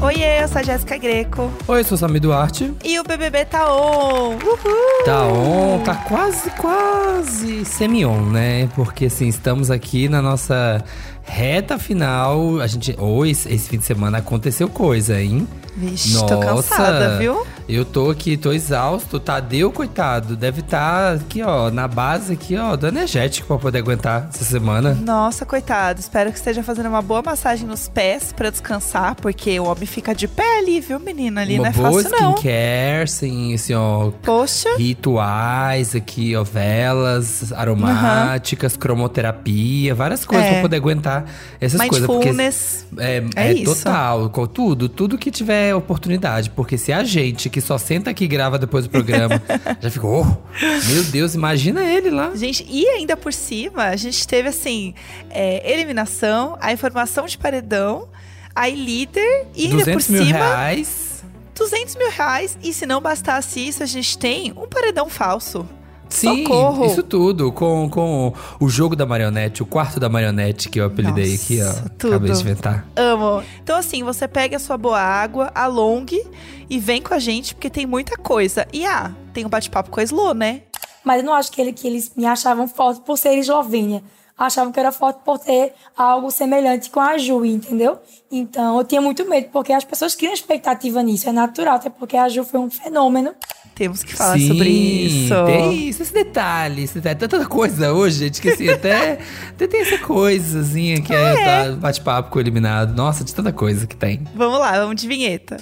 Oiê, 0.00 0.44
eu 0.44 0.46
sou 0.48 0.60
a 0.60 0.62
Jéssica 0.62 0.96
Greco. 0.96 1.50
Oi, 1.66 1.80
eu 1.80 1.84
sou 1.84 1.96
o 1.96 1.98
Sami 1.98 2.20
Duarte. 2.20 2.72
E 2.84 3.00
o 3.00 3.02
BBB 3.02 3.44
tá 3.46 3.66
on! 3.74 4.34
Uhul! 4.34 5.04
Tá 5.04 5.26
on, 5.26 5.80
tá 5.82 5.94
quase, 5.96 6.50
quase 6.50 7.64
semi-on, 7.64 8.30
né? 8.30 8.68
Porque 8.76 9.06
assim, 9.06 9.26
estamos 9.26 9.72
aqui 9.72 10.08
na 10.08 10.22
nossa 10.22 10.84
reta 11.24 11.78
final. 11.80 12.60
A 12.60 12.66
gente. 12.68 12.94
Hoje, 12.96 13.32
esse 13.32 13.68
fim 13.68 13.78
de 13.78 13.84
semana 13.84 14.18
aconteceu 14.18 14.68
coisa, 14.68 15.20
hein? 15.20 15.48
Vixe, 15.76 16.14
Nossa, 16.14 16.26
tô 16.26 16.40
cansada, 16.40 17.18
viu? 17.18 17.44
Eu 17.68 17.84
tô 17.84 18.10
aqui, 18.10 18.34
tô 18.38 18.50
exausto. 18.50 19.20
Tadeu, 19.20 19.70
coitado, 19.70 20.34
deve 20.34 20.60
estar 20.60 21.18
tá 21.18 21.22
aqui, 21.22 21.42
ó, 21.42 21.70
na 21.70 21.86
base 21.86 22.32
aqui, 22.32 22.56
ó, 22.56 22.74
do 22.74 22.86
energético 22.86 23.46
pra 23.46 23.58
poder 23.58 23.78
aguentar 23.80 24.30
essa 24.32 24.42
semana. 24.42 24.94
Nossa, 24.94 25.44
coitado. 25.44 26.00
Espero 26.00 26.32
que 26.32 26.38
esteja 26.38 26.62
fazendo 26.62 26.88
uma 26.88 27.02
boa 27.02 27.20
massagem 27.20 27.68
nos 27.68 27.86
pés 27.86 28.32
pra 28.32 28.48
descansar, 28.48 29.16
porque 29.16 29.60
o 29.60 29.64
homem 29.64 29.84
fica 29.84 30.14
de 30.14 30.26
pé 30.26 30.60
ali, 30.60 30.80
viu, 30.80 30.98
menina? 30.98 31.42
Ali 31.42 31.58
uma 31.58 31.64
não 31.64 31.70
é 31.70 31.72
boa 31.72 32.02
fácil, 32.02 32.18
não. 32.18 32.34
skincare, 32.36 33.08
sim, 33.08 33.52
assim, 33.52 33.74
ó. 33.74 34.12
Poxa. 34.22 34.74
Rituais 34.78 35.94
aqui, 35.94 36.34
ó, 36.34 36.44
velas 36.44 37.52
aromáticas, 37.52 38.72
uhum. 38.72 38.78
cromoterapia, 38.78 39.94
várias 39.94 40.24
coisas 40.24 40.46
é. 40.46 40.52
pra 40.52 40.60
poder 40.62 40.76
aguentar 40.76 41.26
essas 41.60 41.86
coisas. 41.86 42.06
Porque 42.06 42.30
é, 42.30 43.24
é, 43.36 43.60
é 43.60 43.64
total, 43.64 44.30
tudo, 44.48 44.88
tudo 44.88 45.18
que 45.18 45.30
tiver 45.30 45.74
oportunidade, 45.74 46.48
porque 46.48 46.78
se 46.78 46.94
a 46.94 47.04
gente 47.04 47.50
que 47.50 47.57
só 47.60 47.78
senta 47.78 48.10
aqui 48.10 48.24
e 48.24 48.28
grava 48.28 48.58
depois 48.58 48.84
do 48.84 48.90
programa 48.90 49.40
já 49.80 49.90
ficou, 49.90 50.22
oh, 50.22 50.92
meu 50.92 51.04
Deus, 51.04 51.34
imagina 51.34 51.84
ele 51.84 52.10
lá. 52.10 52.34
Gente, 52.34 52.66
e 52.68 52.86
ainda 52.88 53.16
por 53.16 53.32
cima, 53.32 53.84
a 53.84 53.96
gente 53.96 54.26
teve 54.26 54.48
assim: 54.48 54.94
é, 55.30 55.72
eliminação, 55.72 56.56
a 56.60 56.72
informação 56.72 57.26
de 57.26 57.36
paredão, 57.36 58.08
aí 58.54 58.74
líder 58.74 59.46
e 59.54 59.66
ainda 59.66 59.84
por 59.84 59.92
mil 59.92 60.00
cima. 60.00 60.38
Reais. 60.38 61.08
200 61.54 61.96
mil 61.96 62.10
reais, 62.10 62.56
e 62.62 62.72
se 62.72 62.86
não 62.86 63.00
bastasse 63.00 63.66
isso, 63.66 63.82
a 63.82 63.86
gente 63.86 64.16
tem 64.16 64.52
um 64.52 64.68
paredão 64.68 65.08
falso. 65.08 65.68
Sim, 66.08 66.44
Socorro. 66.44 66.86
isso 66.86 67.02
tudo, 67.02 67.52
com, 67.52 67.88
com 67.90 68.32
o 68.58 68.68
jogo 68.68 68.96
da 68.96 69.04
marionete, 69.04 69.62
o 69.62 69.66
quarto 69.66 70.00
da 70.00 70.08
marionete 70.08 70.68
que 70.68 70.80
eu 70.80 70.86
apelidei 70.86 71.32
Nossa, 71.32 71.44
aqui, 71.44 71.62
ó. 71.62 71.88
Tudo. 71.98 72.14
Acabei 72.14 72.32
de 72.32 72.40
inventar. 72.40 72.86
Amo. 72.96 73.42
Então, 73.62 73.76
assim, 73.76 74.02
você 74.02 74.26
pega 74.26 74.56
a 74.56 74.60
sua 74.60 74.78
boa 74.78 75.00
água, 75.00 75.50
alongue 75.54 76.24
e 76.70 76.78
vem 76.78 77.02
com 77.02 77.14
a 77.14 77.18
gente, 77.18 77.54
porque 77.54 77.68
tem 77.68 77.86
muita 77.86 78.16
coisa. 78.16 78.66
E 78.72 78.86
ah, 78.86 79.12
tem 79.32 79.44
um 79.44 79.48
bate-papo 79.48 79.90
com 79.90 80.00
a 80.00 80.02
Slo, 80.02 80.32
né? 80.32 80.62
Mas 81.04 81.20
eu 81.20 81.26
não 81.26 81.34
acho 81.34 81.52
que, 81.52 81.60
ele, 81.60 81.72
que 81.72 81.86
eles 81.86 82.12
me 82.16 82.26
achavam 82.26 82.66
forte 82.66 83.00
por 83.02 83.16
ser 83.16 83.36
eslovênia. 83.38 84.02
Achavam 84.36 84.70
que 84.70 84.78
era 84.78 84.92
forte 84.92 85.20
por 85.24 85.38
ter 85.38 85.72
algo 85.96 86.30
semelhante 86.30 86.90
com 86.90 87.00
a 87.00 87.18
Ju, 87.18 87.44
entendeu? 87.44 87.98
Então 88.30 88.78
eu 88.78 88.84
tinha 88.84 89.00
muito 89.00 89.28
medo, 89.28 89.48
porque 89.50 89.72
as 89.72 89.84
pessoas 89.84 90.14
criam 90.14 90.32
expectativa 90.32 91.02
nisso. 91.02 91.28
É 91.28 91.32
natural, 91.32 91.74
até 91.74 91.90
porque 91.90 92.16
a 92.16 92.28
Ju 92.28 92.44
foi 92.44 92.60
um 92.60 92.70
fenômeno. 92.70 93.34
Temos 93.78 94.02
que 94.02 94.12
falar 94.12 94.36
Sim, 94.36 94.48
sobre 94.48 94.68
isso. 94.68 95.34
Tem 95.46 95.88
isso, 95.88 96.02
esse 96.02 96.12
detalhe, 96.12 96.82
esse 96.82 96.98
detalhe. 96.98 97.14
Tanta 97.14 97.46
coisa 97.46 97.92
hoje, 97.92 98.18
gente, 98.18 98.42
que 98.42 98.50
assim, 98.50 98.68
até, 98.74 99.20
até 99.50 99.68
tem 99.68 99.82
essa 99.82 99.98
coisazinha 99.98 101.00
que 101.00 101.14
é, 101.14 101.34
é 101.34 101.44
tá, 101.68 101.76
bate-papo 101.76 102.28
com 102.28 102.38
o 102.38 102.42
eliminado. 102.42 102.92
Nossa, 102.96 103.22
de 103.22 103.32
tanta 103.32 103.52
coisa 103.52 103.86
que 103.86 103.94
tem. 103.94 104.24
Vamos 104.34 104.58
lá, 104.58 104.72
vamos 104.72 105.00
de 105.00 105.06
vinheta. 105.06 105.58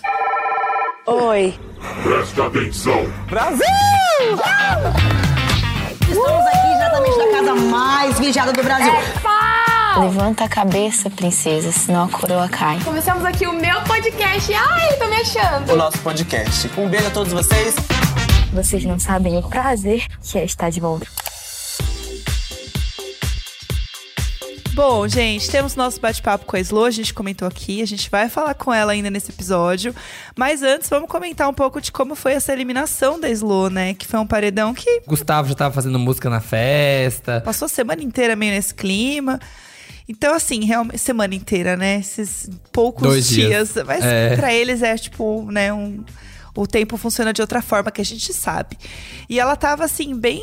Oi. 1.06 1.55
Presta 2.03 2.47
atenção. 2.47 3.06
Brasil! 3.28 3.67
Estamos 6.00 6.47
aqui 6.47 6.69
diretamente 6.72 7.19
da 7.19 7.31
casa 7.33 7.55
mais 7.55 8.19
vigiada 8.19 8.53
do 8.55 8.62
Brasil. 8.62 8.94
É 8.94 9.20
Levanta 9.99 10.45
a 10.45 10.49
cabeça, 10.49 11.09
princesa, 11.09 11.73
senão 11.73 12.05
a 12.05 12.09
coroa 12.09 12.47
cai. 12.51 12.79
Começamos 12.85 13.25
aqui 13.25 13.47
o 13.47 13.53
meu 13.55 13.83
podcast. 13.85 14.53
Ai, 14.53 14.99
tô 14.99 15.09
me 15.09 15.17
achando. 15.17 15.73
O 15.73 15.77
nosso 15.77 15.99
podcast. 16.01 16.71
Um 16.79 16.87
beijo 16.87 17.07
a 17.07 17.11
todos 17.11 17.33
vocês. 17.33 17.75
Vocês 18.53 18.85
não 18.85 18.99
sabem 18.99 19.39
o 19.39 19.43
prazer 19.43 20.06
que 20.21 20.39
é 20.39 20.45
estar 20.45 20.69
de 20.69 20.81
volta. 20.81 21.06
Bom, 24.75 25.09
gente, 25.09 25.51
temos 25.51 25.75
nosso 25.75 25.99
bate-papo 25.99 26.45
com 26.45 26.55
a 26.55 26.61
Slo, 26.61 26.85
a 26.85 26.91
gente 26.91 27.15
comentou 27.15 27.49
aqui, 27.49 27.81
a 27.81 27.87
gente 27.87 28.11
vai 28.11 28.29
falar 28.29 28.53
com 28.53 28.75
ela 28.75 28.93
ainda 28.93 29.09
nesse 29.09 29.31
episódio. 29.31 29.95
Mas 30.37 30.62
antes, 30.62 30.91
vamos 30.91 31.09
comentar 31.09 31.49
um 31.49 31.55
pouco 31.55 31.81
de 31.81 31.91
como 31.91 32.15
foi 32.15 32.35
essa 32.35 32.53
eliminação 32.53 33.19
da 33.19 33.31
Slo, 33.31 33.71
né? 33.71 33.95
Que 33.95 34.06
foi 34.06 34.21
um 34.21 34.27
paredão 34.27 34.75
que. 34.75 35.01
Gustavo 35.06 35.49
já 35.49 35.55
tava 35.55 35.75
fazendo 35.75 35.99
música 35.99 36.29
na 36.29 36.43
festa. 36.43 37.41
Passou 37.41 37.65
a 37.65 37.71
semana 37.71 38.03
inteira 38.03 38.37
meio 38.37 38.53
nesse 38.53 38.75
clima. 38.75 39.41
Então, 40.09 40.34
assim, 40.34 40.65
realmente, 40.65 40.99
semana 40.99 41.34
inteira, 41.34 41.77
né? 41.77 41.99
Esses 41.99 42.49
poucos 42.72 43.03
Dois 43.03 43.28
dias. 43.28 43.72
dias. 43.72 43.87
Mas 43.87 44.05
é. 44.05 44.37
pra 44.37 44.55
eles 44.55 44.83
é 44.83 44.97
tipo, 44.97 45.50
né, 45.50 45.72
um. 45.72 46.05
O 46.55 46.67
tempo 46.67 46.97
funciona 46.97 47.33
de 47.33 47.43
outra 47.43 47.61
forma 47.61 47.91
que 47.91 48.00
a 48.00 48.05
gente 48.05 48.33
sabe. 48.33 48.78
E 49.28 49.39
ela 49.39 49.56
tava, 49.56 49.84
assim, 49.84 50.19
bem 50.19 50.43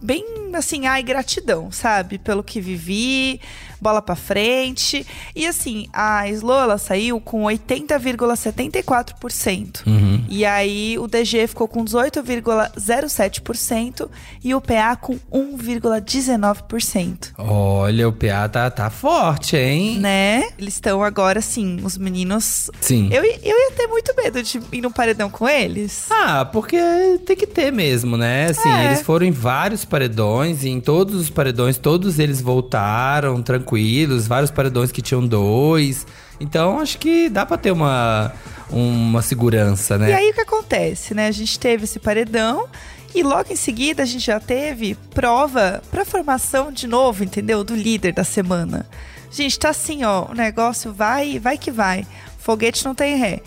bem 0.00 0.24
assim, 0.58 0.86
ai, 0.86 1.02
gratidão, 1.02 1.70
sabe? 1.70 2.18
Pelo 2.18 2.42
que 2.42 2.60
vivi, 2.60 3.40
bola 3.80 4.02
para 4.02 4.14
frente. 4.14 5.06
E 5.34 5.46
assim, 5.46 5.86
a 5.92 6.28
Slo 6.28 6.52
ela 6.54 6.76
saiu 6.78 7.20
com 7.20 7.42
80,74%. 7.44 9.86
Uhum. 9.86 10.24
E 10.28 10.44
aí 10.44 10.98
o 10.98 11.06
DG 11.06 11.46
ficou 11.46 11.66
com 11.66 11.82
18,07% 11.84 14.10
e 14.44 14.54
o 14.54 14.60
PA 14.60 14.94
com 14.96 15.18
1,19%. 15.32 17.30
Olha, 17.38 18.06
o 18.08 18.12
PA 18.12 18.46
tá, 18.48 18.70
tá 18.70 18.90
forte, 18.90 19.56
hein? 19.56 19.98
Né? 19.98 20.50
Eles 20.58 20.74
estão 20.74 21.02
agora, 21.02 21.38
assim, 21.38 21.78
os 21.82 21.96
meninos. 21.96 22.70
Sim. 22.80 23.08
Eu, 23.10 23.24
eu 23.24 23.40
ia 23.42 23.70
ter 23.76 23.86
muito 23.86 24.12
medo 24.16 24.42
de 24.42 24.60
ir 24.72 24.80
no 24.80 24.90
paredão 24.90 25.30
com 25.30 25.48
eles. 25.48 26.08
Ah, 26.10 26.44
porque 26.44 26.76
tem 27.24 27.36
que 27.36 27.46
ter 27.46 27.70
mesmo, 27.72 28.16
né? 28.16 28.48
Assim, 28.50 28.68
é. 28.68 28.86
eles 28.86 29.02
foram 29.02 29.24
em 29.26 29.30
vários 29.30 29.84
paredões 29.84 30.39
e 30.44 30.68
em 30.68 30.80
todos 30.80 31.14
os 31.14 31.30
paredões, 31.30 31.78
todos 31.78 32.18
eles 32.18 32.40
voltaram 32.40 33.42
tranquilo 33.42 33.70
tranquilos, 33.70 34.26
vários 34.26 34.50
paredões 34.50 34.90
que 34.92 35.00
tinham 35.00 35.26
dois. 35.26 36.06
Então 36.40 36.80
acho 36.80 36.98
que 36.98 37.28
dá 37.28 37.44
para 37.44 37.56
ter 37.56 37.70
uma, 37.70 38.32
uma 38.70 39.22
segurança, 39.22 39.98
né? 39.98 40.10
E 40.10 40.12
aí 40.12 40.30
o 40.30 40.34
que 40.34 40.40
acontece, 40.40 41.14
né? 41.14 41.26
A 41.26 41.32
gente 41.32 41.58
teve 41.58 41.84
esse 41.84 41.98
paredão 41.98 42.68
e 43.14 43.22
logo 43.22 43.52
em 43.52 43.56
seguida 43.56 44.02
a 44.02 44.06
gente 44.06 44.24
já 44.24 44.40
teve 44.40 44.94
prova 45.14 45.82
para 45.90 46.04
formação 46.04 46.72
de 46.72 46.86
novo, 46.86 47.22
entendeu? 47.22 47.62
Do 47.62 47.74
líder 47.74 48.12
da 48.12 48.24
semana. 48.24 48.86
Gente, 49.30 49.58
tá 49.58 49.68
assim, 49.70 50.02
ó, 50.04 50.26
o 50.30 50.34
negócio 50.34 50.92
vai, 50.92 51.38
vai 51.38 51.56
que 51.56 51.70
vai. 51.70 52.06
Foguete 52.38 52.84
não 52.84 52.94
tem 52.94 53.16
ré. 53.16 53.40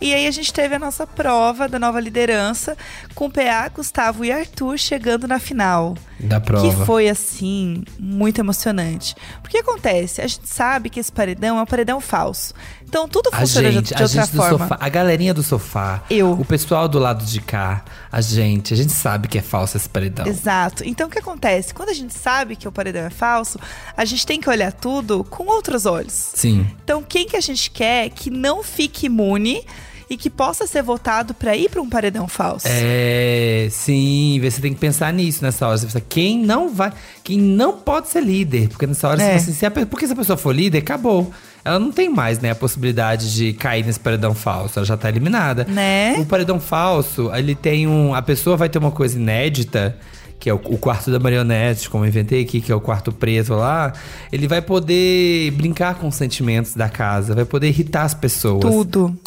E 0.00 0.14
aí 0.14 0.26
a 0.26 0.30
gente 0.30 0.52
teve 0.52 0.74
a 0.74 0.78
nossa 0.78 1.06
prova 1.06 1.68
da 1.68 1.78
nova 1.78 2.00
liderança 2.00 2.76
com 3.14 3.30
PA, 3.30 3.68
Gustavo 3.68 4.24
e 4.24 4.30
Arthur 4.30 4.78
chegando 4.78 5.26
na 5.26 5.38
final. 5.38 5.96
Da 6.20 6.40
prova. 6.40 6.68
Que 6.68 6.84
foi, 6.84 7.08
assim, 7.08 7.84
muito 7.98 8.40
emocionante. 8.40 9.14
Porque 9.42 9.58
acontece? 9.58 10.20
A 10.20 10.26
gente 10.26 10.48
sabe 10.48 10.90
que 10.90 11.00
esse 11.00 11.10
paredão 11.10 11.58
é 11.58 11.62
um 11.62 11.66
paredão 11.66 12.00
falso. 12.00 12.54
Então 12.88 13.06
tudo 13.06 13.30
funciona 13.30 13.70
gente, 13.70 13.88
de, 13.88 13.94
de 13.94 14.02
outra 14.02 14.26
forma. 14.26 14.58
Sofá, 14.58 14.78
a 14.80 14.88
galerinha 14.88 15.34
do 15.34 15.42
sofá. 15.42 16.02
Eu. 16.08 16.32
O 16.32 16.44
pessoal 16.44 16.88
do 16.88 16.98
lado 16.98 17.24
de 17.24 17.40
cá. 17.40 17.84
A 18.10 18.22
gente. 18.22 18.72
A 18.72 18.76
gente 18.76 18.92
sabe 18.92 19.28
que 19.28 19.36
é 19.36 19.42
falso 19.42 19.76
esse 19.76 19.88
paredão. 19.88 20.26
Exato. 20.26 20.82
Então 20.86 21.06
o 21.06 21.10
que 21.10 21.18
acontece? 21.18 21.74
Quando 21.74 21.90
a 21.90 21.94
gente 21.94 22.14
sabe 22.14 22.56
que 22.56 22.66
o 22.66 22.72
paredão 22.72 23.04
é 23.04 23.10
falso, 23.10 23.58
a 23.94 24.04
gente 24.06 24.26
tem 24.26 24.40
que 24.40 24.48
olhar 24.48 24.72
tudo 24.72 25.22
com 25.24 25.44
outros 25.46 25.84
olhos. 25.84 26.30
Sim. 26.34 26.66
Então 26.82 27.02
quem 27.06 27.26
que 27.26 27.36
a 27.36 27.40
gente 27.40 27.70
quer 27.70 28.08
que 28.08 28.30
não 28.30 28.62
fique 28.62 29.06
imune 29.06 29.62
e 30.10 30.16
que 30.16 30.30
possa 30.30 30.66
ser 30.66 30.82
votado 30.82 31.34
para 31.34 31.54
ir 31.54 31.68
para 31.68 31.82
um 31.82 31.88
paredão 31.88 32.26
falso. 32.26 32.66
É, 32.66 33.68
sim, 33.70 34.40
você 34.42 34.60
tem 34.60 34.72
que 34.72 34.80
pensar 34.80 35.12
nisso 35.12 35.44
nessa 35.44 35.68
hora. 35.68 35.76
Você 35.76 35.84
pensa, 35.84 36.00
quem 36.00 36.38
não 36.38 36.72
vai, 36.72 36.92
quem 37.22 37.38
não 37.38 37.74
pode 37.74 38.08
ser 38.08 38.22
líder, 38.22 38.68
porque 38.68 38.86
nessa 38.86 39.08
hora 39.08 39.22
é. 39.22 39.38
você 39.38 39.52
se 39.52 39.66
a, 39.66 39.70
porque 39.70 40.06
se 40.06 40.12
a 40.14 40.16
pessoa 40.16 40.36
for 40.38 40.54
líder, 40.54 40.78
acabou. 40.78 41.30
Ela 41.64 41.78
não 41.78 41.92
tem 41.92 42.08
mais, 42.08 42.38
né, 42.38 42.50
a 42.50 42.54
possibilidade 42.54 43.34
de 43.34 43.52
cair 43.52 43.84
nesse 43.84 44.00
paredão 44.00 44.34
falso. 44.34 44.78
Ela 44.78 44.86
já 44.86 44.96
tá 44.96 45.08
eliminada. 45.08 45.64
Né? 45.64 46.14
O 46.18 46.24
paredão 46.24 46.60
falso, 46.60 47.30
ele 47.34 47.54
tem 47.54 47.86
um. 47.86 48.14
A 48.14 48.22
pessoa 48.22 48.56
vai 48.56 48.68
ter 48.68 48.78
uma 48.78 48.90
coisa 48.90 49.18
inédita 49.18 49.96
que 50.38 50.48
é 50.48 50.54
o, 50.54 50.56
o, 50.56 50.78
quarto 50.78 51.10
da 51.10 51.18
marionete, 51.18 51.90
como 51.90 52.04
eu 52.04 52.08
inventei 52.08 52.42
aqui, 52.42 52.60
que 52.60 52.70
é 52.70 52.74
o 52.74 52.80
quarto 52.80 53.10
preso 53.10 53.54
lá, 53.54 53.92
ele 54.30 54.46
vai 54.46 54.62
poder 54.62 55.50
brincar 55.52 55.96
com 55.96 56.08
os 56.08 56.14
sentimentos 56.14 56.74
da 56.74 56.88
casa, 56.88 57.34
vai 57.34 57.44
poder 57.44 57.68
irritar 57.68 58.04
as 58.04 58.14
pessoas. 58.14 58.60
Tudo. 58.60 59.18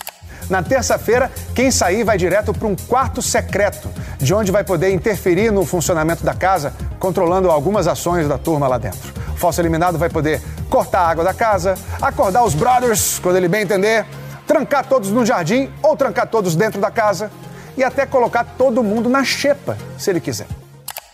Na 0.52 0.62
terça-feira, 0.62 1.32
quem 1.56 1.72
sair 1.72 2.04
vai 2.04 2.18
direto 2.18 2.54
para 2.54 2.68
um 2.68 2.76
quarto 2.76 3.22
secreto, 3.22 3.88
de 4.18 4.34
onde 4.34 4.52
vai 4.52 4.66
poder 4.66 4.92
interferir 4.92 5.50
no 5.50 5.66
funcionamento 5.66 6.26
da 6.26 6.34
casa, 6.34 6.74
controlando 7.00 7.50
algumas 7.50 7.88
ações 7.88 8.28
da 8.28 8.38
turma 8.38 8.68
lá 8.68 8.78
dentro. 8.78 9.14
O 9.34 9.38
falso 9.38 9.62
eliminado 9.62 9.98
vai 9.98 10.10
poder 10.10 10.42
cortar 10.70 11.04
a 11.04 11.08
água 11.08 11.24
da 11.24 11.34
casa, 11.34 11.76
acordar 12.02 12.44
os 12.44 12.54
brothers, 12.54 13.18
quando 13.20 13.38
ele 13.38 13.48
bem 13.48 13.62
entender, 13.62 14.06
trancar 14.46 14.86
todos 14.86 15.10
no 15.10 15.26
jardim 15.26 15.70
ou 15.82 15.96
trancar 15.96 16.28
todos 16.28 16.54
dentro 16.54 16.82
da 16.82 16.92
casa 16.92 17.32
e 17.78 17.82
até 17.82 18.06
colocar 18.06 18.44
todo 18.44 18.84
mundo 18.84 19.08
na 19.08 19.24
xepa, 19.24 19.78
se 19.98 20.10
ele 20.10 20.20
quiser. 20.20 20.48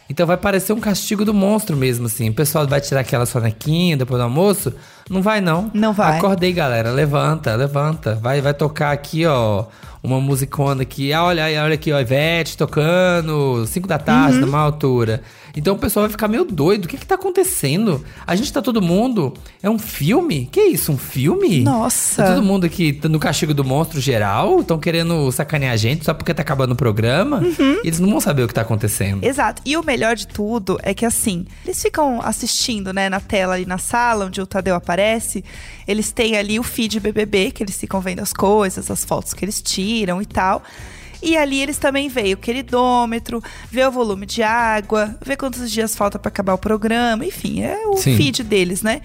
Então 0.10 0.26
vai 0.26 0.38
parecer 0.38 0.74
um 0.74 0.80
castigo 0.80 1.24
do 1.24 1.32
monstro 1.32 1.78
mesmo, 1.78 2.08
assim. 2.08 2.30
O 2.30 2.34
pessoal 2.34 2.68
vai 2.68 2.82
tirar 2.82 3.02
aquela 3.02 3.28
sonequinha 3.28 3.96
depois 3.96 4.18
do 4.18 4.24
almoço. 4.24 4.74
Não 5.10 5.22
vai, 5.22 5.42
não. 5.42 5.72
Não 5.74 5.94
vai. 5.94 6.18
Acordei, 6.18 6.54
galera. 6.54 6.92
Levanta, 6.92 7.56
levanta. 7.56 8.16
Vai, 8.16 8.42
vai 8.42 8.54
tocar 8.54 8.92
aqui, 8.92 9.26
ó 9.26 9.66
uma 10.04 10.20
musicona 10.22 10.84
aqui. 10.84 11.12
Ah, 11.12 11.24
olha, 11.24 11.44
olha 11.64 11.74
aqui, 11.74 11.92
ó, 11.92 12.00
Ivete 12.00 12.58
tocando, 12.58 13.66
5 13.66 13.88
da 13.88 13.98
tarde, 13.98 14.36
uhum. 14.36 14.46
numa 14.46 14.60
altura. 14.60 15.22
Então 15.56 15.74
o 15.74 15.80
pessoal 15.80 16.04
vai 16.04 16.12
ficar 16.12 16.28
meio 16.28 16.46
doido. 16.46 16.86
O 16.86 16.88
que 16.88 16.98
que 16.98 17.06
tá 17.06 17.16
acontecendo? 17.16 18.06
A 18.28 18.36
gente 18.36 18.54
tá 18.54 18.62
todo 18.62 18.80
mundo. 18.80 19.34
É 19.62 19.68
um 19.68 19.80
filme? 19.80 20.48
Que 20.52 20.62
isso? 20.62 20.92
Um 20.92 20.98
filme? 20.98 21.62
Nossa. 21.62 22.24
Tá 22.24 22.36
todo 22.36 22.44
mundo 22.44 22.66
aqui 22.66 23.00
no 23.10 23.20
castigo 23.20 23.56
do 23.56 23.64
monstro 23.64 24.00
geral? 24.00 24.60
Estão 24.60 24.78
querendo 24.78 25.32
sacanear 25.32 25.74
a 25.74 25.78
gente 25.78 26.06
só 26.06 26.14
porque 26.14 26.32
tá 26.32 26.44
acabando 26.44 26.74
o 26.74 26.76
programa? 26.76 27.38
Uhum. 27.38 27.80
Eles 27.84 28.00
não 28.00 28.08
vão 28.08 28.22
saber 28.22 28.44
o 28.44 28.48
que 28.48 28.54
tá 28.54 28.62
acontecendo. 28.62 29.24
Exato. 29.24 29.64
E 29.66 29.76
o 29.76 29.84
melhor 29.84 30.16
de 30.16 30.28
tudo 30.28 30.78
é 30.84 30.94
que 30.94 31.06
assim, 31.06 31.46
eles 31.66 31.82
ficam 31.82 32.22
assistindo, 32.22 32.94
né, 32.94 33.10
na 33.10 33.20
tela 33.20 33.56
ali 33.56 33.66
na 33.66 33.80
sala 33.80 34.26
onde 34.26 34.40
o 34.40 34.46
Tadeu 34.46 34.76
aparece. 34.76 34.97
Eles 35.88 36.12
têm 36.12 36.38
ali 36.38 36.60
o 36.60 36.64
feed 36.64 37.00
BBB, 37.00 37.52
que 37.52 37.64
eles 37.64 37.78
ficam 37.78 38.02
vendo 38.02 38.20
as 38.20 38.34
coisas, 38.34 38.90
as 38.90 39.04
fotos 39.04 39.34
que 39.34 39.44
eles 39.46 39.62
tiram 39.62 40.22
e 40.22 40.26
tal. 40.26 40.64
E 41.22 41.36
ali 41.36 41.62
eles 41.62 41.78
também 41.78 42.10
veem 42.10 42.34
o 42.34 42.38
queridômetro, 42.38 43.42
vê 43.72 43.86
o 43.86 43.92
volume 43.92 44.26
de 44.26 44.44
água, 44.44 45.18
vê 45.26 45.36
quantos 45.36 45.72
dias 45.72 45.96
falta 45.96 46.20
para 46.20 46.30
acabar 46.30 46.54
o 46.54 46.58
programa, 46.58 47.26
enfim, 47.26 47.64
é 47.64 47.88
o 47.88 47.98
Sim. 47.98 48.16
feed 48.16 48.44
deles, 48.44 48.82
né? 48.82 49.02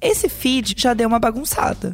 Esse 0.00 0.28
feed 0.28 0.74
já 0.76 0.94
deu 0.94 1.08
uma 1.08 1.18
bagunçada. 1.18 1.92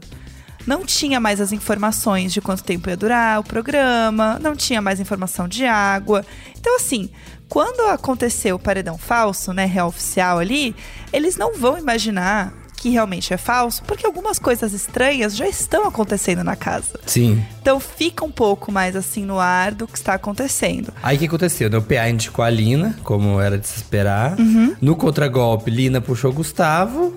Não 0.67 0.85
tinha 0.85 1.21
mais 1.21 1.41
as 1.41 1.53
informações 1.53 2.33
de 2.33 2.41
quanto 2.41 2.65
tempo 2.65 2.91
ia 2.91 2.97
durar 2.97 3.39
o 3.39 3.45
programa, 3.45 4.39
não 4.41 4.57
tinha 4.57 4.83
mais 4.83 4.99
informação 4.99 5.47
de 5.47 5.65
água. 5.65 6.27
Então, 6.59 6.77
assim, 6.77 7.09
quando 7.49 7.89
aconteceu 7.89 8.57
o 8.57 8.59
paredão 8.59 8.99
falso, 8.99 9.53
né, 9.53 9.65
real 9.65 9.89
oficial 9.89 10.39
ali, 10.39 10.75
eles 11.13 11.37
não 11.37 11.55
vão 11.55 11.79
imaginar 11.79 12.53
que 12.77 12.91
realmente 12.91 13.33
é 13.33 13.37
falso, 13.37 13.83
porque 13.85 14.07
algumas 14.07 14.39
coisas 14.39 14.73
estranhas 14.73 15.35
já 15.35 15.49
estão 15.49 15.89
acontecendo 15.89 16.45
na 16.45 16.55
casa. 16.55 17.01
Sim. 17.07 17.43
Então 17.61 17.81
fica 17.81 18.25
um 18.25 18.31
pouco 18.31 18.71
mais 18.71 18.95
assim 18.95 19.25
no 19.25 19.41
ar 19.41 19.73
do 19.73 19.89
que 19.89 19.97
está 19.97 20.15
acontecendo. 20.15 20.93
Aí 21.03 21.17
o 21.17 21.19
que 21.19 21.27
aconteceu? 21.27 21.69
O 21.71 21.83
PA 21.83 22.09
indicou 22.09 22.45
a 22.45 22.51
Lina, 22.51 22.97
como 23.03 23.41
era 23.41 23.59
de 23.59 23.67
se 23.67 23.77
esperar. 23.77 24.39
Uhum. 24.39 24.77
No 24.81 24.95
contragolpe, 24.95 25.71
Lina 25.71 26.01
puxou 26.01 26.33
Gustavo. 26.33 27.15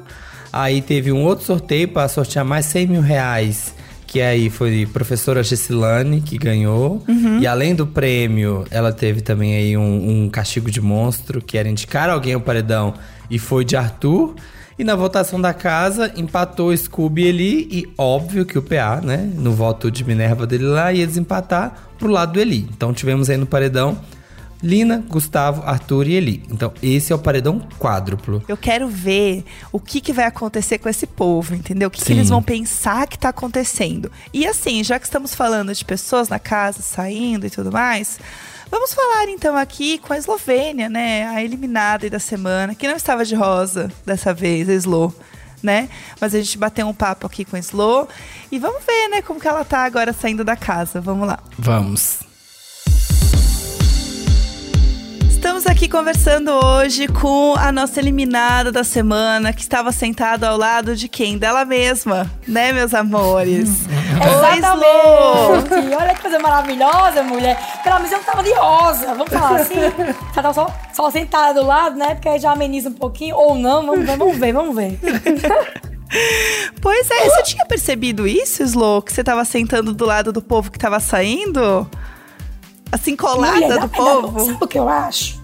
Aí 0.52 0.82
teve 0.82 1.12
um 1.12 1.24
outro 1.24 1.46
sorteio 1.46 1.90
para 1.90 2.08
sortear 2.08 2.44
mais 2.44 2.66
100 2.66 2.88
mil 2.88 3.02
reais 3.02 3.74
que 4.10 4.20
aí 4.22 4.50
foi 4.50 4.88
professora 4.92 5.44
Gessilane 5.44 6.20
que 6.20 6.36
ganhou. 6.36 7.04
Uhum. 7.08 7.40
E 7.40 7.46
além 7.46 7.76
do 7.76 7.86
prêmio, 7.86 8.66
ela 8.72 8.92
teve 8.92 9.22
também 9.22 9.56
aí 9.56 9.78
um, 9.78 10.24
um, 10.24 10.30
castigo 10.30 10.72
de 10.72 10.82
monstro, 10.82 11.40
que 11.40 11.56
era 11.60 11.70
indicar 11.70 12.10
alguém 12.10 12.34
ao 12.34 12.42
paredão, 12.42 12.96
e 13.30 13.38
foi 13.38 13.64
de 13.64 13.78
Arthur. 13.78 14.34
E 14.80 14.84
na 14.84 14.96
votação 14.96 15.40
da 15.40 15.54
casa, 15.54 16.12
empatou 16.16 16.76
Scooby 16.76 17.26
Eli 17.26 17.68
e 17.70 17.94
óbvio 17.96 18.46
que 18.46 18.58
o 18.58 18.64
PA, 18.64 19.00
né, 19.04 19.30
no 19.36 19.52
voto 19.52 19.92
de 19.92 20.04
Minerva 20.04 20.48
dele 20.48 20.64
lá, 20.64 20.92
ia 20.92 21.06
desempatar 21.06 21.92
pro 22.00 22.10
lado 22.10 22.34
do 22.34 22.40
Eli. 22.40 22.68
Então 22.76 22.92
tivemos 22.92 23.30
aí 23.30 23.38
no 23.38 23.46
paredão 23.46 23.96
Lina, 24.62 25.04
Gustavo, 25.08 25.64
Arthur 25.64 26.08
e 26.08 26.14
Eli. 26.14 26.44
Então, 26.50 26.74
esse 26.82 27.14
é 27.14 27.16
o 27.16 27.20
paredão 27.20 27.60
quádruplo. 27.80 28.44
Eu 28.48 28.58
quero 28.58 28.88
ver 28.88 29.46
o 29.72 29.80
que, 29.80 30.02
que 30.02 30.12
vai 30.12 30.26
acontecer 30.26 30.78
com 30.80 30.90
esse 30.90 31.08
povo, 31.08 31.56
entendeu? 31.56 31.88
O 31.88 31.92
que, 31.92 32.04
que, 32.04 32.12
eles 32.12 32.30
vão 32.30 32.44
pensar 32.44 33.08
que 33.08 33.18
tá 33.18 33.30
acontecendo. 33.30 34.12
E 34.34 34.46
assim, 34.46 34.84
já 34.84 35.00
que 35.00 35.06
estamos 35.06 35.34
falando 35.34 35.74
de 35.74 35.86
pessoas 35.86 36.28
na 36.30 36.40
casa 36.40 36.82
saindo 36.82 37.46
e 37.46 37.50
tudo 37.50 37.72
mais, 37.72 38.20
Vamos 38.72 38.94
falar 38.94 39.28
então 39.30 39.58
aqui 39.58 39.98
com 39.98 40.14
a 40.14 40.18
Eslovênia, 40.18 40.90
né? 40.90 41.28
A 41.28 41.44
eliminada 41.44 42.08
da 42.08 42.20
semana, 42.20 42.76
que 42.76 42.88
não 42.88 42.96
estava 42.96 43.26
de 43.26 43.34
rosa 43.34 43.92
dessa 44.06 44.32
vez, 44.32 44.70
a 44.70 44.74
Slo, 44.74 45.14
né? 45.64 45.90
Mas 46.22 46.36
a 46.36 46.38
gente 46.40 46.56
bateu 46.56 46.88
um 46.88 46.94
papo 46.94 47.26
aqui 47.26 47.44
com 47.44 47.56
a 47.56 47.60
Slo 47.60 48.08
e 48.52 48.60
vamos 48.60 48.84
ver, 48.86 49.08
né, 49.10 49.22
como 49.24 49.40
que 49.40 49.48
ela 49.48 49.66
tá 49.66 49.86
agora 49.86 50.14
saindo 50.14 50.44
da 50.44 50.56
casa. 50.56 51.02
Vamos 51.02 51.28
lá. 51.28 51.40
Vamos. 51.58 52.29
Estamos 55.40 55.66
aqui 55.66 55.88
conversando 55.88 56.52
hoje 56.52 57.08
com 57.08 57.56
a 57.56 57.72
nossa 57.72 57.98
eliminada 57.98 58.74
da 58.74 58.84
semana, 58.84 59.54
que 59.54 59.62
estava 59.62 59.90
sentada 59.90 60.50
ao 60.50 60.58
lado 60.58 60.98
de 60.98 61.08
quem? 61.08 61.38
Dela 61.38 61.64
mesma, 61.64 62.30
né, 62.46 62.74
meus 62.74 62.94
amores? 62.94 63.70
Exatamente! 64.20 65.96
Olha 65.96 66.14
que 66.14 66.22
coisa 66.22 66.40
maravilhosa, 66.40 67.24
mulher. 67.24 67.58
Pelo 67.82 67.96
menos 67.96 68.12
eu 68.12 68.18
não 68.18 68.26
tava 68.26 68.44
de 68.44 68.52
rosa, 68.52 69.16
vamos 69.16 69.30
falar 69.30 69.62
assim. 69.62 69.76
Ela 69.80 70.14
tava 70.36 70.54
só, 70.54 70.78
só 70.94 71.10
sentada 71.10 71.62
do 71.62 71.66
lado, 71.66 71.96
né? 71.96 72.16
Porque 72.16 72.28
aí 72.28 72.40
já 72.40 72.52
ameniza 72.52 72.90
um 72.90 72.94
pouquinho, 72.94 73.38
ou 73.38 73.56
não, 73.56 73.86
vamos, 73.86 74.06
vamos 74.06 74.38
ver, 74.38 74.52
vamos 74.52 74.76
ver. 74.76 75.00
Pois 76.82 77.08
é, 77.12 77.30
você 77.30 77.44
tinha 77.44 77.64
percebido 77.68 78.28
isso, 78.28 78.64
Slo? 78.64 79.00
Que 79.00 79.14
você 79.14 79.24
tava 79.24 79.46
sentando 79.46 79.94
do 79.94 80.06
lado 80.06 80.34
do 80.34 80.42
povo 80.42 80.72
que 80.72 80.80
tava 80.80 81.00
saindo? 81.00 81.88
Assim, 82.92 83.16
colada 83.16 83.54
Mulher, 83.54 83.80
do 83.80 83.90
povo. 83.90 84.40
Sabe 84.40 84.58
o 84.62 84.68
que 84.68 84.80
eu 84.80 84.88
acho? 84.88 85.40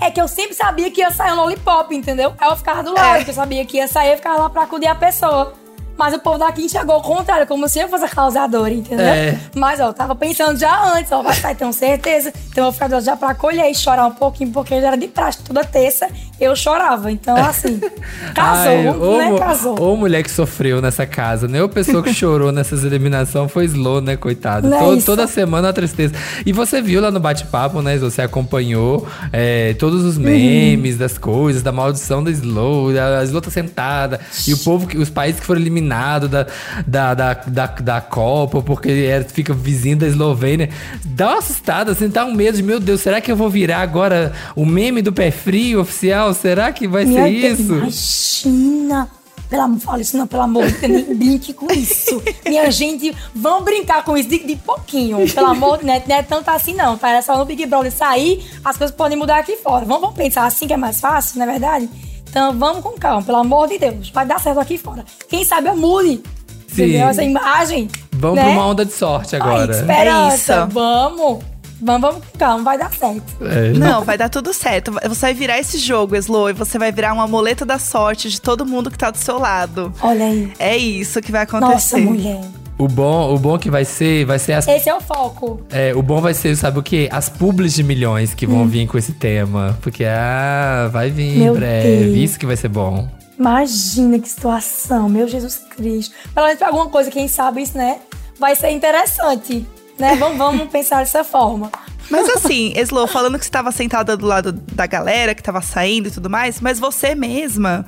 É. 0.00 0.06
é. 0.06 0.10
que 0.10 0.20
eu 0.20 0.28
sempre 0.28 0.54
sabia 0.54 0.90
que 0.90 1.00
ia 1.00 1.10
sair 1.10 1.32
um 1.32 1.36
lollipop, 1.36 1.94
entendeu? 1.94 2.32
Aí 2.38 2.48
eu 2.48 2.56
ficava 2.56 2.82
do 2.82 2.94
lado, 2.94 3.20
é. 3.20 3.24
que 3.24 3.30
eu 3.30 3.34
sabia 3.34 3.64
que 3.64 3.76
ia 3.76 3.86
sair, 3.86 4.12
eu 4.12 4.16
ficava 4.16 4.42
lá 4.42 4.50
pra 4.50 4.62
acudir 4.62 4.86
a 4.86 4.94
pessoa. 4.94 5.52
Mas 6.00 6.14
o 6.14 6.18
povo 6.18 6.38
daqui 6.38 6.64
enxergou 6.64 6.96
o 6.96 7.02
contrário, 7.02 7.46
como 7.46 7.68
se 7.68 7.78
eu 7.78 7.88
fosse 7.88 8.04
a 8.06 8.08
causadora, 8.08 8.72
entendeu? 8.72 9.04
É. 9.04 9.38
Mas, 9.54 9.80
ó, 9.80 9.88
eu 9.88 9.92
tava 9.92 10.14
pensando 10.14 10.58
já 10.58 10.94
antes, 10.94 11.12
ó, 11.12 11.22
vai 11.22 11.34
sair, 11.34 11.54
tenho 11.54 11.72
certeza. 11.74 12.32
Então 12.50 12.64
eu 12.64 12.72
vou 12.72 12.72
ficar 12.72 13.00
já 13.00 13.16
pra 13.16 13.30
acolher 13.30 13.70
e 13.70 13.74
chorar 13.74 14.06
um 14.06 14.12
pouquinho, 14.12 14.50
porque 14.50 14.80
já 14.80 14.86
era 14.86 14.96
de 14.96 15.08
praxe. 15.08 15.42
Toda 15.42 15.62
terça 15.62 16.08
eu 16.40 16.56
chorava. 16.56 17.12
Então, 17.12 17.36
assim, 17.36 17.78
casou, 18.34 18.72
Ai, 18.72 18.88
ô, 18.88 19.18
né? 19.18 19.38
Casou. 19.38 19.78
Ô 19.78 19.94
mulher 19.94 20.22
que 20.22 20.30
sofreu 20.30 20.80
nessa 20.80 21.04
casa, 21.04 21.46
né? 21.46 21.62
Ou 21.62 21.68
pessoa 21.68 22.02
que 22.02 22.14
chorou 22.14 22.50
nessas 22.50 22.82
eliminações 22.82 23.52
foi 23.52 23.66
Slow, 23.66 24.00
né, 24.00 24.16
coitada? 24.16 24.74
É 24.74 24.78
Todo, 24.78 25.02
toda 25.02 25.26
semana 25.26 25.68
a 25.68 25.72
tristeza. 25.72 26.14
E 26.46 26.52
você 26.52 26.80
viu 26.80 27.02
lá 27.02 27.10
no 27.10 27.20
bate-papo, 27.20 27.82
né? 27.82 27.98
Você 27.98 28.22
acompanhou 28.22 29.06
é, 29.32 29.74
todos 29.74 30.02
os 30.02 30.16
memes 30.16 30.94
uhum. 30.94 30.98
das 30.98 31.18
coisas, 31.18 31.62
da 31.62 31.72
maldição 31.72 32.24
da 32.24 32.30
Slow. 32.30 32.88
A 32.90 33.22
Slow 33.24 33.42
tá 33.42 33.50
sentada. 33.50 34.18
E 34.48 34.54
o 34.54 34.58
povo, 34.58 34.88
os 34.98 35.10
países 35.10 35.40
que 35.40 35.46
foram 35.46 35.60
eliminados 35.60 35.89
eliminado 35.90 36.28
da, 36.28 36.46
da, 36.86 37.14
da, 37.14 37.34
da, 37.34 37.66
da 37.66 38.00
Copa, 38.00 38.62
porque 38.62 38.90
é, 38.90 39.22
fica 39.24 39.52
vizinho 39.52 39.96
da 39.96 40.06
Eslovênia. 40.06 40.70
Dá 41.04 41.28
uma 41.28 41.38
assustada, 41.38 41.92
assim, 41.92 42.08
dá 42.08 42.24
um 42.24 42.34
medo 42.34 42.56
de, 42.56 42.62
meu 42.62 42.78
Deus, 42.78 43.00
será 43.00 43.20
que 43.20 43.30
eu 43.30 43.36
vou 43.36 43.50
virar 43.50 43.80
agora 43.80 44.32
o 44.54 44.64
meme 44.64 45.02
do 45.02 45.12
pé 45.12 45.30
frio 45.30 45.80
oficial? 45.80 46.32
Será 46.32 46.72
que 46.72 46.86
vai 46.86 47.04
Minha 47.04 47.24
ser 47.24 47.56
Deus, 47.56 47.58
isso? 47.58 48.48
Imagina! 48.48 49.10
Pelo 49.48 49.62
amor, 49.62 49.80
fala 49.80 50.00
isso 50.00 50.16
não, 50.16 50.28
pelo 50.28 50.42
amor 50.42 50.64
de 50.64 50.74
Deus, 50.74 50.92
nem 50.92 51.16
brinque 51.16 51.52
com 51.52 51.66
isso. 51.72 52.22
Minha 52.46 52.70
gente, 52.70 53.12
vamos 53.34 53.64
brincar 53.64 54.04
com 54.04 54.16
isso 54.16 54.28
de, 54.28 54.46
de 54.46 54.54
pouquinho. 54.54 55.28
Pelo 55.28 55.48
amor 55.48 55.78
de 55.78 55.86
Deus, 55.86 56.02
não 56.06 56.14
é 56.14 56.22
tanto 56.22 56.48
assim 56.50 56.72
não, 56.72 56.96
tá? 56.96 57.10
É 57.10 57.20
só 57.20 57.36
no 57.36 57.44
Big 57.44 57.66
Brother 57.66 57.90
sair, 57.90 58.48
as 58.64 58.76
coisas 58.76 58.94
podem 58.94 59.18
mudar 59.18 59.40
aqui 59.40 59.56
fora. 59.56 59.84
Vamos, 59.84 60.02
vamos 60.02 60.16
pensar 60.16 60.44
assim 60.44 60.68
que 60.68 60.72
é 60.72 60.76
mais 60.76 61.00
fácil, 61.00 61.40
não 61.40 61.46
é 61.46 61.50
verdade? 61.50 61.88
Então 62.30 62.56
vamos 62.56 62.82
com 62.82 62.92
calma, 62.92 63.22
pelo 63.22 63.38
amor 63.38 63.68
de 63.68 63.78
Deus. 63.78 64.08
Vai 64.10 64.24
dar 64.24 64.40
certo 64.40 64.60
aqui 64.60 64.78
fora. 64.78 65.04
Quem 65.28 65.44
sabe 65.44 65.68
eu 65.68 65.76
mude. 65.76 66.22
Sim. 66.68 66.84
Entendeu? 66.84 67.08
Essa 67.08 67.24
imagem. 67.24 67.88
Vamos 68.12 68.36
né? 68.36 68.44
pra 68.44 68.52
uma 68.52 68.66
onda 68.66 68.84
de 68.84 68.92
sorte 68.92 69.34
agora. 69.34 69.74
Ai, 69.74 69.80
esperança. 69.80 70.54
É 70.54 70.66
vamos. 70.66 71.44
Vamos, 71.82 72.00
vamos 72.02 72.26
com 72.26 72.38
calma, 72.38 72.62
vai 72.62 72.78
dar 72.78 72.92
certo. 72.92 73.22
É. 73.42 73.72
Não, 73.72 74.04
vai 74.04 74.18
dar 74.18 74.28
tudo 74.28 74.52
certo. 74.52 74.92
Você 74.92 75.20
vai 75.20 75.34
virar 75.34 75.58
esse 75.58 75.78
jogo, 75.78 76.14
Slow, 76.14 76.50
e 76.50 76.52
você 76.52 76.78
vai 76.78 76.92
virar 76.92 77.14
um 77.14 77.20
amuleto 77.20 77.64
da 77.64 77.78
sorte 77.78 78.28
de 78.28 78.38
todo 78.38 78.66
mundo 78.66 78.90
que 78.90 78.98
tá 78.98 79.10
do 79.10 79.16
seu 79.16 79.38
lado. 79.38 79.92
Olha 80.02 80.26
aí. 80.26 80.52
É 80.58 80.76
isso 80.76 81.22
que 81.22 81.32
vai 81.32 81.42
acontecer. 81.42 81.72
Nossa, 81.72 81.98
mulher. 81.98 82.40
O 82.80 82.88
bom, 82.88 83.34
o 83.34 83.38
bom 83.38 83.58
que 83.58 83.70
vai 83.70 83.84
ser, 83.84 84.24
vai 84.24 84.38
ser 84.38 84.54
as. 84.54 84.66
Esse 84.66 84.88
é 84.88 84.94
o 84.94 85.02
foco. 85.02 85.60
É, 85.70 85.94
o 85.94 86.00
bom 86.00 86.18
vai 86.18 86.32
ser, 86.32 86.56
sabe 86.56 86.78
o 86.78 86.82
quê? 86.82 87.10
As 87.12 87.28
publis 87.28 87.74
de 87.74 87.82
milhões 87.82 88.32
que 88.32 88.46
vão 88.46 88.62
hum. 88.62 88.66
vir 88.66 88.86
com 88.86 88.96
esse 88.96 89.12
tema. 89.12 89.78
Porque, 89.82 90.02
ah, 90.06 90.88
vai 90.90 91.10
vir 91.10 91.36
Meu 91.36 91.54
em 91.54 91.58
breve. 91.58 92.04
Deus. 92.04 92.16
Isso 92.16 92.38
que 92.38 92.46
vai 92.46 92.56
ser 92.56 92.68
bom. 92.68 93.06
Imagina 93.38 94.18
que 94.18 94.26
situação, 94.26 95.10
meu 95.10 95.28
Jesus 95.28 95.58
Cristo. 95.76 96.14
Pelo 96.32 96.46
menos 96.46 96.58
pra 96.58 96.68
alguma 96.68 96.88
coisa, 96.88 97.10
quem 97.10 97.28
sabe 97.28 97.60
isso, 97.60 97.76
né? 97.76 97.98
Vai 98.38 98.56
ser 98.56 98.70
interessante. 98.70 99.66
Né? 99.98 100.16
Vamos, 100.16 100.38
vamos 100.38 100.68
pensar 100.72 101.00
dessa 101.00 101.22
forma. 101.22 101.70
Mas 102.10 102.28
assim, 102.28 102.72
Slow, 102.76 103.06
falando 103.06 103.38
que 103.38 103.44
você 103.44 103.48
estava 103.48 103.70
sentada 103.70 104.16
do 104.16 104.26
lado 104.26 104.52
da 104.52 104.84
galera, 104.86 105.34
que 105.34 105.40
estava 105.40 105.62
saindo 105.62 106.08
e 106.08 106.10
tudo 106.10 106.28
mais, 106.28 106.60
mas 106.60 106.80
você 106.80 107.14
mesma 107.14 107.86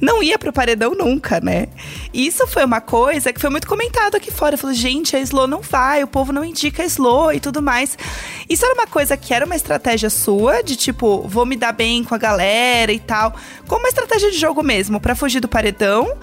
não 0.00 0.22
ia 0.22 0.38
pro 0.38 0.52
paredão 0.52 0.94
nunca, 0.94 1.40
né? 1.40 1.66
Isso 2.12 2.46
foi 2.46 2.64
uma 2.64 2.80
coisa 2.80 3.32
que 3.32 3.40
foi 3.40 3.50
muito 3.50 3.66
comentado 3.66 4.14
aqui 4.14 4.30
fora. 4.30 4.56
Falei, 4.56 4.76
gente, 4.76 5.16
a 5.16 5.20
Slow 5.20 5.48
não 5.48 5.60
vai, 5.60 6.04
o 6.04 6.06
povo 6.06 6.32
não 6.32 6.44
indica 6.44 6.84
Slow 6.84 7.32
e 7.32 7.40
tudo 7.40 7.60
mais. 7.60 7.98
Isso 8.48 8.64
era 8.64 8.74
uma 8.74 8.86
coisa 8.86 9.16
que 9.16 9.34
era 9.34 9.44
uma 9.44 9.56
estratégia 9.56 10.08
sua, 10.08 10.62
de 10.62 10.76
tipo, 10.76 11.26
vou 11.26 11.44
me 11.44 11.56
dar 11.56 11.72
bem 11.72 12.04
com 12.04 12.14
a 12.14 12.18
galera 12.18 12.92
e 12.92 13.00
tal, 13.00 13.34
como 13.66 13.80
uma 13.80 13.88
estratégia 13.88 14.30
de 14.30 14.38
jogo 14.38 14.62
mesmo, 14.62 15.00
para 15.00 15.16
fugir 15.16 15.40
do 15.40 15.48
paredão 15.48 16.16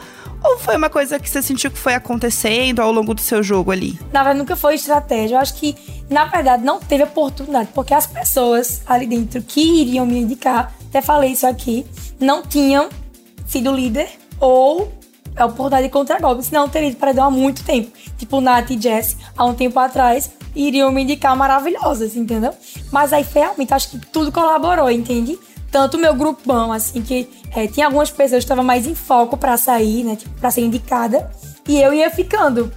Ou 0.43 0.57
foi 0.57 0.75
uma 0.75 0.89
coisa 0.89 1.19
que 1.19 1.29
você 1.29 1.41
sentiu 1.41 1.69
que 1.69 1.77
foi 1.77 1.93
acontecendo 1.93 2.79
ao 2.79 2.91
longo 2.91 3.13
do 3.13 3.21
seu 3.21 3.43
jogo 3.43 3.71
ali? 3.71 3.99
Na 4.11 4.23
verdade, 4.23 4.39
nunca 4.39 4.55
foi 4.55 4.75
estratégia. 4.75 5.35
Eu 5.35 5.39
acho 5.39 5.53
que, 5.55 5.75
na 6.09 6.25
verdade, 6.25 6.63
não 6.63 6.79
teve 6.79 7.03
oportunidade, 7.03 7.69
porque 7.73 7.93
as 7.93 8.07
pessoas 8.07 8.81
ali 8.85 9.05
dentro 9.05 9.41
que 9.41 9.61
iriam 9.61 10.05
me 10.05 10.19
indicar, 10.19 10.73
até 10.89 11.01
falei 11.01 11.31
isso 11.31 11.45
aqui, 11.45 11.85
não 12.19 12.41
tinham 12.41 12.89
sido 13.45 13.71
líder 13.71 14.09
ou 14.39 14.91
a 15.35 15.45
oportunidade 15.45 15.83
de 15.83 15.89
contra-golpe, 15.89 16.43
senão 16.43 16.63
eu 16.63 16.69
teria 16.69 16.89
ido 16.89 16.97
para 16.97 17.11
há 17.23 17.29
muito 17.29 17.63
tempo. 17.63 17.91
Tipo, 18.17 18.41
Nath 18.41 18.71
e 18.71 18.81
Jess, 18.81 19.15
há 19.37 19.45
um 19.45 19.53
tempo 19.53 19.79
atrás, 19.79 20.31
iriam 20.55 20.91
me 20.91 21.03
indicar 21.03 21.35
maravilhosas, 21.35 22.15
entendeu? 22.15 22.53
Mas 22.91 23.13
aí, 23.13 23.25
realmente, 23.33 23.73
acho 23.73 23.91
que 23.91 23.99
tudo 24.07 24.31
colaborou, 24.31 24.89
entende? 24.89 25.39
Tanto 25.71 25.95
o 25.95 25.99
meu 25.99 26.13
grupão, 26.13 26.71
assim, 26.71 27.01
que 27.01 27.29
é, 27.55 27.65
tinha 27.65 27.85
algumas 27.85 28.11
pessoas 28.11 28.39
que 28.39 28.45
estavam 28.45 28.63
mais 28.63 28.85
em 28.85 28.93
foco 28.93 29.37
para 29.37 29.55
sair, 29.55 30.03
né? 30.03 30.17
Tipo, 30.17 30.37
pra 30.39 30.51
ser 30.51 30.61
indicada. 30.61 31.31
E 31.67 31.79
eu 31.81 31.93
ia 31.93 32.09
ficando. 32.11 32.71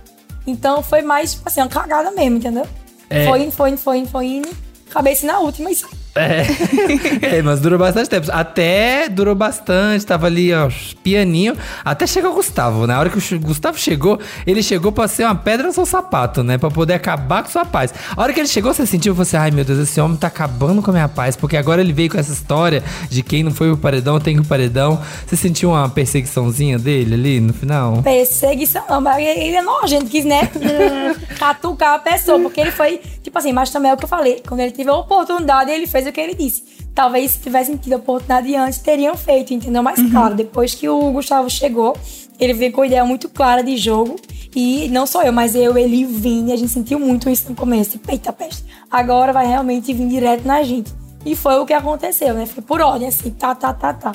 Então 0.46 0.82
foi 0.82 1.02
mais, 1.02 1.32
tipo 1.34 1.48
assim, 1.48 1.60
uma 1.60 1.68
cagada 1.68 2.10
mesmo, 2.12 2.36
entendeu? 2.36 2.66
É. 3.10 3.26
Foi, 3.26 3.50
foi, 3.50 3.76
foi, 3.76 4.06
foi 4.06 4.26
indo. 4.26 4.48
Acabei 4.88 5.18
na 5.24 5.40
última 5.40 5.70
e 5.70 5.76
é. 6.14 7.36
é, 7.38 7.42
mas 7.42 7.60
durou 7.60 7.78
bastante 7.78 8.08
tempo. 8.08 8.28
Até 8.32 9.08
durou 9.08 9.34
bastante, 9.34 10.06
tava 10.06 10.26
ali, 10.26 10.52
ó, 10.54 10.68
pianinho. 11.02 11.56
Até 11.84 12.06
chegou 12.06 12.30
o 12.30 12.34
Gustavo. 12.34 12.86
Na 12.86 12.98
hora 12.98 13.10
que 13.10 13.18
o 13.18 13.40
Gustavo 13.40 13.78
chegou, 13.78 14.18
ele 14.46 14.62
chegou 14.62 14.92
pra 14.92 15.08
ser 15.08 15.24
uma 15.24 15.34
pedra 15.34 15.66
no 15.66 15.72
seu 15.72 15.84
sapato, 15.84 16.42
né? 16.42 16.56
Pra 16.56 16.70
poder 16.70 16.94
acabar 16.94 17.42
com 17.42 17.50
sua 17.50 17.64
paz. 17.64 17.92
A 18.16 18.22
hora 18.22 18.32
que 18.32 18.40
ele 18.40 18.48
chegou, 18.48 18.72
você 18.72 18.86
sentiu, 18.86 19.14
você, 19.14 19.36
ai 19.36 19.50
meu 19.50 19.64
Deus, 19.64 19.78
esse 19.80 20.00
homem 20.00 20.16
tá 20.16 20.28
acabando 20.28 20.80
com 20.80 20.90
a 20.90 20.94
minha 20.94 21.08
paz. 21.08 21.36
Porque 21.36 21.56
agora 21.56 21.80
ele 21.80 21.92
veio 21.92 22.10
com 22.10 22.18
essa 22.18 22.32
história 22.32 22.82
de 23.10 23.22
quem 23.22 23.42
não 23.42 23.52
foi 23.52 23.68
pro 23.68 23.76
paredão 23.76 24.20
tem 24.20 24.38
o 24.38 24.44
paredão. 24.44 25.00
Você 25.26 25.36
sentiu 25.36 25.70
uma 25.70 25.88
perseguiçãozinha 25.88 26.78
dele 26.78 27.14
ali 27.14 27.40
no 27.40 27.52
final? 27.52 28.02
Perseguição, 28.02 28.84
não, 28.88 29.00
mas 29.00 29.18
ele 29.18 29.56
é 29.56 29.62
nojento, 29.62 30.06
quis, 30.06 30.24
né? 30.24 30.48
Catucar 31.38 31.94
a 31.94 31.98
pessoa, 31.98 32.38
porque 32.38 32.60
ele 32.60 32.70
foi, 32.70 33.00
tipo 33.22 33.36
assim, 33.36 33.52
mas 33.52 33.70
também 33.70 33.90
é 33.90 33.94
o 33.94 33.96
que 33.96 34.04
eu 34.04 34.08
falei. 34.08 34.42
Quando 34.46 34.60
ele 34.60 34.72
teve 34.72 34.88
a 34.90 34.94
oportunidade, 34.94 35.70
ele 35.70 35.86
fez 35.86 36.03
o 36.06 36.12
que 36.12 36.20
ele 36.20 36.34
disse. 36.34 36.62
Talvez 36.94 37.32
se 37.32 37.38
tivessem 37.40 37.76
tido 37.76 37.94
a 37.94 37.96
oportunidade 37.96 38.54
antes, 38.54 38.78
teriam 38.78 39.16
feito, 39.16 39.52
entendeu? 39.52 39.82
Mas 39.82 39.98
uhum. 39.98 40.10
claro, 40.10 40.34
depois 40.34 40.74
que 40.74 40.88
o 40.88 41.10
Gustavo 41.10 41.50
chegou, 41.50 41.96
ele 42.38 42.52
veio 42.52 42.72
com 42.72 42.80
uma 42.80 42.86
ideia 42.86 43.04
muito 43.04 43.28
clara 43.28 43.62
de 43.62 43.76
jogo. 43.76 44.16
E 44.54 44.88
não 44.88 45.06
só 45.06 45.22
eu, 45.22 45.32
mas 45.32 45.54
eu, 45.54 45.76
ele 45.76 45.96
e 45.96 46.06
o 46.06 46.08
Vini, 46.08 46.52
a 46.52 46.56
gente 46.56 46.70
sentiu 46.70 47.00
muito 47.00 47.28
isso 47.28 47.48
no 47.48 47.56
começo. 47.56 47.92
Tipo, 47.92 48.10
eita 48.12 48.32
peste, 48.32 48.64
agora 48.90 49.32
vai 49.32 49.46
realmente 49.46 49.92
vir 49.92 50.06
direto 50.06 50.46
na 50.46 50.62
gente. 50.62 50.92
E 51.26 51.34
foi 51.34 51.58
o 51.58 51.66
que 51.66 51.72
aconteceu, 51.72 52.34
né? 52.34 52.46
Foi 52.46 52.62
por 52.62 52.80
ordem, 52.80 53.08
assim, 53.08 53.30
tá, 53.30 53.54
tá, 53.54 53.72
tá, 53.72 53.92
tá. 53.92 54.12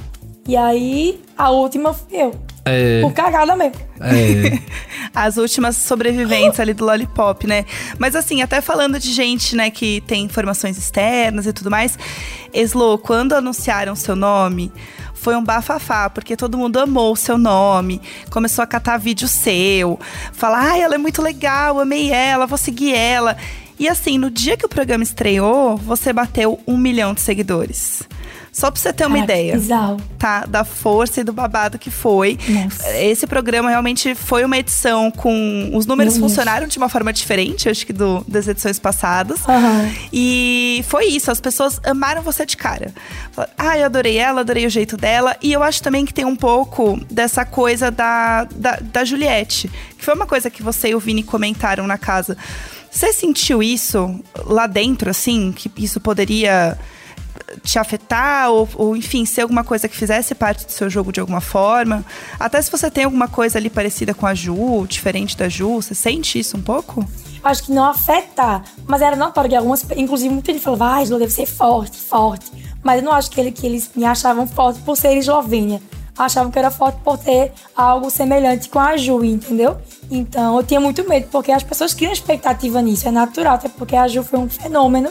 E 0.48 0.56
aí, 0.56 1.20
a 1.38 1.50
última 1.50 1.94
fui 1.94 2.18
eu. 2.18 2.32
É. 2.66 3.02
Por 3.02 3.14
cagada 3.14 3.56
mesmo. 3.56 3.80
É. 4.02 4.60
As 5.14 5.38
últimas 5.38 5.78
sobreviventes 5.78 6.60
ali 6.60 6.74
do 6.74 6.86
Lollipop, 6.86 7.48
né? 7.48 7.66
Mas 7.98 8.16
assim, 8.16 8.42
até 8.42 8.62
falando 8.62 9.00
de 9.00 9.12
gente, 9.12 9.56
né, 9.56 9.70
que 9.70 10.02
tem 10.02 10.24
informações 10.24 10.78
externas 10.78 11.46
e 11.46 11.54
tudo 11.54 11.72
mais. 11.72 11.98
Eslo, 12.54 12.98
quando 12.98 13.34
anunciaram 13.34 13.96
seu 13.96 14.16
nome, 14.16 14.72
foi 15.14 15.36
um 15.36 15.44
bafafá, 15.44 16.10
porque 16.10 16.36
todo 16.38 16.58
mundo 16.58 16.80
amou 16.80 17.14
o 17.14 17.18
seu 17.18 17.38
nome, 17.38 18.02
começou 18.30 18.64
a 18.64 18.68
catar 18.68 18.98
vídeo 18.98 19.28
seu, 19.28 20.00
falar, 20.32 20.72
ai, 20.72 20.82
ela 20.82 20.96
é 20.96 20.98
muito 20.98 21.22
legal, 21.22 21.80
amei 21.80 22.12
ela, 22.12 22.46
vou 22.46 22.58
seguir 22.58 22.96
ela. 22.96 23.36
E 23.78 23.88
assim, 23.88 24.18
no 24.18 24.30
dia 24.30 24.58
que 24.58 24.66
o 24.66 24.70
programa 24.70 25.04
estreou, 25.04 25.78
você 25.78 26.12
bateu 26.12 26.60
um 26.68 26.78
milhão 26.78 27.14
de 27.14 27.22
seguidores. 27.22 28.04
Só 28.60 28.70
pra 28.70 28.82
você 28.82 28.92
ter 28.92 29.06
uma 29.06 29.16
Caraca, 29.16 29.34
ideia. 29.34 29.54
Bizarro. 29.54 30.02
Tá? 30.18 30.46
Da 30.46 30.66
força 30.66 31.22
e 31.22 31.24
do 31.24 31.32
babado 31.32 31.80
que 31.80 31.90
foi. 31.90 32.38
Nossa. 32.46 32.98
Esse 32.98 33.26
programa 33.26 33.70
realmente 33.70 34.14
foi 34.14 34.44
uma 34.44 34.58
edição 34.58 35.10
com. 35.10 35.72
Os 35.74 35.86
números 35.86 36.18
funcionaram 36.18 36.68
de 36.68 36.78
uma 36.78 36.90
forma 36.90 37.14
diferente, 37.14 37.70
acho 37.70 37.86
que 37.86 37.94
do, 37.94 38.22
das 38.28 38.50
edições 38.50 38.78
passadas. 38.78 39.40
Uhum. 39.46 39.92
E 40.12 40.84
foi 40.90 41.06
isso, 41.06 41.32
as 41.32 41.40
pessoas 41.40 41.80
amaram 41.86 42.22
você 42.22 42.46
de 42.46 42.58
cara. 42.58 42.94
Ah, 43.58 43.78
eu 43.78 43.86
adorei 43.86 44.18
ela, 44.18 44.42
adorei 44.42 44.66
o 44.66 44.70
jeito 44.70 44.98
dela. 44.98 45.38
E 45.42 45.54
eu 45.54 45.64
acho 45.64 45.82
também 45.82 46.06
que 46.06 46.14
tem 46.14 46.26
um 46.26 46.36
pouco 46.36 47.00
dessa 47.10 47.46
coisa 47.46 47.90
da, 47.90 48.44
da, 48.44 48.76
da 48.82 49.06
Juliette, 49.06 49.72
que 49.98 50.04
foi 50.04 50.14
uma 50.14 50.26
coisa 50.26 50.50
que 50.50 50.62
você 50.62 50.90
e 50.90 50.96
o 50.96 51.00
Vini 51.00 51.24
comentaram 51.24 51.88
na 51.88 51.98
casa. 51.98 52.36
Você 52.92 53.14
sentiu 53.14 53.64
isso 53.64 54.20
lá 54.46 54.68
dentro, 54.68 55.10
assim? 55.10 55.54
Que 55.56 55.72
isso 55.78 56.02
poderia 56.02 56.78
te 57.64 57.80
afetar 57.80 58.50
ou, 58.52 58.68
ou, 58.76 58.96
enfim, 58.96 59.26
ser 59.26 59.42
alguma 59.42 59.64
coisa 59.64 59.88
que 59.88 59.96
fizesse 59.96 60.36
parte 60.36 60.66
do 60.66 60.72
seu 60.72 60.90
jogo 60.90 61.12
de 61.12 61.20
alguma 61.20 61.42
forma. 61.42 62.06
Até 62.40 62.62
se 62.62 62.72
você 62.72 62.90
tem 62.90 63.04
alguma 63.04 63.28
coisa 63.28 63.58
ali 63.58 63.70
parecida 63.70 64.14
com 64.14 64.26
a 64.26 64.34
Ju, 64.34 64.86
diferente 64.88 65.38
da 65.38 65.50
Ju, 65.50 65.76
você 65.82 65.96
sente 65.96 66.40
isso 66.40 66.58
um 66.58 66.62
pouco? 66.62 67.06
Acho 67.44 67.64
que 67.64 67.72
não 67.72 67.86
afeta, 67.86 68.62
mas 68.86 69.02
era 69.02 69.16
notório 69.16 69.50
que 69.50 69.56
algumas, 69.56 69.86
inclusive 69.96 70.34
muita 70.34 70.52
gente 70.52 70.64
falava, 70.64 70.96
ah, 70.96 71.04
Eslo 71.04 71.18
deve 71.18 71.32
ser 71.32 71.46
forte, 71.46 71.98
forte. 71.98 72.52
Mas 72.84 73.00
eu 73.00 73.06
não 73.06 73.14
acho 73.14 73.30
que, 73.32 73.40
ele, 73.40 73.52
que 73.52 73.66
eles 73.66 73.90
me 73.96 74.06
achavam 74.06 74.46
forte 74.48 74.80
por 74.82 74.98
ser 74.98 75.16
eslovênia. 75.18 75.82
Achavam 76.18 76.52
que 76.52 76.60
era 76.60 76.70
forte 76.70 77.00
por 77.02 77.18
ter 77.18 77.54
algo 77.76 78.10
semelhante 78.10 78.68
com 78.68 78.80
a 78.80 78.98
Ju, 78.98 79.24
entendeu? 79.24 79.78
Então 80.12 80.58
eu 80.58 80.64
tinha 80.64 80.82
muito 80.82 81.08
medo, 81.08 81.28
porque 81.32 81.52
as 81.52 81.64
pessoas 81.64 81.94
criam 81.94 82.12
expectativa 82.12 82.82
nisso, 82.82 83.08
é 83.08 83.12
natural, 83.12 83.56
até 83.56 83.70
porque 83.70 83.96
a 83.96 84.06
Ju 84.08 84.22
foi 84.24 84.40
um 84.40 84.50
fenômeno 84.50 85.10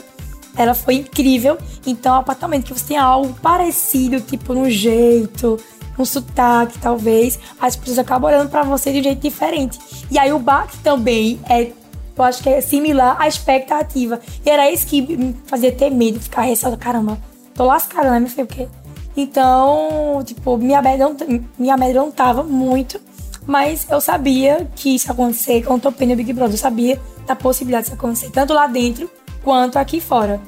ela 0.56 0.74
foi 0.74 0.96
incrível. 0.96 1.58
Então, 1.86 2.14
a 2.14 2.22
partir 2.22 2.40
do 2.40 2.44
momento 2.44 2.64
que 2.66 2.78
você 2.78 2.88
tem 2.88 2.96
algo 2.96 3.34
parecido, 3.40 4.20
tipo 4.20 4.54
no 4.54 4.68
jeito, 4.68 5.58
um 5.98 6.04
sotaque, 6.04 6.78
talvez, 6.78 7.38
as 7.60 7.76
pessoas 7.76 7.98
acabam 7.98 8.30
olhando 8.30 8.50
para 8.50 8.62
você 8.62 8.92
de 8.92 9.00
um 9.00 9.02
jeito 9.02 9.20
diferente. 9.20 9.78
E 10.10 10.18
aí 10.18 10.32
o 10.32 10.38
baque 10.38 10.76
também 10.78 11.40
é, 11.48 11.72
eu 12.16 12.24
acho 12.24 12.42
que 12.42 12.48
é 12.48 12.60
similar 12.60 13.16
à 13.20 13.26
expectativa. 13.26 14.20
E 14.44 14.50
era 14.50 14.70
isso 14.70 14.86
que 14.86 15.00
me 15.00 15.36
fazia 15.46 15.72
ter 15.72 15.90
medo, 15.90 16.20
ficar 16.20 16.42
ressado, 16.42 16.76
caramba, 16.76 17.18
tô 17.54 17.64
lascada, 17.64 18.10
né, 18.10 18.20
meu 18.20 18.28
filho? 18.28 18.46
Porque... 18.46 18.68
Então, 19.16 20.22
tipo, 20.24 20.56
me 20.56 20.74
amedrontava, 20.74 21.40
me 21.58 21.70
amedrontava 21.70 22.42
muito. 22.44 23.00
Mas 23.44 23.86
eu 23.90 24.00
sabia 24.00 24.68
que 24.76 24.94
isso 24.94 25.08
ia 25.08 25.12
acontecer 25.12 25.64
com 25.64 25.74
o 25.74 25.80
Topinho 25.80 26.14
Big 26.14 26.32
Brother. 26.32 26.54
Eu 26.54 26.58
sabia 26.58 27.00
da 27.26 27.34
possibilidade 27.34 27.84
disso 27.84 27.94
acontecer, 27.94 28.30
tanto 28.30 28.52
lá 28.52 28.66
dentro 28.66 29.10
quanto 29.42 29.78
aqui 29.78 30.00
fora. 30.00 30.40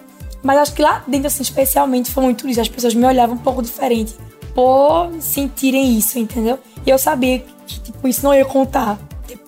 Mas 0.42 0.58
acho 0.58 0.74
que 0.74 0.82
lá 0.82 1.04
dentro, 1.06 1.26
assim, 1.26 1.42
especialmente, 1.42 2.10
foi 2.10 2.24
muito 2.24 2.48
isso. 2.48 2.60
As 2.60 2.68
pessoas 2.68 2.94
me 2.94 3.04
olhavam 3.04 3.36
um 3.36 3.38
pouco 3.38 3.62
diferente 3.62 4.14
por 4.54 5.10
sentirem 5.20 5.96
isso, 5.96 6.18
entendeu? 6.18 6.58
E 6.84 6.90
eu 6.90 6.98
sabia 6.98 7.40
que, 7.66 7.80
tipo, 7.80 8.08
isso 8.08 8.24
não 8.24 8.34
ia 8.34 8.44
contar. 8.44 8.98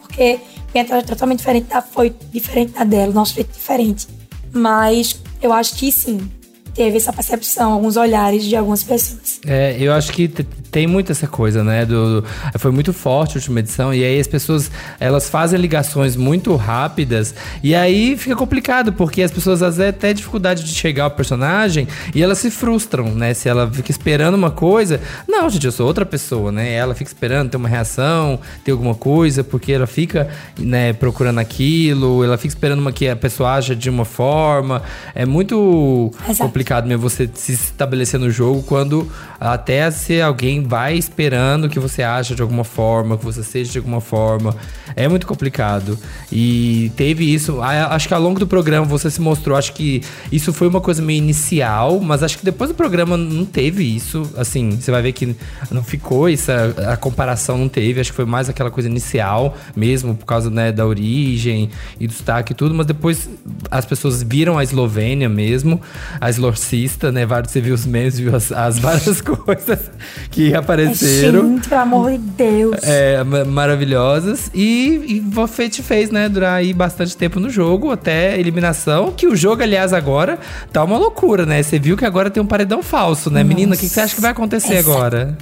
Porque 0.00 0.40
minha 0.74 0.84
trajetória 0.84 1.04
é 1.04 1.14
totalmente 1.14 1.38
diferente 1.38 1.68
da, 1.68 1.80
foi 1.80 2.14
diferente 2.30 2.72
da 2.72 2.84
dela, 2.84 3.12
nosso 3.12 3.34
jeito 3.34 3.52
diferente. 3.52 4.06
Mas 4.52 5.20
eu 5.40 5.52
acho 5.52 5.74
que 5.76 5.90
sim, 5.90 6.30
teve 6.74 6.96
essa 6.96 7.12
percepção, 7.12 7.72
alguns 7.72 7.96
olhares 7.96 8.44
de 8.44 8.56
algumas 8.56 8.82
pessoas. 8.82 9.40
É, 9.46 9.76
eu 9.78 9.92
acho 9.92 10.12
que 10.12 10.28
tem 10.28 10.86
muito 10.86 11.12
essa 11.12 11.26
coisa, 11.26 11.62
né? 11.62 11.84
Do, 11.84 12.24
foi 12.58 12.70
muito 12.70 12.92
forte 12.92 13.36
a 13.36 13.38
última 13.38 13.60
edição, 13.60 13.92
e 13.92 14.02
aí 14.02 14.18
as 14.18 14.26
pessoas 14.26 14.70
elas 14.98 15.28
fazem 15.28 15.60
ligações 15.60 16.16
muito 16.16 16.54
rápidas, 16.56 17.34
e 17.62 17.74
aí 17.74 18.16
fica 18.16 18.34
complicado, 18.34 18.92
porque 18.92 19.22
as 19.22 19.30
pessoas 19.30 19.62
às 19.62 19.76
vezes 19.76 19.96
têm 19.98 20.14
dificuldade 20.14 20.64
de 20.64 20.72
chegar 20.72 21.04
ao 21.04 21.10
personagem 21.10 21.86
e 22.14 22.22
elas 22.22 22.38
se 22.38 22.50
frustram, 22.50 23.14
né? 23.14 23.34
Se 23.34 23.48
ela 23.48 23.70
fica 23.70 23.90
esperando 23.90 24.34
uma 24.34 24.50
coisa. 24.50 25.00
Não, 25.28 25.48
gente, 25.50 25.66
eu 25.66 25.72
sou 25.72 25.86
outra 25.86 26.06
pessoa, 26.06 26.50
né? 26.50 26.72
Ela 26.72 26.94
fica 26.94 27.10
esperando 27.10 27.50
ter 27.50 27.56
uma 27.56 27.68
reação, 27.68 28.40
ter 28.64 28.72
alguma 28.72 28.94
coisa, 28.94 29.44
porque 29.44 29.72
ela 29.72 29.86
fica 29.86 30.28
né, 30.58 30.92
procurando 30.92 31.38
aquilo, 31.38 32.24
ela 32.24 32.38
fica 32.38 32.48
esperando 32.48 32.80
uma 32.80 32.92
que 32.92 33.08
a 33.08 33.16
pessoa 33.16 33.54
aja 33.54 33.76
de 33.76 33.90
uma 33.90 34.04
forma. 34.04 34.82
É 35.14 35.26
muito 35.26 36.10
Exato. 36.26 36.44
complicado 36.44 36.61
mesmo 36.86 37.02
você 37.02 37.28
se 37.34 37.52
estabelecer 37.52 38.18
no 38.18 38.30
jogo 38.30 38.62
quando 38.62 39.10
até 39.40 39.90
se 39.90 40.20
alguém 40.20 40.62
vai 40.62 40.94
esperando 40.94 41.68
que 41.68 41.78
você 41.78 42.02
ache 42.02 42.34
de 42.34 42.42
alguma 42.42 42.64
forma, 42.64 43.18
que 43.18 43.24
você 43.24 43.42
seja 43.42 43.72
de 43.72 43.78
alguma 43.78 44.00
forma. 44.00 44.56
É 44.94 45.08
muito 45.08 45.26
complicado. 45.26 45.98
E 46.30 46.92
teve 46.96 47.24
isso. 47.32 47.60
Acho 47.62 48.08
que 48.08 48.14
ao 48.14 48.20
longo 48.20 48.38
do 48.38 48.46
programa 48.46 48.86
você 48.86 49.10
se 49.10 49.20
mostrou. 49.20 49.56
Acho 49.56 49.72
que 49.72 50.02
isso 50.30 50.52
foi 50.52 50.68
uma 50.68 50.80
coisa 50.80 51.02
meio 51.02 51.18
inicial, 51.18 52.00
mas 52.00 52.22
acho 52.22 52.38
que 52.38 52.44
depois 52.44 52.70
do 52.70 52.74
programa 52.74 53.16
não 53.16 53.44
teve 53.44 53.84
isso. 53.84 54.30
Assim, 54.36 54.70
você 54.70 54.90
vai 54.90 55.02
ver 55.02 55.12
que 55.12 55.34
não 55.70 55.82
ficou 55.82 56.28
essa. 56.28 56.74
A 56.88 56.96
comparação 56.96 57.58
não 57.58 57.68
teve. 57.68 58.00
Acho 58.00 58.10
que 58.10 58.16
foi 58.16 58.24
mais 58.24 58.48
aquela 58.48 58.70
coisa 58.70 58.88
inicial 58.88 59.56
mesmo, 59.74 60.14
por 60.14 60.26
causa 60.26 60.50
né, 60.50 60.70
da 60.72 60.86
origem 60.86 61.70
e 61.98 62.06
do 62.06 62.10
destaque 62.10 62.52
e 62.52 62.54
tudo. 62.54 62.74
Mas 62.74 62.86
depois 62.86 63.28
as 63.70 63.84
pessoas 63.84 64.22
viram 64.22 64.58
a 64.58 64.62
Eslovênia 64.62 65.28
mesmo, 65.28 65.80
a 66.20 66.30
eslorcista, 66.52 67.10
né? 67.10 67.26
Você 67.26 67.60
viu 67.60 67.74
os 67.74 67.86
memes, 67.86 68.18
viu 68.18 68.34
as, 68.34 68.52
as 68.52 68.78
várias 68.78 69.20
coisas 69.22 69.90
que 70.30 70.54
apareceram. 70.54 71.40
É, 71.40 71.42
gente, 71.42 71.68
pelo 71.68 71.80
amor 71.80 72.12
de 72.12 72.18
Deus. 72.18 72.76
É, 72.82 73.22
maravilhosas. 73.24 74.50
E, 74.54 75.04
e 75.08 75.20
você 75.20 75.68
te 75.68 75.82
fez, 75.82 76.10
né, 76.10 76.28
durar 76.28 76.54
aí 76.54 76.72
bastante 76.72 77.16
tempo 77.16 77.40
no 77.40 77.50
jogo, 77.50 77.90
até 77.90 78.38
eliminação. 78.38 79.12
Que 79.12 79.26
o 79.26 79.34
jogo, 79.34 79.62
aliás, 79.62 79.92
agora 79.92 80.38
tá 80.72 80.84
uma 80.84 80.98
loucura, 80.98 81.46
né? 81.46 81.62
Você 81.62 81.78
viu 81.78 81.96
que 81.96 82.04
agora 82.04 82.30
tem 82.30 82.42
um 82.42 82.46
paredão 82.46 82.82
falso, 82.82 83.30
né? 83.30 83.42
Nossa. 83.42 83.54
Menina, 83.54 83.74
o 83.74 83.78
que, 83.78 83.88
que, 83.88 83.92
você 83.92 84.00
acha 84.00 84.14
que 84.14 84.20
vai 84.20 84.30
acontecer 84.30 84.74
Essa... 84.74 84.90
agora? 84.90 85.36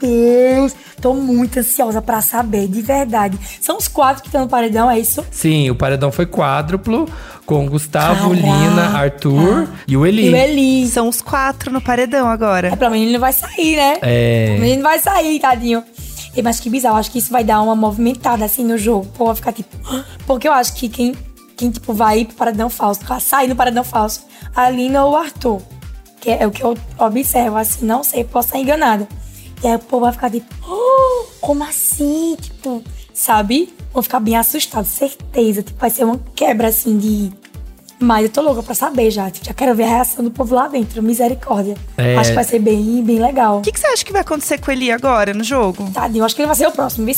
Deus. 0.00 0.74
Tô 1.00 1.14
muito 1.14 1.58
ansiosa 1.58 2.00
pra 2.00 2.20
saber, 2.20 2.68
de 2.68 2.82
verdade. 2.82 3.38
São 3.60 3.76
os 3.76 3.88
quatro 3.88 4.22
que 4.22 4.28
estão 4.28 4.42
no 4.42 4.48
paredão, 4.48 4.90
é 4.90 4.98
isso? 4.98 5.24
Sim, 5.30 5.70
o 5.70 5.74
paredão 5.74 6.10
foi 6.10 6.26
quádruplo 6.26 7.08
com 7.44 7.68
Gustavo, 7.68 8.30
Caraca. 8.30 8.34
Lina, 8.34 8.98
Arthur 8.98 9.68
e 9.86 9.96
o 9.96 10.04
Eli. 10.04 10.26
E 10.26 10.32
o 10.32 10.36
Eli. 10.36 10.88
São 10.88 11.08
os 11.08 11.22
quatro 11.22 11.72
no 11.72 11.80
paredão 11.80 12.28
agora. 12.28 12.68
É, 12.68 12.76
pra 12.76 12.90
mim 12.90 13.02
ele 13.02 13.12
não 13.12 13.20
vai 13.20 13.32
sair, 13.32 13.76
né? 13.76 13.98
É. 14.02 14.54
O 14.56 14.60
menino 14.60 14.82
vai 14.82 14.98
sair, 14.98 15.38
tadinho. 15.38 15.82
Mas 16.42 16.60
que 16.60 16.68
bizarro, 16.68 16.96
acho 16.96 17.10
que 17.10 17.18
isso 17.18 17.32
vai 17.32 17.42
dar 17.42 17.62
uma 17.62 17.74
movimentada 17.74 18.44
assim 18.44 18.64
no 18.64 18.76
jogo. 18.76 19.06
Pô, 19.16 19.26
vai 19.26 19.36
ficar 19.36 19.52
tipo. 19.52 19.74
Porque 20.26 20.46
eu 20.46 20.52
acho 20.52 20.74
que 20.74 20.88
quem, 20.88 21.14
quem 21.56 21.70
tipo, 21.70 21.94
vai 21.94 22.24
pro 22.24 22.36
paredão 22.36 22.68
falso, 22.68 23.00
sair 23.20 23.48
no 23.48 23.56
paredão 23.56 23.82
falso, 23.84 24.26
a 24.54 24.68
Lina 24.68 25.04
ou 25.04 25.12
o 25.12 25.16
Arthur. 25.16 25.62
Que 26.20 26.30
é, 26.30 26.42
é 26.42 26.46
o 26.46 26.50
que 26.50 26.62
eu 26.62 26.76
observo, 26.98 27.56
assim, 27.56 27.86
não 27.86 28.02
sei, 28.02 28.24
posso 28.24 28.48
estar 28.48 28.58
enganada. 28.58 29.08
E 29.66 29.68
aí 29.68 29.74
o 29.74 29.80
povo 29.80 30.04
vai 30.04 30.12
ficar 30.12 30.30
tipo, 30.30 30.46
oh, 30.64 31.24
como 31.40 31.64
assim? 31.64 32.36
Tipo, 32.40 32.84
sabe? 33.12 33.74
Vou 33.92 34.00
ficar 34.00 34.20
bem 34.20 34.36
assustado, 34.36 34.84
certeza. 34.84 35.60
Tipo, 35.60 35.80
vai 35.80 35.90
ser 35.90 36.04
uma 36.04 36.20
quebra 36.36 36.68
assim 36.68 36.96
de. 36.96 37.32
Mas 37.98 38.26
eu 38.26 38.30
tô 38.30 38.42
louca 38.42 38.62
pra 38.62 38.76
saber 38.76 39.10
já. 39.10 39.28
Tipo, 39.28 39.46
já 39.46 39.52
quero 39.52 39.74
ver 39.74 39.82
a 39.82 39.88
reação 39.88 40.22
do 40.22 40.30
povo 40.30 40.54
lá 40.54 40.68
dentro. 40.68 41.02
Misericórdia. 41.02 41.74
É... 41.98 42.14
Acho 42.16 42.30
que 42.30 42.36
vai 42.36 42.44
ser 42.44 42.60
bem, 42.60 43.02
bem 43.02 43.18
legal. 43.18 43.58
O 43.58 43.62
que, 43.62 43.72
que, 43.72 43.80
você 43.80 43.88
acha 43.88 44.04
que 44.04 44.12
vai 44.12 44.20
acontecer 44.20 44.58
com 44.58 44.70
ele 44.70 44.88
agora 44.88 45.34
no 45.34 45.42
jogo? 45.42 45.90
Tadinho, 45.90 46.24
acho 46.24 46.36
que 46.36 46.42
ele 46.42 46.46
vai 46.46 46.54
ser 46.54 46.68
o 46.68 46.70
próximo? 46.72 47.10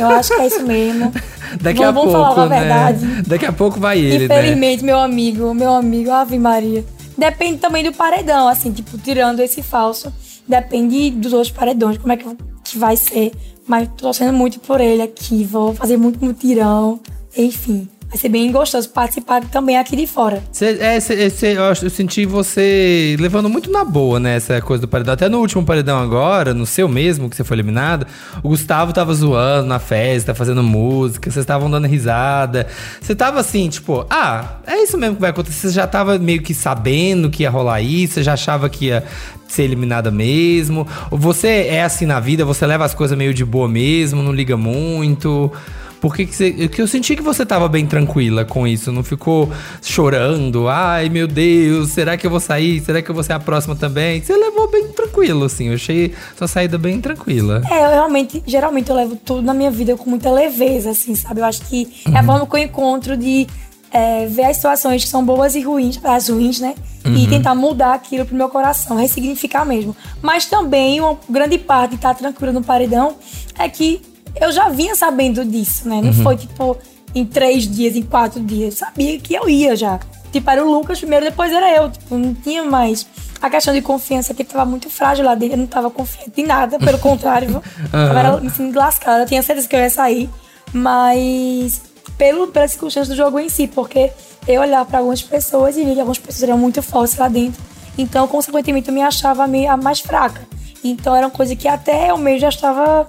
Eu 0.00 0.08
acho 0.08 0.34
que 0.34 0.40
é 0.40 0.46
isso 0.46 0.62
mesmo. 0.62 1.12
Daqui 1.60 1.80
vamos, 1.80 1.82
a 1.82 1.92
vamos 1.92 2.14
pouco, 2.14 2.34
falar 2.34 2.46
a 2.46 2.48
né? 2.48 2.60
verdade. 2.60 3.22
Daqui 3.28 3.44
a 3.44 3.52
pouco 3.52 3.78
vai 3.78 3.98
ele, 3.98 4.26
né? 4.26 4.36
Infelizmente, 4.36 4.82
né? 4.82 4.86
meu 4.86 5.00
amigo, 5.00 5.52
meu 5.52 5.74
amigo, 5.74 6.10
Ave 6.10 6.38
Maria. 6.38 6.82
Depende 7.18 7.58
também 7.58 7.84
do 7.84 7.92
paredão, 7.92 8.48
assim, 8.48 8.72
tipo, 8.72 8.96
tirando 8.96 9.40
esse 9.40 9.62
falso. 9.62 10.10
Depende 10.50 11.12
dos 11.12 11.32
outros 11.32 11.52
paredões, 11.52 11.96
como 11.96 12.12
é 12.12 12.16
que, 12.16 12.26
que 12.64 12.76
vai 12.76 12.96
ser. 12.96 13.32
Mas 13.68 13.86
tô 13.90 14.06
torcendo 14.06 14.32
muito 14.32 14.58
por 14.58 14.80
ele 14.80 15.00
aqui, 15.00 15.44
vou 15.44 15.72
fazer 15.72 15.96
muito 15.96 16.24
mutirão, 16.24 16.98
enfim. 17.36 17.88
Vai 18.10 18.18
ser 18.18 18.28
bem 18.28 18.50
gostoso 18.50 18.88
participar 18.88 19.40
também 19.44 19.78
aqui 19.78 19.94
de 19.94 20.04
fora. 20.04 20.42
Cê, 20.50 20.76
é, 20.80 20.98
cê, 20.98 21.30
cê, 21.30 21.56
eu, 21.56 21.62
eu, 21.62 21.90
senti 21.90 22.26
você 22.26 23.16
levando 23.20 23.48
muito 23.48 23.70
na 23.70 23.84
boa, 23.84 24.18
né? 24.18 24.34
Essa 24.34 24.60
coisa 24.60 24.80
do 24.80 24.88
paredão. 24.88 25.14
Até 25.14 25.28
no 25.28 25.38
último 25.38 25.64
paredão 25.64 25.96
agora, 25.96 26.52
no 26.52 26.66
seu 26.66 26.88
mesmo, 26.88 27.30
que 27.30 27.36
você 27.36 27.44
foi 27.44 27.54
eliminado, 27.54 28.04
o 28.42 28.48
Gustavo 28.48 28.92
tava 28.92 29.14
zoando 29.14 29.68
na 29.68 29.78
festa, 29.78 30.34
fazendo 30.34 30.60
música, 30.60 31.30
vocês 31.30 31.44
estavam 31.44 31.70
dando 31.70 31.86
risada. 31.86 32.66
Você 33.00 33.14
tava 33.14 33.38
assim, 33.38 33.68
tipo, 33.68 34.04
ah, 34.10 34.56
é 34.66 34.82
isso 34.82 34.98
mesmo 34.98 35.14
que 35.14 35.20
vai 35.20 35.30
acontecer. 35.30 35.68
Você 35.68 35.74
já 35.74 35.86
tava 35.86 36.18
meio 36.18 36.42
que 36.42 36.52
sabendo 36.52 37.30
que 37.30 37.44
ia 37.44 37.50
rolar 37.50 37.80
isso, 37.80 38.14
você 38.14 38.24
já 38.24 38.32
achava 38.32 38.68
que 38.68 38.86
ia 38.86 39.04
ser 39.46 39.62
eliminada 39.62 40.10
mesmo. 40.10 40.84
Você 41.12 41.68
é 41.68 41.84
assim 41.84 42.06
na 42.06 42.18
vida, 42.18 42.44
você 42.44 42.66
leva 42.66 42.84
as 42.84 42.92
coisas 42.92 43.16
meio 43.16 43.32
de 43.32 43.44
boa 43.44 43.68
mesmo, 43.68 44.20
não 44.20 44.32
liga 44.32 44.56
muito. 44.56 45.52
Porque 46.00 46.24
que, 46.24 46.34
você, 46.34 46.68
que 46.68 46.80
eu 46.80 46.88
senti 46.88 47.14
que 47.14 47.22
você 47.22 47.44
tava 47.44 47.68
bem 47.68 47.86
tranquila 47.86 48.44
com 48.44 48.66
isso, 48.66 48.90
não 48.90 49.02
ficou 49.04 49.50
chorando. 49.82 50.66
Ai, 50.68 51.08
meu 51.08 51.26
Deus, 51.28 51.90
será 51.90 52.16
que 52.16 52.26
eu 52.26 52.30
vou 52.30 52.40
sair? 52.40 52.80
Será 52.80 53.02
que 53.02 53.10
eu 53.10 53.14
vou 53.14 53.22
ser 53.22 53.34
a 53.34 53.40
próxima 53.40 53.76
também? 53.76 54.22
Você 54.22 54.34
levou 54.34 54.70
bem 54.70 54.88
tranquilo, 54.88 55.44
assim. 55.44 55.68
Eu 55.68 55.74
achei 55.74 56.14
sua 56.36 56.48
saída 56.48 56.78
bem 56.78 57.00
tranquila. 57.00 57.62
É, 57.70 57.84
eu 57.84 57.90
realmente, 57.90 58.42
geralmente 58.46 58.88
eu 58.88 58.96
levo 58.96 59.16
tudo 59.16 59.42
na 59.42 59.52
minha 59.52 59.70
vida 59.70 59.96
com 59.96 60.08
muita 60.08 60.30
leveza, 60.30 60.90
assim, 60.90 61.14
sabe? 61.14 61.40
Eu 61.40 61.44
acho 61.44 61.62
que 61.62 61.88
uhum. 62.06 62.14
é 62.14 62.18
a 62.18 62.20
uhum. 62.20 62.26
forma 62.26 62.46
que 62.46 62.56
eu 62.56 62.60
encontro 62.60 63.16
de 63.16 63.46
é, 63.92 64.26
ver 64.26 64.44
as 64.44 64.56
situações 64.56 65.04
que 65.04 65.10
são 65.10 65.24
boas 65.24 65.54
e 65.54 65.60
ruins, 65.60 66.00
as 66.02 66.28
ruins, 66.28 66.60
né? 66.60 66.74
Uhum. 67.04 67.14
E 67.14 67.26
tentar 67.26 67.54
mudar 67.54 67.94
aquilo 67.94 68.24
pro 68.24 68.36
meu 68.36 68.48
coração, 68.48 68.96
ressignificar 68.96 69.64
mesmo. 69.64 69.94
Mas 70.22 70.46
também 70.46 71.00
uma 71.00 71.18
grande 71.28 71.58
parte 71.58 71.90
de 71.90 71.96
estar 71.96 72.14
tranquila 72.14 72.52
no 72.52 72.62
paredão 72.62 73.16
é 73.58 73.68
que 73.68 74.00
eu 74.36 74.52
já 74.52 74.68
vinha 74.68 74.94
sabendo 74.94 75.44
disso, 75.44 75.88
né? 75.88 76.00
Não 76.00 76.08
uhum. 76.08 76.22
foi 76.22 76.36
tipo 76.36 76.76
em 77.14 77.24
três 77.24 77.68
dias, 77.68 77.96
em 77.96 78.02
quatro 78.02 78.40
dias. 78.40 78.74
Eu 78.74 78.86
sabia 78.86 79.18
que 79.18 79.34
eu 79.34 79.48
ia 79.48 79.74
já. 79.76 79.98
Tipo, 80.32 80.48
era 80.50 80.64
o 80.64 80.70
Lucas 80.70 80.98
primeiro, 80.98 81.24
depois 81.24 81.52
era 81.52 81.74
eu. 81.74 81.90
Tipo, 81.90 82.16
não 82.16 82.34
tinha 82.34 82.62
mais. 82.64 83.06
A 83.42 83.48
questão 83.48 83.72
de 83.72 83.80
confiança 83.80 84.34
que 84.34 84.44
tava 84.44 84.64
muito 84.64 84.88
frágil 84.90 85.24
lá 85.24 85.34
dentro. 85.34 85.54
Eu 85.54 85.58
não 85.58 85.66
tava 85.66 85.90
confiante 85.90 86.40
em 86.40 86.46
nada, 86.46 86.78
pelo 86.78 86.98
contrário. 87.00 87.48
Uhum. 87.56 87.62
Tava 87.90 88.40
me 88.40 88.50
sentindo 88.50 88.78
lascada. 88.78 89.22
Eu 89.22 89.26
tinha 89.26 89.42
certeza 89.42 89.66
que 89.66 89.74
eu 89.74 89.80
ia 89.80 89.90
sair. 89.90 90.30
Mas 90.72 91.82
pelo, 92.16 92.48
pelas 92.48 92.72
circunstâncias 92.72 93.08
do 93.08 93.16
jogo 93.16 93.38
em 93.38 93.48
si, 93.48 93.66
porque 93.66 94.12
eu 94.46 94.60
olhava 94.60 94.84
para 94.84 94.98
algumas 94.98 95.22
pessoas 95.22 95.76
e 95.76 95.84
via 95.84 95.94
que 95.94 96.00
algumas 96.00 96.18
pessoas 96.18 96.42
eram 96.42 96.58
muito 96.58 96.82
fortes 96.82 97.16
lá 97.16 97.28
dentro. 97.28 97.60
Então, 97.98 98.28
consequentemente, 98.28 98.88
eu 98.88 98.94
me 98.94 99.02
achava 99.02 99.44
a 99.44 99.76
mais 99.76 100.00
fraca. 100.00 100.46
Então, 100.84 101.14
era 101.14 101.26
uma 101.26 101.32
coisa 101.32 101.56
que 101.56 101.66
até 101.66 102.10
eu 102.10 102.16
mesmo 102.16 102.40
já 102.40 102.48
estava 102.48 103.06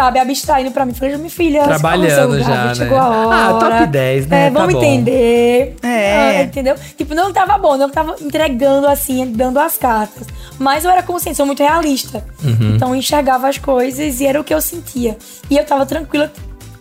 sabe, 0.00 0.18
abstraindo 0.18 0.70
pra 0.70 0.86
mim. 0.86 0.94
Falei, 0.94 1.16
minha 1.18 1.30
filha, 1.30 1.64
trabalhando 1.64 2.40
já, 2.42 2.64
né? 2.66 2.74
Chegou 2.74 2.96
a 2.96 3.08
hora. 3.08 3.36
Ah, 3.36 3.58
top 3.58 3.86
10, 3.86 4.26
né? 4.28 4.46
É, 4.46 4.50
vamos 4.50 4.72
tá 4.72 4.78
entender. 4.78 5.76
É. 5.82 6.16
Ah, 6.16 6.42
entendeu? 6.42 6.74
Tipo, 6.96 7.14
não 7.14 7.30
tava 7.32 7.58
bom, 7.58 7.76
não 7.76 7.90
tava 7.90 8.16
entregando 8.20 8.86
assim, 8.86 9.30
dando 9.30 9.58
as 9.58 9.76
cartas. 9.76 10.26
Mas 10.58 10.84
eu 10.84 10.90
era 10.90 11.02
consciente, 11.02 11.36
sou 11.36 11.44
muito 11.44 11.62
realista. 11.62 12.24
Uhum. 12.42 12.76
Então 12.76 12.88
eu 12.90 12.96
enxergava 12.96 13.48
as 13.48 13.58
coisas 13.58 14.20
e 14.20 14.26
era 14.26 14.40
o 14.40 14.44
que 14.44 14.54
eu 14.54 14.60
sentia. 14.60 15.18
E 15.50 15.56
eu 15.56 15.64
tava 15.64 15.84
tranquila 15.84 16.32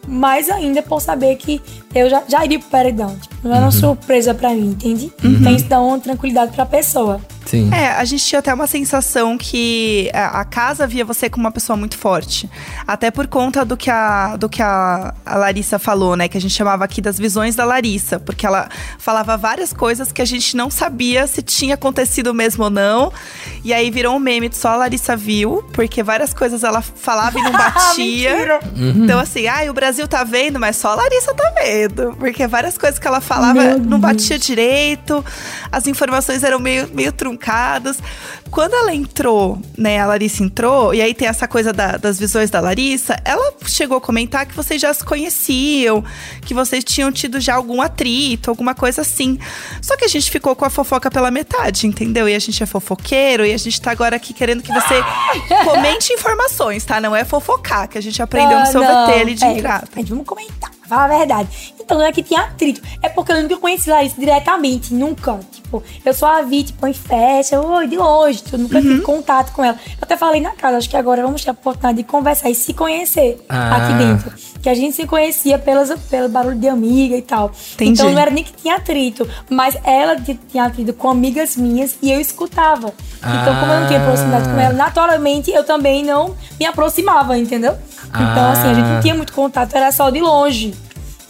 mais 0.07 0.49
ainda 0.49 0.81
por 0.81 1.01
saber 1.01 1.35
que 1.35 1.61
eu 1.93 2.09
já, 2.09 2.23
já 2.27 2.45
iria 2.45 2.59
pro 2.59 2.69
paredão. 2.69 3.15
Tipo, 3.17 3.35
não 3.43 3.51
era 3.51 3.61
uma 3.61 3.65
uhum. 3.65 3.71
surpresa 3.71 4.33
para 4.33 4.49
mim, 4.49 4.71
entende? 4.71 5.11
Uhum. 5.23 5.31
Então 5.31 5.55
isso 5.55 5.65
dá 5.65 5.79
uma 5.81 5.99
tranquilidade 5.99 6.51
pra 6.51 6.65
pessoa. 6.65 7.21
Sim. 7.45 7.71
É, 7.73 7.87
a 7.93 8.05
gente 8.05 8.23
tinha 8.23 8.37
até 8.37 8.53
uma 8.53 8.67
sensação 8.67 9.35
que 9.35 10.11
a, 10.13 10.45
casa 10.45 10.85
via 10.85 11.03
você 11.03 11.27
como 11.31 11.45
uma 11.45 11.51
pessoa 11.51 11.75
muito 11.75 11.97
forte. 11.97 12.47
Até 12.85 13.09
por 13.09 13.25
conta 13.25 13.65
do 13.65 13.75
que, 13.75 13.89
a, 13.89 14.37
do 14.37 14.47
que 14.47 14.61
a, 14.61 15.15
a 15.25 15.35
Larissa 15.35 15.79
falou, 15.79 16.15
né? 16.15 16.27
Que 16.27 16.37
a 16.37 16.41
gente 16.41 16.53
chamava 16.53 16.85
aqui 16.85 17.01
das 17.01 17.17
visões 17.17 17.55
da 17.55 17.65
Larissa. 17.65 18.19
Porque 18.19 18.45
ela 18.45 18.69
falava 18.99 19.35
várias 19.35 19.73
coisas 19.73 20.11
que 20.11 20.21
a 20.21 20.25
gente 20.25 20.55
não 20.55 20.69
sabia 20.69 21.25
se 21.25 21.41
tinha 21.41 21.73
acontecido 21.73 22.35
mesmo 22.35 22.65
ou 22.65 22.69
não. 22.69 23.11
E 23.63 23.73
aí 23.73 23.91
virou 23.91 24.15
um 24.15 24.19
meme, 24.19 24.49
só 24.51 24.69
a 24.69 24.75
Larissa 24.77 25.15
viu. 25.15 25.63
Porque 25.73 26.01
várias 26.03 26.33
coisas 26.33 26.63
ela 26.63 26.81
falava 26.81 27.39
e 27.39 27.41
não 27.41 27.51
batia. 27.53 28.59
uhum. 28.75 29.03
Então 29.03 29.19
assim, 29.19 29.47
ai, 29.47 29.67
ah, 29.67 29.71
o 29.71 29.73
Brasil 29.73 30.07
tá 30.07 30.23
vendo, 30.23 30.59
mas 30.59 30.75
só 30.75 30.89
a 30.89 30.95
Larissa 30.95 31.33
tá 31.33 31.53
vendo. 31.61 32.15
Porque 32.17 32.47
várias 32.47 32.77
coisas 32.77 32.99
que 32.99 33.07
ela 33.07 33.21
falava 33.21 33.61
Meu 33.61 33.79
não 33.79 33.99
batia 33.99 34.37
Deus. 34.37 34.45
direito. 34.45 35.25
As 35.71 35.87
informações 35.87 36.43
eram 36.43 36.59
meio, 36.59 36.89
meio 36.93 37.11
truncadas 37.11 37.99
quando 38.49 38.73
ela 38.73 38.93
entrou, 38.93 39.61
né, 39.77 39.99
a 39.99 40.07
Larissa 40.07 40.43
entrou, 40.43 40.93
e 40.93 41.01
aí 41.01 41.13
tem 41.13 41.27
essa 41.27 41.47
coisa 41.47 41.71
da, 41.71 41.97
das 41.97 42.19
visões 42.19 42.49
da 42.49 42.59
Larissa, 42.59 43.15
ela 43.23 43.53
chegou 43.67 43.97
a 43.97 44.01
comentar 44.01 44.45
que 44.45 44.55
vocês 44.55 44.81
já 44.81 44.93
se 44.93 45.03
conheciam, 45.03 46.03
que 46.41 46.53
vocês 46.53 46.83
tinham 46.83 47.11
tido 47.11 47.39
já 47.39 47.55
algum 47.55 47.81
atrito, 47.81 48.49
alguma 48.49 48.73
coisa 48.73 49.01
assim. 49.01 49.37
Só 49.81 49.95
que 49.95 50.05
a 50.05 50.07
gente 50.07 50.31
ficou 50.31 50.55
com 50.55 50.65
a 50.65 50.69
fofoca 50.69 51.11
pela 51.11 51.29
metade, 51.29 51.85
entendeu? 51.85 52.27
E 52.27 52.35
a 52.35 52.39
gente 52.39 52.61
é 52.61 52.65
fofoqueiro, 52.65 53.45
e 53.49 53.53
a 53.53 53.57
gente 53.57 53.81
tá 53.81 53.91
agora 53.91 54.15
aqui 54.15 54.33
querendo 54.33 54.61
que 54.61 54.71
você 54.71 54.95
comente 55.65 56.13
informações, 56.13 56.85
tá? 56.85 56.99
Não 57.01 57.15
é 57.15 57.25
fofocar, 57.25 57.87
que 57.87 57.97
a 57.97 58.01
gente 58.01 58.21
aprendeu 58.21 58.59
no 58.59 58.65
seu 58.67 58.81
VT 58.81 59.21
ali 59.21 59.35
de 59.35 59.45
é, 59.45 59.53
grato. 59.55 59.89
Vamos 60.07 60.25
comentar, 60.25 60.71
fala 60.87 61.05
a 61.05 61.17
verdade. 61.19 61.73
Então 61.89 61.97
não 61.97 62.05
é 62.05 62.11
que 62.11 62.21
tinha 62.21 62.41
atrito, 62.41 62.79
é 63.01 63.09
porque 63.09 63.31
eu 63.31 63.41
nunca 63.41 63.57
conheci 63.57 63.89
Larissa 63.89 64.15
diretamente, 64.15 64.93
nunca. 64.93 65.39
Tipo, 65.51 65.83
eu 66.05 66.13
só 66.13 66.37
a 66.37 66.43
vi, 66.43 66.61
tipo, 66.61 66.85
em 66.85 66.93
festa, 66.93 67.59
oi, 67.59 67.87
de 67.87 67.97
longe, 67.97 68.43
eu 68.53 68.59
nunca 68.59 68.75
uhum. 68.75 68.83
tive 68.83 69.01
contato 69.01 69.51
com 69.53 69.63
ela. 69.63 69.75
Eu 69.93 69.97
até 69.99 70.15
falei 70.15 70.39
na 70.39 70.51
casa, 70.51 70.77
acho 70.77 70.87
que 70.87 70.95
agora 70.95 71.23
vamos 71.23 71.43
ter 71.43 71.49
a 71.49 71.53
oportunidade 71.53 71.97
de 71.97 72.03
conversar 72.03 72.47
e 72.51 72.53
se 72.53 72.75
conhecer 72.75 73.43
ah. 73.49 73.75
aqui 73.75 73.93
dentro. 73.93 74.31
Que 74.61 74.69
a 74.69 74.75
gente 74.75 74.95
se 74.95 75.07
conhecia 75.07 75.57
pelas, 75.57 75.91
pelo 76.01 76.29
barulho 76.29 76.59
de 76.59 76.67
amiga 76.67 77.15
e 77.17 77.23
tal. 77.23 77.49
Entendi. 77.73 77.93
Então 77.93 78.11
não 78.11 78.19
era 78.19 78.29
nem 78.29 78.43
que 78.43 78.53
tinha 78.53 78.75
atrito, 78.75 79.27
mas 79.49 79.75
ela 79.83 80.15
tinha 80.47 80.65
atrito 80.65 80.93
com 80.93 81.09
amigas 81.09 81.57
minhas 81.57 81.95
e 82.03 82.11
eu 82.11 82.21
escutava. 82.21 82.93
Ah. 83.19 83.41
Então, 83.41 83.59
como 83.59 83.71
eu 83.71 83.79
não 83.79 83.87
tinha 83.87 83.99
proximidade 84.01 84.47
com 84.47 84.59
ela, 84.59 84.73
naturalmente 84.75 85.49
eu 85.49 85.63
também 85.63 86.03
não 86.03 86.35
me 86.59 86.67
aproximava, 86.67 87.35
entendeu? 87.35 87.75
Então, 88.09 88.51
assim, 88.51 88.67
a 88.67 88.73
gente 88.75 88.85
não 88.85 88.97
ah. 88.97 89.01
tinha 89.01 89.15
muito 89.15 89.33
contato, 89.33 89.75
era 89.75 89.91
só 89.91 90.11
de 90.11 90.19
longe. 90.19 90.75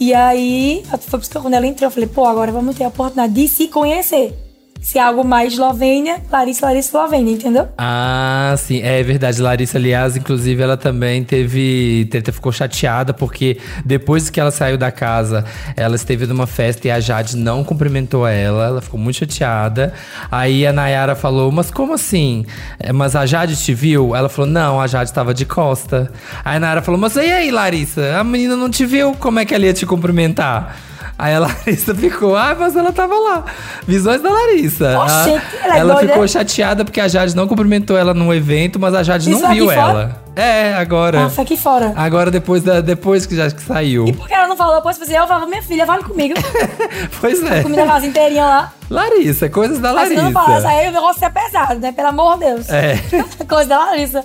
E 0.00 0.14
aí, 0.14 0.82
foi 0.88 0.98
por 0.98 1.20
isso 1.20 1.30
que 1.30 1.38
quando 1.38 1.54
ela 1.54 1.66
entrou, 1.66 1.86
eu 1.86 1.90
falei, 1.90 2.08
pô, 2.08 2.24
agora 2.24 2.50
vamos 2.50 2.74
ter 2.74 2.84
a 2.84 2.88
oportunidade 2.88 3.34
de 3.34 3.46
se 3.46 3.68
conhecer 3.68 4.49
se 4.80 4.98
é 4.98 5.02
algo 5.02 5.22
mais 5.22 5.52
Eslovênia, 5.52 6.22
Larissa, 6.30 6.66
Larissa, 6.66 6.88
Eslovênia, 6.88 7.32
entendeu? 7.32 7.68
Ah, 7.76 8.54
sim. 8.56 8.80
É 8.82 9.02
verdade. 9.02 9.40
Larissa, 9.40 9.78
aliás, 9.78 10.16
inclusive, 10.16 10.62
ela 10.62 10.76
também 10.76 11.22
teve. 11.22 12.08
teve 12.10 12.32
ficou 12.32 12.50
chateada, 12.50 13.12
porque 13.12 13.58
depois 13.84 14.30
que 14.30 14.40
ela 14.40 14.50
saiu 14.50 14.78
da 14.78 14.90
casa, 14.90 15.44
ela 15.76 15.96
esteve 15.96 16.26
numa 16.26 16.46
festa 16.46 16.88
e 16.88 16.90
a 16.90 16.98
Jade 16.98 17.36
não 17.36 17.62
cumprimentou 17.62 18.26
ela. 18.26 18.66
Ela 18.66 18.80
ficou 18.80 18.98
muito 18.98 19.18
chateada. 19.18 19.92
Aí 20.30 20.66
a 20.66 20.72
Nayara 20.72 21.14
falou: 21.14 21.52
Mas 21.52 21.70
como 21.70 21.92
assim? 21.92 22.46
É, 22.78 22.92
mas 22.92 23.14
a 23.14 23.26
Jade 23.26 23.56
te 23.56 23.74
viu? 23.74 24.16
Ela 24.16 24.28
falou: 24.28 24.50
Não, 24.50 24.80
a 24.80 24.86
Jade 24.86 25.10
estava 25.10 25.34
de 25.34 25.44
costa. 25.44 26.10
Aí 26.44 26.56
a 26.56 26.60
Nayara 26.60 26.82
falou: 26.82 26.98
Mas 26.98 27.16
e 27.16 27.20
aí, 27.20 27.50
Larissa? 27.50 28.16
A 28.18 28.24
menina 28.24 28.56
não 28.56 28.70
te 28.70 28.86
viu? 28.86 29.14
Como 29.14 29.38
é 29.38 29.44
que 29.44 29.54
ela 29.54 29.66
ia 29.66 29.74
te 29.74 29.84
cumprimentar? 29.84 30.89
Aí 31.20 31.34
a 31.34 31.38
Larissa 31.38 31.94
ficou, 31.94 32.34
ah, 32.34 32.56
mas 32.58 32.74
ela 32.74 32.92
tava 32.92 33.14
lá. 33.14 33.44
Visões 33.86 34.22
da 34.22 34.30
Larissa. 34.30 34.98
A, 34.98 35.28
ela, 35.28 35.74
é 35.74 35.78
ela 35.78 35.96
ficou 35.98 36.26
chateada 36.26 36.82
porque 36.82 36.98
a 36.98 37.06
Jade 37.06 37.36
não 37.36 37.46
cumprimentou 37.46 37.94
ela 37.94 38.14
no 38.14 38.32
evento, 38.32 38.80
mas 38.80 38.94
a 38.94 39.02
Jade 39.02 39.30
Isso 39.30 39.42
não 39.42 39.52
viu 39.52 39.70
ela. 39.70 40.22
É, 40.36 40.74
agora. 40.74 41.28
Foi 41.28 41.44
aqui 41.44 41.56
fora. 41.56 41.92
Agora, 41.96 42.30
depois, 42.30 42.62
da, 42.62 42.80
depois 42.80 43.26
que 43.26 43.36
já 43.36 43.50
que 43.50 43.62
saiu. 43.62 44.06
E 44.06 44.12
por 44.12 44.28
que 44.28 44.34
ela 44.34 44.46
não 44.46 44.56
falou 44.56 44.76
depois? 44.76 44.98
Eu 44.98 45.26
falava, 45.26 45.46
minha 45.46 45.62
filha, 45.62 45.86
fale 45.86 46.02
comigo. 46.02 46.34
pois 47.20 47.42
é. 47.42 47.62
Comida 47.62 47.86
casa 47.86 48.06
inteirinha 48.06 48.44
lá. 48.44 48.72
Larissa, 48.88 49.48
coisas 49.48 49.78
da 49.78 49.92
Larissa. 49.92 50.22
Mas 50.22 50.32
não 50.32 50.42
falasse, 50.42 50.66
aí 50.66 50.88
o 50.88 50.92
negócio 50.92 51.24
é 51.24 51.30
pesado, 51.30 51.80
né? 51.80 51.92
Pelo 51.92 52.08
amor 52.08 52.38
de 52.38 52.46
Deus. 52.46 52.68
É. 52.68 52.98
Coisa 53.46 53.68
da 53.68 53.78
Larissa. 53.78 54.24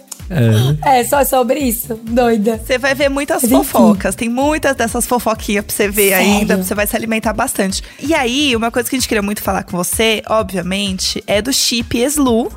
É. 0.84 1.00
é, 1.00 1.04
só 1.04 1.24
sobre 1.24 1.60
isso. 1.60 2.00
Doida. 2.04 2.58
Você 2.58 2.80
vai 2.80 2.96
ver 2.96 3.10
muitas 3.10 3.44
Mas, 3.44 3.52
fofocas. 3.52 4.16
Tem 4.16 4.28
muitas 4.28 4.76
dessas 4.76 5.06
fofoquinhas 5.06 5.66
pra 5.66 5.76
você 5.76 5.88
ver 5.88 6.10
Sério? 6.10 6.26
ainda. 6.26 6.58
Você 6.58 6.74
vai 6.74 6.88
se 6.88 6.96
alimentar 6.96 7.34
bastante. 7.34 7.84
E 8.00 8.14
aí, 8.14 8.56
uma 8.56 8.72
coisa 8.72 8.90
que 8.90 8.96
a 8.96 9.00
gente 9.00 9.08
queria 9.08 9.22
muito 9.22 9.44
falar 9.44 9.64
com 9.64 9.78
você, 9.78 10.24
obviamente, 10.28 11.24
é 11.28 11.44
do 11.44 11.54
chip 11.54 11.96
Eslu, 12.00 12.52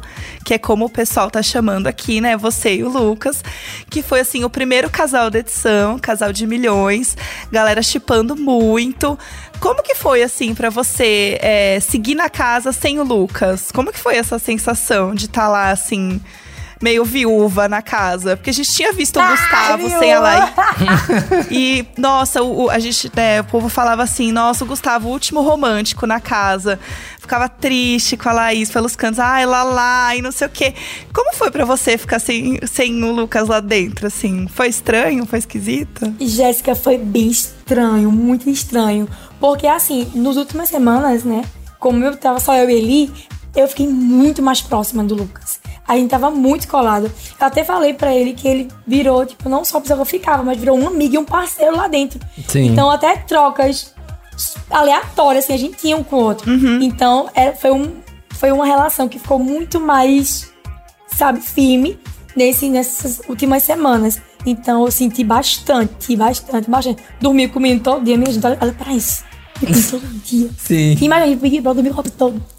que 0.48 0.54
é 0.54 0.58
como 0.58 0.86
o 0.86 0.88
pessoal 0.88 1.30
tá 1.30 1.42
chamando 1.42 1.88
aqui, 1.88 2.22
né? 2.22 2.34
Você 2.34 2.76
e 2.76 2.82
o 2.82 2.88
Lucas. 2.88 3.44
Que 3.90 4.00
foi, 4.00 4.20
assim, 4.20 4.44
o 4.44 4.48
primeiro 4.48 4.88
casal 4.88 5.28
da 5.28 5.40
edição, 5.40 5.98
casal 5.98 6.32
de 6.32 6.46
milhões. 6.46 7.18
Galera 7.52 7.82
chipando 7.82 8.34
muito. 8.34 9.18
Como 9.60 9.82
que 9.82 9.94
foi, 9.94 10.22
assim, 10.22 10.54
para 10.54 10.70
você 10.70 11.38
é, 11.42 11.78
seguir 11.80 12.14
na 12.14 12.30
casa 12.30 12.72
sem 12.72 12.98
o 12.98 13.04
Lucas? 13.04 13.70
Como 13.70 13.92
que 13.92 13.98
foi 13.98 14.16
essa 14.16 14.38
sensação 14.38 15.14
de 15.14 15.26
estar 15.26 15.42
tá 15.42 15.48
lá, 15.48 15.70
assim 15.70 16.18
meio 16.80 17.04
viúva 17.04 17.68
na 17.68 17.82
casa. 17.82 18.36
Porque 18.36 18.50
a 18.50 18.52
gente 18.52 18.70
tinha 18.70 18.92
visto 18.92 19.18
o 19.18 19.26
Gustavo 19.26 19.86
ah, 19.86 19.98
sem 19.98 20.12
a 20.12 20.20
Laís. 20.20 20.50
e, 21.50 21.86
nossa, 21.96 22.42
o, 22.42 22.70
a 22.70 22.78
gente, 22.78 23.10
né, 23.14 23.40
o 23.40 23.44
povo 23.44 23.68
falava 23.68 24.02
assim: 24.02 24.32
nossa, 24.32 24.64
o 24.64 24.66
Gustavo, 24.66 25.08
o 25.08 25.12
último 25.12 25.42
romântico 25.42 26.06
na 26.06 26.20
casa. 26.20 26.78
Ficava 27.18 27.46
triste 27.46 28.16
com 28.16 28.28
a 28.30 28.32
Laís 28.32 28.70
pelos 28.70 28.96
cantos, 28.96 29.18
ai, 29.18 29.44
lá 29.44 29.62
lá, 29.62 30.16
e 30.16 30.22
não 30.22 30.32
sei 30.32 30.46
o 30.46 30.50
quê. 30.50 30.72
Como 31.12 31.34
foi 31.34 31.50
para 31.50 31.62
você 31.64 31.98
ficar 31.98 32.18
sem, 32.18 32.58
sem 32.66 33.04
o 33.04 33.12
Lucas 33.12 33.46
lá 33.48 33.60
dentro, 33.60 34.06
assim? 34.06 34.48
Foi 34.48 34.68
estranho? 34.68 35.26
Foi 35.26 35.38
esquisito? 35.38 36.14
Jéssica, 36.18 36.74
foi 36.74 36.96
bem 36.96 37.28
estranho, 37.28 38.10
muito 38.10 38.48
estranho. 38.48 39.06
Porque, 39.38 39.66
assim, 39.66 40.10
nas 40.14 40.36
últimas 40.36 40.70
semanas, 40.70 41.22
né? 41.22 41.44
Como 41.78 42.02
eu 42.02 42.16
tava 42.16 42.40
só 42.40 42.54
eu 42.54 42.70
e 42.70 42.74
ele, 42.74 43.12
eu 43.54 43.68
fiquei 43.68 43.86
muito 43.86 44.42
mais 44.42 44.62
próxima 44.62 45.04
do 45.04 45.14
Lucas. 45.14 45.60
A 45.88 45.96
gente 45.96 46.10
tava 46.10 46.30
muito 46.30 46.68
colado. 46.68 47.06
Eu 47.40 47.46
até 47.46 47.64
falei 47.64 47.94
para 47.94 48.14
ele 48.14 48.34
que 48.34 48.46
ele 48.46 48.68
virou, 48.86 49.24
tipo, 49.24 49.48
não 49.48 49.64
só 49.64 49.80
pessoa 49.80 49.96
que 49.96 50.02
eu 50.02 50.06
ficava, 50.06 50.42
mas 50.42 50.58
virou 50.58 50.78
um 50.78 50.86
amigo 50.86 51.14
e 51.14 51.18
um 51.18 51.24
parceiro 51.24 51.74
lá 51.74 51.88
dentro. 51.88 52.20
Sim. 52.46 52.66
Então, 52.66 52.90
até 52.90 53.16
trocas 53.16 53.94
aleatórias, 54.70 55.44
assim, 55.44 55.54
a 55.54 55.56
gente 55.56 55.78
tinha 55.78 55.96
um 55.96 56.04
com 56.04 56.16
o 56.16 56.24
outro. 56.24 56.50
Uhum. 56.50 56.82
Então, 56.82 57.30
era, 57.34 57.54
foi, 57.54 57.70
um, 57.70 57.92
foi 58.30 58.52
uma 58.52 58.66
relação 58.66 59.08
que 59.08 59.18
ficou 59.18 59.38
muito 59.38 59.80
mais, 59.80 60.52
sabe, 61.16 61.40
firme 61.40 61.98
nesse, 62.36 62.68
nessas 62.68 63.22
últimas 63.26 63.62
semanas. 63.62 64.20
Então, 64.44 64.84
eu 64.84 64.90
senti 64.90 65.24
bastante, 65.24 66.14
bastante, 66.14 66.70
bastante. 66.70 67.02
Dormi 67.18 67.48
comigo 67.48 67.82
todo 67.82 68.04
dia, 68.04 68.18
minha 68.18 68.30
gente, 68.30 68.44
olha, 68.46 68.58
olha 68.60 68.72
pra 68.74 68.92
isso. 68.92 69.24
todo 69.90 70.06
dia. 70.22 70.50
Sim. 70.58 70.98
Imagina, 71.00 71.32
eu 71.32 71.62
dormi 71.62 71.90
comigo 71.90 72.10
todo 72.10 72.32
dia. 72.34 72.57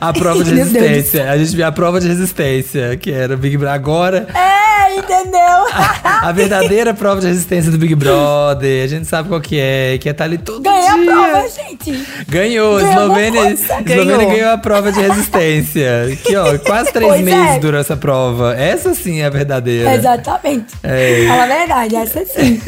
A 0.00 0.12
prova 0.12 0.42
de 0.44 0.52
resistência. 0.54 1.30
A 1.30 1.38
gente 1.38 1.54
viu 1.54 1.66
a 1.66 1.72
prova 1.72 2.00
de 2.00 2.08
resistência, 2.08 2.96
que 2.96 3.10
era 3.10 3.34
o 3.34 3.36
Big 3.36 3.56
Brother. 3.56 3.74
Agora. 3.74 4.26
É, 4.34 4.98
entendeu? 4.98 5.66
A, 5.76 6.28
a, 6.28 6.32
verdadeira 6.32 6.94
prova 6.94 7.20
de 7.20 7.26
resistência 7.26 7.70
do 7.70 7.76
Big 7.76 7.94
Brother. 7.94 8.84
A 8.84 8.86
gente 8.86 9.06
sabe 9.06 9.28
qual 9.28 9.40
que 9.40 9.58
é, 9.60 9.98
que 9.98 10.08
é 10.08 10.12
estar 10.12 10.24
tá 10.24 10.28
ali 10.28 10.38
todo 10.38 10.62
Ganhei 10.62 11.04
dia. 11.04 11.12
a 11.12 11.30
prova, 11.30 11.48
gente. 11.48 12.06
Ganhou. 12.28 12.80
Eslovênia, 12.80 13.52
Eslovênia 13.52 14.26
ganhou. 14.26 14.50
a 14.50 14.58
prova 14.58 14.90
de 14.90 15.00
resistência. 15.00 16.16
Que, 16.24 16.34
ó, 16.36 16.56
quase 16.64 16.92
três 16.92 17.12
pois 17.12 17.24
meses 17.24 17.56
é. 17.56 17.58
durou 17.58 17.78
essa 17.78 17.96
prova. 17.96 18.54
Essa 18.54 18.94
sim 18.94 19.20
é 19.20 19.26
a 19.26 19.30
verdadeira. 19.30 19.94
Exatamente. 19.94 20.74
É. 20.82 21.26
Fala 21.28 21.42
a 21.42 21.46
verdade, 21.46 21.96
essa 21.96 22.24
sim. 22.24 22.60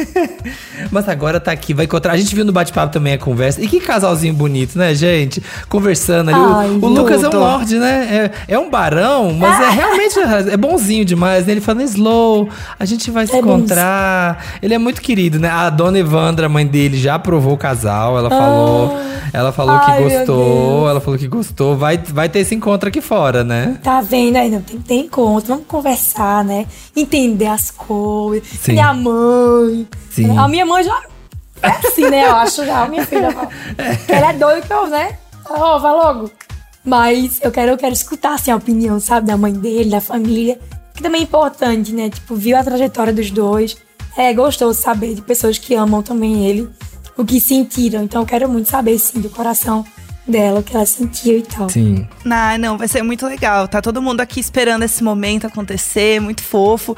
Mas 0.91 1.09
agora 1.09 1.41
tá 1.41 1.53
aqui, 1.53 1.73
vai 1.73 1.87
encontrar. 1.87 2.12
A 2.12 2.17
gente 2.17 2.35
viu 2.35 2.45
no 2.45 2.53
bate-papo 2.53 2.93
também 2.93 3.14
a 3.14 3.19
conversa. 3.19 3.62
E 3.62 3.69
que 3.69 3.81
casalzinho 3.81 4.35
bonito, 4.35 4.79
né, 4.79 4.95
gente? 4.95 5.43
Conversando 5.69 6.31
ali. 6.31 6.41
Ai, 6.41 6.67
o, 6.70 6.88
Lucas 6.88 7.22
é 7.22 7.28
um 7.28 7.38
lorde, 7.38 7.78
né? 7.78 8.31
É, 8.48 8.54
é 8.54 8.59
um 8.59 8.70
barão, 8.70 9.33
mas 9.33 9.61
é 9.61 9.70
realmente 9.70 10.18
é 10.52 10.57
bonzinho 10.57 11.04
demais, 11.04 11.46
né? 11.46 11.52
Ele 11.52 11.61
falando 11.61 11.83
slow, 11.83 12.48
a 12.78 12.85
gente 12.85 13.11
vai 13.11 13.26
se 13.26 13.35
é 13.35 13.38
encontrar. 13.38 14.44
Ele 14.62 14.74
é 14.74 14.78
muito 14.78 15.00
querido, 15.00 15.38
né? 15.38 15.50
A 15.50 15.70
dona 15.70 15.98
Evandra, 15.98 16.48
mãe 16.48 16.66
dele, 16.66 16.98
já 16.98 17.14
aprovou 17.14 17.54
o 17.54 17.59
casal. 17.59 18.18
Ela 18.18 18.31
falou. 18.31 18.96
Ah. 18.96 19.09
Ela 19.33 19.52
falou 19.52 19.76
Ai, 19.76 19.96
que 19.96 20.02
gostou. 20.02 20.88
Ela 20.88 21.00
falou 21.00 21.18
que 21.18 21.28
gostou. 21.28 21.76
Vai, 21.76 21.98
vai 21.98 22.28
ter 22.28 22.40
esse 22.40 22.54
encontro 22.54 22.88
aqui 22.88 23.00
fora, 23.00 23.44
né? 23.44 23.78
Tá 23.83 24.00
vendo 24.00 24.37
aí? 24.37 24.50
Não, 24.50 24.61
tem 24.61 24.81
ter 24.81 24.94
encontro. 24.94 25.48
Vamos 25.48 25.66
conversar, 25.66 26.44
né? 26.44 26.66
Entender 26.96 27.46
as 27.46 27.70
coisas. 27.70 28.48
Sim. 28.48 28.72
Minha 28.72 28.92
mãe. 28.94 29.87
Sim. 30.11 30.37
A 30.37 30.48
minha 30.48 30.64
mãe 30.64 30.83
já. 30.83 31.02
É 31.62 31.68
assim, 31.68 32.09
né? 32.09 32.26
Eu 32.26 32.37
acho 32.37 32.64
já. 32.64 32.85
A 32.85 32.88
minha 32.88 33.04
filha. 33.04 33.28
É. 33.78 34.16
Ela 34.16 34.31
é 34.31 34.33
doida 34.33 34.62
que 34.62 34.72
eu, 34.72 34.87
né? 34.87 35.16
Ó, 35.48 35.76
oh, 35.76 35.81
vai 35.81 35.92
logo. 35.92 36.31
Mas 36.88 37.38
eu 37.42 37.53
quero, 37.53 37.72
eu 37.72 37.77
quero 37.77 37.92
escutar 37.92 38.33
assim, 38.33 38.51
a 38.51 38.57
opinião, 38.57 38.98
sabe, 38.98 39.27
da 39.27 39.37
mãe 39.37 39.53
dele, 39.53 39.90
da 39.90 40.01
família. 40.01 40.59
Que 40.94 41.03
também 41.03 41.20
é 41.20 41.24
importante, 41.24 41.92
né? 41.92 42.09
Tipo, 42.09 42.35
viu 42.35 42.57
a 42.57 42.64
trajetória 42.64 43.12
dos 43.12 43.31
dois. 43.31 43.77
É 44.16 44.33
gostoso 44.33 44.81
saber 44.81 45.14
de 45.14 45.20
pessoas 45.20 45.59
que 45.59 45.74
amam 45.74 46.03
também 46.03 46.46
ele, 46.46 46.66
o 47.14 47.27
que 47.27 47.40
sentiram. 47.42 48.03
Então 48.03 48.22
eu 48.22 48.27
quero 48.27 48.48
muito 48.48 48.70
saber, 48.70 48.98
sim, 48.98 49.20
do 49.20 49.29
coração 49.29 49.85
dela, 50.31 50.61
o 50.61 50.62
que 50.62 50.75
ela 50.75 50.87
sentiu 50.87 51.38
e 51.38 51.43
tal. 51.43 51.69
Sim. 51.69 52.07
Ah, 52.31 52.59
não, 52.59 52.77
vai 52.77 52.87
ser 52.87 53.03
muito 53.03 53.27
legal. 53.27 53.67
Tá 53.67 53.81
todo 53.81 54.03
mundo 54.03 54.21
aqui 54.21 54.38
esperando 54.38 54.83
esse 54.83 55.03
momento 55.03 55.47
acontecer, 55.47 56.21
muito 56.21 56.43
fofo. 56.43 56.97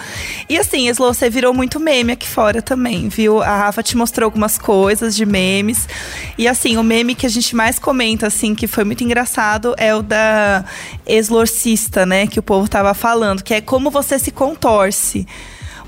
E 0.48 0.58
assim, 0.58 0.88
Slow, 0.88 1.14
você 1.14 1.30
virou 1.30 1.54
muito 1.54 1.78
meme 1.78 2.12
aqui 2.12 2.28
fora 2.28 2.60
também, 2.60 3.08
viu? 3.08 3.42
A 3.42 3.56
Rafa 3.56 3.82
te 3.82 3.96
mostrou 3.96 4.26
algumas 4.26 4.58
coisas 4.58 5.14
de 5.14 5.24
memes. 5.24 5.88
E 6.36 6.48
assim, 6.48 6.76
o 6.76 6.82
meme 6.82 7.14
que 7.14 7.26
a 7.26 7.30
gente 7.30 7.54
mais 7.54 7.78
comenta, 7.78 8.26
assim, 8.26 8.54
que 8.54 8.66
foi 8.66 8.84
muito 8.84 9.04
engraçado, 9.04 9.74
é 9.78 9.94
o 9.94 10.02
da 10.02 10.64
exorcista, 11.06 12.04
né? 12.04 12.26
Que 12.26 12.38
o 12.38 12.42
povo 12.42 12.68
tava 12.68 12.92
falando, 12.94 13.42
que 13.42 13.54
é 13.54 13.60
como 13.60 13.90
você 13.90 14.18
se 14.18 14.30
contorce. 14.30 15.26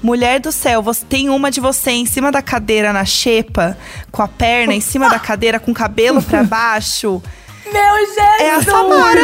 Mulher 0.02 0.40
do 0.40 0.50
céu, 0.50 0.82
você 0.82 1.04
tem 1.04 1.30
uma 1.30 1.50
de 1.50 1.60
você 1.60 1.92
em 1.92 2.06
cima 2.06 2.32
da 2.32 2.42
cadeira 2.42 2.92
na 2.92 3.04
xepa, 3.04 3.76
com 4.10 4.20
a 4.20 4.28
perna 4.28 4.74
em 4.74 4.80
cima 4.80 5.08
da 5.08 5.18
cadeira, 5.18 5.60
com 5.60 5.70
o 5.70 5.74
cabelo 5.74 6.20
para 6.22 6.42
baixo. 6.44 7.22
Meu 7.72 7.96
Jesus! 7.96 8.40
É 8.40 8.50
a 8.50 8.62
Samara. 8.62 9.20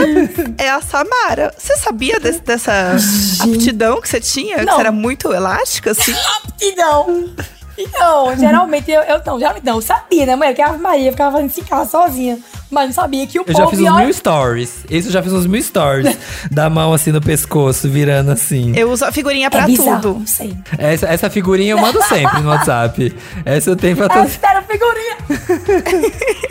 É 0.56 0.70
a 0.70 0.80
Samara. 0.80 1.54
Você 1.58 1.76
sabia 1.76 2.20
desse, 2.20 2.40
dessa 2.40 2.96
aptidão 3.40 4.00
que 4.00 4.08
você 4.08 4.20
tinha? 4.20 4.58
Não. 4.58 4.64
Que 4.64 4.70
você 4.70 4.80
era 4.80 4.92
muito 4.92 5.32
elástica, 5.32 5.90
assim? 5.90 6.14
aptidão! 6.44 7.28
Então, 7.76 8.36
geralmente 8.36 8.90
eu, 8.90 9.02
eu 9.02 9.22
não, 9.24 9.38
geralmente 9.38 9.64
não, 9.64 9.76
eu 9.76 9.82
sabia, 9.82 10.26
né, 10.26 10.34
mulher? 10.34 10.54
Que 10.54 10.62
a 10.62 10.72
Maria 10.72 11.12
ficava 11.12 11.32
fazendo 11.32 11.50
esse 11.50 11.62
carro 11.62 11.88
sozinha. 11.88 12.38
Mas 12.70 12.86
não 12.86 12.92
sabia 12.92 13.26
que 13.26 13.38
o 13.38 13.40
eu 13.40 13.44
povo. 13.44 13.58
Eu 13.58 13.64
já 13.64 13.70
fiz 13.70 13.80
uns 13.80 13.96
mil 13.96 14.12
stories. 14.12 14.84
Esse 14.90 15.08
eu 15.08 15.12
já 15.12 15.22
fiz 15.22 15.32
uns 15.32 15.46
mil 15.46 15.62
stories. 15.62 16.16
da 16.50 16.68
mão 16.68 16.92
assim 16.92 17.10
no 17.10 17.20
pescoço, 17.20 17.88
virando 17.88 18.30
assim. 18.30 18.72
Eu 18.76 18.90
uso 18.90 19.04
a 19.04 19.12
figurinha 19.12 19.50
pra 19.50 19.62
é 19.62 19.74
tudo. 19.74 20.22
Sei. 20.26 20.54
Essa, 20.76 21.06
essa 21.06 21.30
figurinha 21.30 21.72
eu 21.72 21.78
mando 21.78 22.02
sempre 22.04 22.40
no 22.40 22.48
WhatsApp. 22.48 23.14
Essa 23.44 23.70
eu 23.70 23.76
tenho 23.76 23.96
pra 23.96 24.08
todos. 24.08 24.32
Espera, 24.32 24.62
figurinha! 24.62 25.16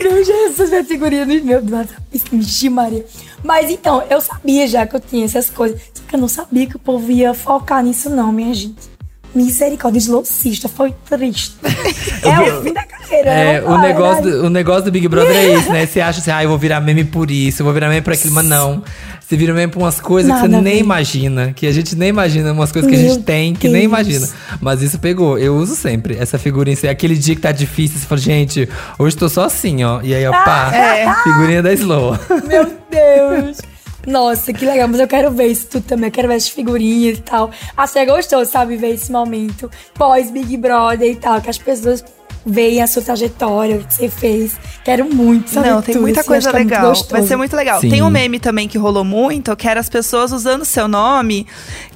meu 0.00 0.24
Jesus, 0.24 0.70
minha 0.70 0.84
figurinha 0.84 1.24
no 1.24 1.44
meu 1.44 1.62
WhatsApp. 1.70 2.02
Vixe, 2.32 2.68
Maria. 2.68 3.04
Mas 3.44 3.70
então, 3.70 4.02
eu 4.10 4.20
sabia 4.20 4.66
já 4.66 4.86
que 4.86 4.96
eu 4.96 5.00
tinha 5.00 5.24
essas 5.24 5.48
coisas. 5.48 5.80
Só 5.94 6.02
que 6.08 6.16
eu 6.16 6.20
não 6.20 6.28
sabia 6.28 6.66
que 6.66 6.76
o 6.76 6.78
povo 6.78 7.10
ia 7.10 7.32
focar 7.34 7.82
nisso, 7.82 8.10
não, 8.10 8.32
minha 8.32 8.52
gente. 8.52 8.97
Misericórdia, 9.34 9.98
slowcista, 9.98 10.68
foi 10.68 10.94
triste. 11.08 11.56
é 12.22 12.52
o 12.52 12.62
fim 12.62 12.72
da 12.72 12.84
carreira. 12.84 13.30
É, 13.30 13.62
o, 13.62 13.78
negócio 13.78 14.22
do, 14.22 14.46
o 14.46 14.50
negócio 14.50 14.84
do 14.84 14.90
Big 14.90 15.06
Brother 15.06 15.36
é 15.36 15.54
isso, 15.54 15.70
né? 15.70 15.84
Você 15.86 16.00
acha 16.00 16.20
assim, 16.20 16.30
ah, 16.30 16.42
eu 16.42 16.48
vou 16.48 16.58
virar 16.58 16.80
meme 16.80 17.04
por 17.04 17.30
isso, 17.30 17.62
eu 17.62 17.64
vou 17.64 17.74
virar 17.74 17.88
meme 17.88 18.00
por 18.00 18.12
aquilo, 18.12 18.34
mas 18.34 18.46
não. 18.46 18.82
Você 19.20 19.36
vira 19.36 19.52
meme 19.52 19.70
por 19.70 19.80
umas 19.82 20.00
coisas 20.00 20.30
Nada 20.30 20.48
que 20.48 20.54
você 20.54 20.60
nem 20.62 20.78
imagina, 20.78 21.52
que 21.54 21.66
a 21.66 21.72
gente 21.72 21.94
nem 21.94 22.08
imagina, 22.08 22.50
umas 22.50 22.72
coisas 22.72 22.90
que 22.90 22.96
Meu 22.96 23.06
a 23.06 23.12
gente 23.12 23.24
tem 23.24 23.52
que 23.52 23.62
Deus. 23.62 23.72
nem 23.74 23.84
imagina. 23.84 24.26
Mas 24.58 24.80
isso 24.80 24.98
pegou, 24.98 25.38
eu 25.38 25.54
uso 25.54 25.76
sempre 25.76 26.16
essa 26.16 26.38
figurinha. 26.38 26.74
Assim, 26.74 26.88
aquele 26.88 27.14
dia 27.14 27.34
que 27.34 27.42
tá 27.42 27.52
difícil, 27.52 27.98
você 27.98 28.06
fala, 28.06 28.20
gente, 28.20 28.66
hoje 28.98 29.16
tô 29.16 29.28
só 29.28 29.44
assim, 29.44 29.84
ó. 29.84 30.00
E 30.02 30.14
aí, 30.14 30.26
ó, 30.26 30.32
pá, 30.32 30.74
é. 30.74 31.12
figurinha 31.24 31.62
da 31.62 31.72
Slow. 31.74 32.18
Meu 32.46 32.72
Deus. 32.90 33.58
Nossa, 34.08 34.52
que 34.52 34.64
legal, 34.64 34.88
mas 34.88 35.00
eu 35.00 35.06
quero 35.06 35.30
ver 35.30 35.48
isso 35.48 35.66
tudo 35.66 35.84
também. 35.84 36.08
Eu 36.08 36.12
quero 36.12 36.28
ver 36.28 36.34
as 36.34 36.48
figurinhas 36.48 37.18
e 37.18 37.20
tal. 37.20 37.50
Achei 37.76 38.06
gostoso, 38.06 38.50
sabe, 38.50 38.76
ver 38.76 38.94
esse 38.94 39.12
momento 39.12 39.70
pós-Big 39.94 40.56
Brother 40.56 41.10
e 41.10 41.16
tal, 41.16 41.40
que 41.40 41.50
as 41.50 41.58
pessoas 41.58 42.02
veem 42.46 42.80
a 42.82 42.86
sua 42.86 43.02
trajetória, 43.02 43.76
o 43.76 43.84
que 43.84 43.92
você 43.92 44.08
fez. 44.08 44.56
Quero 44.82 45.04
muito 45.04 45.50
saber 45.50 45.70
Não, 45.70 45.82
tem 45.82 45.92
tudo, 45.92 46.02
muita 46.02 46.20
assim, 46.20 46.28
coisa 46.28 46.48
é 46.48 46.52
legal. 46.52 46.94
Vai 47.10 47.22
ser 47.22 47.36
muito 47.36 47.54
legal. 47.54 47.80
Sim. 47.80 47.90
Tem 47.90 48.02
um 48.02 48.08
meme 48.08 48.40
também 48.40 48.66
que 48.66 48.78
rolou 48.78 49.04
muito, 49.04 49.54
que 49.54 49.68
era 49.68 49.78
as 49.78 49.88
pessoas 49.88 50.32
usando 50.32 50.64
seu 50.64 50.88
nome 50.88 51.46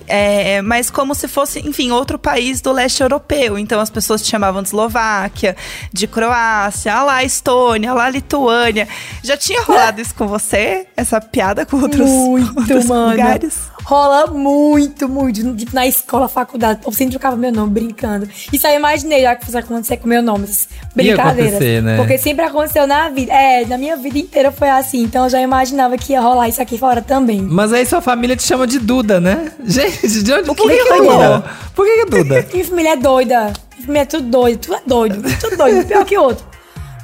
é, 0.06 0.62
mas 0.62 0.90
como 0.90 1.14
se 1.14 1.28
fosse, 1.28 1.60
enfim, 1.60 1.90
outro 1.90 2.18
país 2.18 2.60
do 2.60 2.72
leste 2.72 3.02
europeu. 3.02 3.58
Então 3.58 3.80
as 3.80 3.90
pessoas 3.90 4.22
te 4.22 4.30
chamavam 4.30 4.62
de 4.62 4.68
Eslováquia, 4.68 5.56
de 5.92 6.06
Croácia, 6.06 6.94
ah 6.94 7.04
lá 7.04 7.24
Estônia, 7.24 7.90
ah 7.90 7.94
lá 7.94 8.10
Lituânia. 8.10 8.88
Já 9.22 9.36
tinha 9.36 9.62
rolado 9.62 10.00
isso 10.00 10.14
com 10.14 10.26
você? 10.26 10.86
Essa 10.96 11.20
piada 11.20 11.66
com 11.66 11.76
outros, 11.78 12.08
muito, 12.08 12.58
outros 12.58 12.86
mano. 12.86 13.10
lugares? 13.10 13.72
Rola 13.84 14.28
muito, 14.28 15.08
muito. 15.08 15.54
Tipo, 15.56 15.74
na 15.74 15.86
escola, 15.86 16.28
faculdade, 16.28 16.80
eu 16.86 16.92
sempre 16.92 17.12
trocava 17.12 17.36
meu 17.36 17.52
nome 17.52 17.72
brincando. 17.72 18.28
Isso 18.52 18.66
aí 18.66 18.74
eu 18.74 18.78
imaginei 18.78 19.22
já 19.22 19.34
que 19.34 19.44
fosse 19.44 19.58
acontecer 19.58 19.96
com 19.96 20.08
meu 20.08 20.22
nome. 20.22 20.46
Brincadeiras. 20.94 21.82
Né? 21.82 21.96
Porque 21.96 22.16
sempre 22.18 22.44
aconteceu 22.44 22.86
na 22.86 23.08
vida. 23.08 23.32
É, 23.32 23.64
na 23.66 23.76
minha 23.76 23.96
vida 23.96 24.18
inteira 24.18 24.52
foi 24.52 24.70
assim. 24.70 25.02
Então 25.02 25.24
eu 25.24 25.30
já 25.30 25.40
imaginava 25.40 25.96
que 25.98 26.12
ia 26.12 26.20
rolar 26.20 26.48
isso 26.48 26.62
aqui 26.62 26.78
fora 26.78 27.02
também. 27.02 27.42
Mas 27.42 27.72
aí 27.72 27.84
sua 27.84 28.00
família 28.00 28.36
te 28.36 28.42
chama 28.44 28.66
de 28.66 28.78
Duda, 28.78 29.20
né? 29.20 29.52
Gente, 29.64 29.91
de 30.22 30.32
onde 30.32 30.46
Por 30.46 30.56
que, 30.56 30.76
que, 30.76 30.84
que 30.84 30.92
é 30.92 30.96
Duda? 30.96 31.44
Por 31.74 31.86
que, 31.86 31.94
que 31.94 32.00
é 32.00 32.04
Duda? 32.04 32.46
minha 32.52 32.64
família 32.64 32.92
é 32.92 32.96
doida. 32.96 33.52
Minha 33.76 33.86
família 33.86 34.02
é 34.02 34.04
tudo 34.04 34.28
doido. 34.28 34.58
Tu 34.60 34.74
é 34.74 34.82
doido. 34.86 35.22
Tudo 35.40 35.56
doido. 35.56 35.86
Pior 35.86 36.04
que 36.04 36.18
outro. 36.18 36.44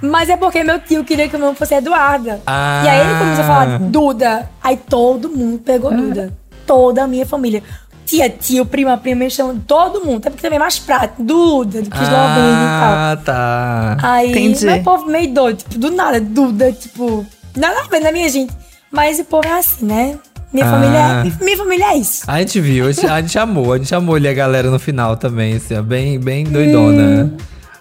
Mas 0.00 0.28
é 0.28 0.36
porque 0.36 0.62
meu 0.62 0.78
tio 0.78 1.04
queria 1.04 1.28
que 1.28 1.34
o 1.34 1.38
meu 1.38 1.48
nome 1.48 1.58
fosse 1.58 1.74
Eduarda. 1.74 2.40
Ah. 2.46 2.82
E 2.84 2.88
aí 2.88 3.00
ele 3.00 3.18
começou 3.18 3.44
a 3.44 3.46
falar 3.46 3.78
Duda. 3.78 4.50
Aí 4.62 4.76
todo 4.76 5.28
mundo 5.28 5.58
pegou 5.58 5.90
Duda 5.90 6.32
toda 6.68 7.04
a 7.04 7.08
minha 7.08 7.24
família. 7.24 7.62
Tia, 8.04 8.28
tio, 8.30 8.64
prima, 8.64 8.96
prima, 8.96 9.24
me 9.24 9.30
chamam 9.30 9.58
todo 9.58 10.04
mundo. 10.04 10.18
Até 10.18 10.30
porque 10.30 10.42
também 10.42 10.56
é 10.56 10.60
mais 10.60 10.78
prático. 10.78 11.22
Duda, 11.22 11.82
do 11.82 11.90
que 11.90 11.96
Eslovênia 11.96 12.54
ah, 12.54 12.62
e 12.62 12.80
tal. 12.80 12.92
Ah, 12.94 13.18
tá. 13.24 13.96
Aí, 14.02 14.30
Entendi. 14.30 14.64
meu 14.66 14.82
povo 14.82 15.06
meio 15.06 15.32
doido. 15.32 15.58
Tipo, 15.58 15.78
do 15.78 15.90
nada, 15.90 16.20
Duda, 16.20 16.72
tipo... 16.72 17.26
Nada 17.56 17.80
a 17.80 17.88
ver 17.88 18.00
na 18.00 18.12
minha 18.12 18.28
gente. 18.28 18.52
Mas 18.90 19.18
o 19.18 19.24
povo 19.24 19.46
é 19.46 19.58
assim, 19.58 19.84
né? 19.84 20.18
Minha, 20.52 20.66
ah. 20.66 20.70
família 20.70 20.98
é, 20.98 21.44
minha 21.44 21.56
família 21.56 21.84
é 21.92 21.96
isso. 21.96 22.24
A 22.26 22.38
gente 22.38 22.60
viu, 22.60 22.86
a 22.86 22.92
gente, 22.92 23.06
a 23.06 23.20
gente 23.20 23.38
amou. 23.38 23.72
A 23.72 23.78
gente 23.78 23.94
amou 23.94 24.14
ali 24.14 24.28
a 24.28 24.32
galera 24.32 24.70
no 24.70 24.78
final 24.78 25.16
também, 25.16 25.56
assim, 25.56 25.80
bem, 25.82 26.18
bem 26.18 26.44
doidona. 26.44 27.24
Hum. 27.24 27.36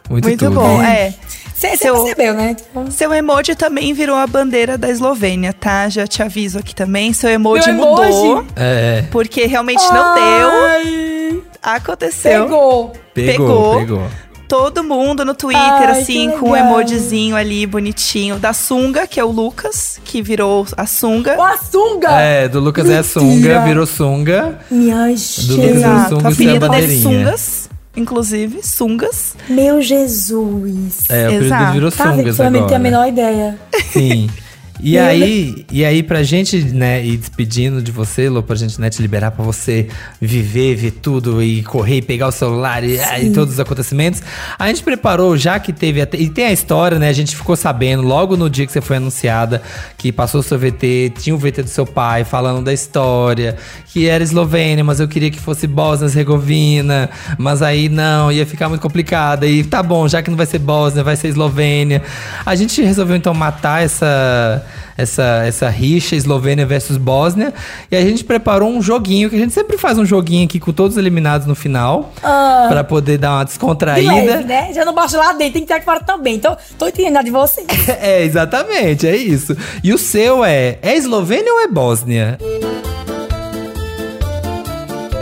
Muito, 0.09 0.25
Muito 0.25 0.45
tudo. 0.45 0.55
bom, 0.55 0.81
é. 0.81 1.13
Você 1.53 1.69
percebeu, 1.69 2.33
né? 2.35 2.53
Tipo... 2.53 2.91
Seu 2.91 3.11
emoji 3.13 3.55
também 3.55 3.91
virou 3.91 4.15
a 4.15 4.27
bandeira 4.27 4.77
da 4.77 4.89
Eslovênia, 4.89 5.51
tá? 5.51 5.89
Já 5.89 6.05
te 6.05 6.21
aviso 6.21 6.59
aqui 6.59 6.75
também. 6.75 7.13
Seu 7.13 7.31
emoji 7.31 7.71
Meu 7.71 7.83
mudou. 7.83 8.05
Emoji? 8.05 8.47
É. 8.55 9.03
Porque 9.09 9.45
realmente 9.47 9.83
não 9.91 10.15
Ai. 10.15 10.83
deu. 10.83 11.43
Aconteceu. 11.63 12.43
Pegou. 12.43 12.93
Pegou. 13.13 13.79
Pegou. 13.79 14.07
Todo 14.47 14.83
mundo 14.83 15.25
no 15.25 15.33
Twitter, 15.33 15.61
Ai, 15.61 16.01
assim, 16.01 16.31
com 16.39 16.51
um 16.51 16.55
emojizinho 16.55 17.35
ali 17.35 17.65
bonitinho. 17.65 18.39
Da 18.39 18.53
Sunga, 18.53 19.05
que 19.05 19.19
é 19.19 19.23
o 19.23 19.29
Lucas, 19.29 19.99
que 20.05 20.21
virou 20.21 20.65
a 20.77 20.85
Sunga. 20.85 21.35
Oh, 21.37 21.41
a 21.41 21.57
Sunga! 21.57 22.11
É, 22.11 22.47
do 22.47 22.59
Lucas 22.59 22.85
Mentira. 22.85 22.97
é 22.97 23.01
a 23.01 23.03
Sunga, 23.03 23.61
virou 23.61 23.85
Sunga. 23.85 24.59
Minha 24.71 25.07
gente. 25.09 25.47
Do 25.47 25.55
Lucas 25.57 25.81
é 25.81 25.85
a 25.85 26.09
Sunga, 26.09 26.43
e 26.43 26.47
é 26.47 26.55
a 26.55 26.59
bandeirinha. 26.59 27.01
Sungas 27.03 27.69
inclusive, 27.97 28.59
sungas. 28.61 29.35
Meu 29.49 29.81
Jesus. 29.81 31.09
É, 31.09 31.27
o 31.27 31.31
Exato. 31.31 31.73
virou 31.73 31.91
tá, 31.91 32.03
sungas 32.11 32.39
agora. 32.39 32.55
Eu 32.55 32.61
não 32.61 32.75
a 32.75 32.79
menor 32.79 33.07
ideia. 33.07 33.59
Sim. 33.91 34.29
E 34.79 34.97
aí, 34.97 35.65
e 35.71 35.83
aí, 35.83 36.03
pra 36.03 36.21
gente, 36.23 36.59
né, 36.63 37.03
ir 37.03 37.17
despedindo 37.17 37.81
de 37.81 37.91
você, 37.91 38.29
Lô, 38.29 38.43
pra 38.43 38.55
gente 38.55 38.79
né, 38.79 38.89
te 38.89 39.01
liberar 39.01 39.31
pra 39.31 39.43
você 39.43 39.87
viver, 40.21 40.75
ver 40.75 40.91
tudo 40.91 41.41
e 41.41 41.63
correr, 41.63 41.97
e 41.97 42.01
pegar 42.01 42.27
o 42.27 42.31
celular 42.31 42.83
e, 42.83 42.99
ah, 42.99 43.19
e, 43.19 43.31
todos 43.31 43.55
os 43.55 43.59
acontecimentos, 43.59 44.21
a 44.57 44.67
gente 44.67 44.83
preparou, 44.83 45.35
já 45.35 45.59
que 45.59 45.73
teve. 45.73 46.01
Até, 46.01 46.17
e 46.17 46.29
tem 46.29 46.45
a 46.45 46.51
história, 46.51 46.99
né? 46.99 47.09
A 47.09 47.13
gente 47.13 47.35
ficou 47.35 47.55
sabendo 47.55 48.03
logo 48.03 48.37
no 48.37 48.49
dia 48.49 48.65
que 48.65 48.71
você 48.71 48.81
foi 48.81 48.97
anunciada 48.97 49.61
que 49.97 50.11
passou 50.11 50.41
o 50.41 50.43
seu 50.43 50.59
VT, 50.59 51.13
tinha 51.19 51.35
o 51.35 51.39
VT 51.39 51.63
do 51.63 51.69
seu 51.69 51.85
pai 51.85 52.23
falando 52.23 52.63
da 52.63 52.73
história, 52.73 53.57
que 53.87 54.07
era 54.07 54.23
Eslovênia, 54.23 54.83
mas 54.83 54.99
eu 54.99 55.07
queria 55.07 55.31
que 55.31 55.39
fosse 55.39 55.65
Bósnia-Herzegovina, 55.65 57.09
mas 57.37 57.61
aí 57.61 57.89
não, 57.89 58.31
ia 58.31 58.45
ficar 58.45 58.69
muito 58.69 58.81
complicada. 58.81 59.47
E 59.47 59.63
tá 59.63 59.81
bom, 59.81 60.07
já 60.07 60.21
que 60.21 60.29
não 60.29 60.37
vai 60.37 60.45
ser 60.45 60.59
Bósnia, 60.59 61.03
vai 61.03 61.15
ser 61.15 61.29
Eslovênia. 61.29 62.03
A 62.45 62.55
gente 62.55 62.81
resolveu 62.81 63.15
então 63.15 63.33
matar 63.33 63.83
essa 63.83 64.66
essa, 64.97 65.43
essa 65.45 65.69
rixa 65.69 66.15
Eslovênia 66.15 66.65
versus 66.65 66.97
Bósnia. 66.97 67.53
E 67.91 67.95
a 67.95 68.01
gente 68.01 68.23
preparou 68.23 68.69
um 68.69 68.81
joguinho, 68.81 69.29
que 69.29 69.35
a 69.35 69.39
gente 69.39 69.53
sempre 69.53 69.77
faz 69.77 69.97
um 69.97 70.05
joguinho 70.05 70.45
aqui 70.45 70.59
com 70.59 70.71
todos 70.71 70.97
eliminados 70.97 71.47
no 71.47 71.55
final. 71.55 72.13
Ah, 72.23 72.67
para 72.69 72.83
poder 72.83 73.17
dar 73.17 73.33
uma 73.33 73.45
descontraída. 73.45 74.13
De 74.13 74.27
leve, 74.27 74.43
né? 74.43 74.73
Já 74.73 74.83
não 74.83 74.93
basta 74.93 75.17
lá 75.17 75.33
dentro, 75.33 75.53
tem 75.53 75.61
que 75.61 75.67
ter 75.67 75.75
aqui 75.75 75.85
fora 75.85 75.99
também. 75.99 76.35
Então, 76.35 76.57
tô 76.77 76.87
entendendo 76.87 77.23
de 77.23 77.31
você. 77.31 77.65
é, 78.01 78.23
exatamente, 78.23 79.07
é 79.07 79.15
isso. 79.15 79.55
E 79.83 79.93
o 79.93 79.97
seu 79.97 80.43
é, 80.43 80.77
é 80.81 80.95
Eslovênia 80.95 81.53
ou 81.53 81.61
é 81.61 81.67
Bósnia? 81.67 82.37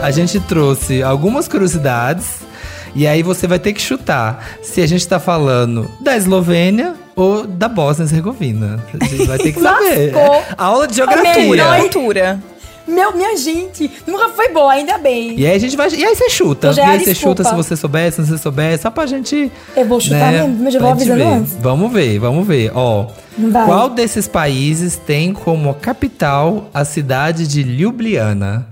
A 0.02 0.10
gente 0.10 0.38
trouxe 0.40 1.02
algumas 1.02 1.48
curiosidades 1.48 2.46
e 2.94 3.06
aí 3.06 3.22
você 3.22 3.46
vai 3.46 3.58
ter 3.58 3.72
que 3.72 3.82
chutar 3.82 4.44
se 4.62 4.80
a 4.80 4.86
gente 4.86 5.06
tá 5.06 5.18
falando 5.18 5.90
da 6.00 6.16
Eslovênia 6.16 6.94
ou 7.16 7.46
da 7.46 7.68
Bósnia-Herzegovina. 7.68 8.78
A 9.00 9.04
gente 9.04 9.26
vai 9.26 9.38
ter 9.38 9.52
que 9.52 9.60
saber. 9.60 10.12
Aula 10.56 10.86
de 10.86 10.94
geografia. 10.96 11.64
Altura. 11.64 12.38
Meu, 12.86 13.12
minha 13.16 13.36
gente, 13.36 13.90
nunca 14.06 14.28
foi 14.28 14.50
boa, 14.50 14.72
ainda 14.72 14.96
bem. 14.96 15.36
E 15.36 15.44
aí 15.44 15.56
a 15.56 15.58
gente 15.58 15.76
vai. 15.76 15.88
E 15.90 16.04
aí 16.04 16.14
você 16.14 16.30
chuta. 16.30 16.72
E 16.76 16.80
aí 16.80 17.04
você 17.04 17.14
chuta 17.16 17.42
se 17.42 17.52
você 17.52 17.74
souber, 17.74 18.12
se 18.12 18.22
você 18.22 18.38
souber, 18.38 18.78
só 18.78 18.90
pra 18.90 19.06
gente. 19.06 19.50
Eu 19.76 19.84
vou 19.86 20.00
chutar 20.00 20.30
né, 20.30 20.42
mesmo, 20.42 20.62
mas 20.62 20.74
eu 20.74 20.80
vou 20.80 20.90
avisando 20.90 21.18
ver. 21.18 21.26
antes. 21.26 21.56
Vamos 21.60 21.92
ver, 21.92 22.18
vamos 22.20 22.46
ver. 22.46 22.70
Ó. 22.74 23.08
Vai. 23.36 23.66
Qual 23.66 23.90
desses 23.90 24.28
países 24.28 24.96
tem 24.96 25.32
como 25.32 25.74
capital 25.74 26.70
a 26.72 26.84
cidade 26.84 27.48
de 27.48 27.62
Ljubljana? 27.64 28.66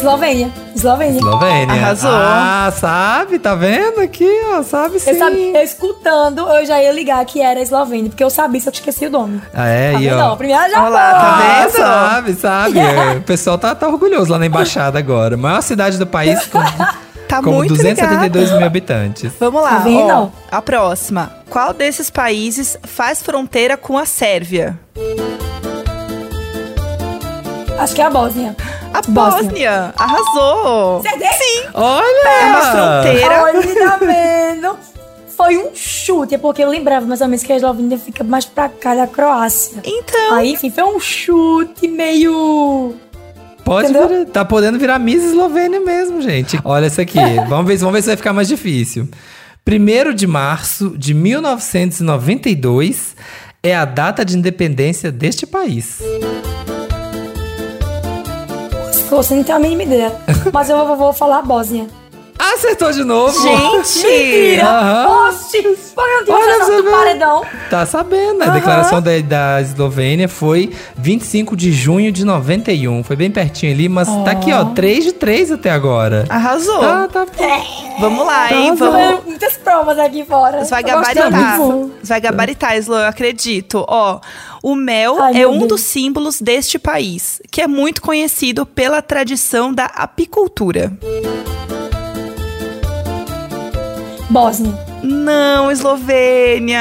Eslovênia. 0.00 0.50
Eslovênia. 0.74 1.18
Eslovênia. 1.18 1.74
Arrasou. 1.74 2.10
Ah, 2.10 2.72
sabe? 2.74 3.38
Tá 3.38 3.54
vendo 3.54 4.00
aqui, 4.00 4.26
ó? 4.54 4.62
Sabe 4.62 4.98
sim. 4.98 5.10
Eu, 5.10 5.18
sabe, 5.18 5.52
eu 5.54 5.62
escutando, 5.62 6.40
eu 6.40 6.64
já 6.64 6.82
ia 6.82 6.90
ligar 6.90 7.22
que 7.26 7.42
era 7.42 7.60
Eslovênia, 7.60 8.08
porque 8.08 8.24
eu 8.24 8.30
sabia, 8.30 8.60
só 8.62 8.70
que 8.70 8.78
esqueci 8.78 9.06
o 9.06 9.10
nome. 9.10 9.42
Ah, 9.52 9.68
é? 9.68 9.92
Tá 9.92 10.00
e, 10.00 10.08
ó. 10.10 10.16
Não, 10.16 10.32
a 10.32 10.36
primeira 10.36 10.70
já 10.70 10.86
Olá, 10.86 11.12
tá 11.12 11.38
vendo? 11.38 11.76
Sabe, 11.76 12.34
sabe. 12.34 12.80
É, 12.90 13.18
o 13.18 13.22
pessoal 13.22 13.58
tá, 13.58 13.74
tá 13.74 13.86
orgulhoso 13.88 14.32
lá 14.32 14.38
na 14.38 14.46
embaixada 14.46 14.98
agora. 14.98 15.36
Maior 15.36 15.60
cidade 15.60 15.98
do 15.98 16.06
país 16.06 16.46
com, 16.46 16.58
tá 17.28 17.42
com 17.42 17.52
muito 17.52 17.74
272 17.74 18.44
ligado. 18.44 18.56
mil 18.58 18.66
habitantes. 18.66 19.32
Vamos 19.38 19.62
lá, 19.62 19.70
tá 19.70 19.78
vendo? 19.80 20.10
Ó, 20.10 20.28
a 20.50 20.62
próxima. 20.62 21.30
Qual 21.50 21.74
desses 21.74 22.08
países 22.08 22.78
faz 22.84 23.22
fronteira 23.22 23.76
com 23.76 23.98
a 23.98 24.06
Sérvia? 24.06 24.78
Acho 27.80 27.94
que 27.94 28.02
é 28.02 28.04
a 28.04 28.10
Bósnia. 28.10 28.54
A 28.92 29.00
Bósnia. 29.00 29.42
Bósnia. 29.42 29.94
Arrasou. 29.96 31.02
CD? 31.02 31.24
Sim. 31.32 31.62
Olha! 31.72 32.28
É 32.28 32.44
uma 32.44 32.60
fronteira. 32.60 33.42
Olha, 33.42 33.74
tá 33.74 33.96
vendo? 33.96 34.76
Foi 35.34 35.56
um 35.56 35.70
chute, 35.74 36.34
é 36.34 36.38
porque 36.38 36.62
eu 36.62 36.68
lembrava 36.68 37.06
mais 37.06 37.22
ou 37.22 37.28
menos 37.28 37.42
que 37.42 37.50
a 37.50 37.56
Eslovênia 37.56 37.96
fica 37.96 38.22
mais 38.22 38.44
pra 38.44 38.68
cá 38.68 38.94
da 38.94 39.06
Croácia. 39.06 39.80
Então. 39.82 40.34
Aí, 40.34 40.52
enfim, 40.52 40.70
foi 40.70 40.84
um 40.84 41.00
chute 41.00 41.88
meio. 41.88 42.96
Pode 43.64 43.90
virar, 43.90 44.26
tá 44.26 44.44
podendo 44.44 44.78
virar 44.78 44.98
Miss 44.98 45.24
Eslovênia 45.24 45.80
mesmo, 45.80 46.20
gente. 46.20 46.60
Olha 46.62 46.84
essa 46.84 47.00
aqui. 47.00 47.18
vamos, 47.48 47.66
ver, 47.66 47.78
vamos 47.78 47.94
ver 47.94 48.02
se 48.02 48.08
vai 48.08 48.16
ficar 48.18 48.34
mais 48.34 48.46
difícil. 48.46 49.08
1 49.66 50.14
de 50.14 50.26
março 50.26 50.98
de 50.98 51.14
1992 51.14 53.16
é 53.62 53.74
a 53.74 53.86
data 53.86 54.22
de 54.22 54.36
independência 54.36 55.10
deste 55.10 55.46
país. 55.46 56.02
Você 59.10 59.34
não 59.34 59.42
tem 59.42 59.54
a 59.54 59.58
mínima 59.58 59.82
ideia. 59.82 60.12
Mas 60.52 60.70
eu 60.70 60.96
vou, 60.96 61.12
falar 61.12 61.42
Bósnia. 61.42 61.86
Acertou 62.40 62.90
de 62.90 63.04
novo. 63.04 63.38
Gente! 63.38 64.02
Mentira! 64.02 64.64
Uhum. 64.64 65.28
Oxi! 65.28 65.80
Olha, 65.94 66.82
do 66.82 66.90
paredão. 66.90 67.44
Tá 67.68 67.84
sabendo. 67.84 68.42
A 68.42 68.46
uhum. 68.46 68.52
declaração 68.54 69.02
da, 69.02 69.18
da 69.20 69.60
Eslovênia 69.60 70.26
foi 70.26 70.72
25 70.96 71.54
de 71.54 71.70
junho 71.70 72.10
de 72.10 72.24
91. 72.24 73.04
Foi 73.04 73.14
bem 73.14 73.30
pertinho 73.30 73.72
ali, 73.72 73.90
mas 73.90 74.08
oh. 74.08 74.24
tá 74.24 74.30
aqui, 74.30 74.50
ó. 74.52 74.64
3 74.64 75.04
de 75.04 75.12
3 75.12 75.52
até 75.52 75.70
agora. 75.70 76.24
Arrasou. 76.30 76.80
Tá, 76.80 77.08
tá. 77.08 77.26
É. 77.38 78.00
Vamos 78.00 78.26
lá, 78.26 78.48
tá 78.48 78.54
hein? 78.54 78.74
Vamos. 78.74 79.24
Muitas 79.26 79.58
provas 79.58 79.98
aqui 79.98 80.24
fora. 80.24 80.64
Você 80.64 80.70
vai 80.70 80.82
gabaritar. 80.82 81.58
Você 81.58 82.08
vai 82.08 82.20
gabaritar, 82.22 82.76
Slo, 82.78 82.96
eu 82.96 83.06
acredito. 83.06 83.84
Ó, 83.86 84.18
o 84.62 84.74
mel 84.74 85.20
Ai, 85.20 85.42
é 85.42 85.46
um 85.46 85.58
Deus. 85.58 85.68
dos 85.68 85.80
símbolos 85.82 86.40
deste 86.40 86.78
país, 86.78 87.42
que 87.50 87.60
é 87.60 87.66
muito 87.66 88.00
conhecido 88.00 88.64
pela 88.64 89.02
tradição 89.02 89.74
da 89.74 89.84
apicultura. 89.84 90.90
Bósnia. 94.30 94.72
Não, 95.02 95.70
Eslovênia. 95.72 96.80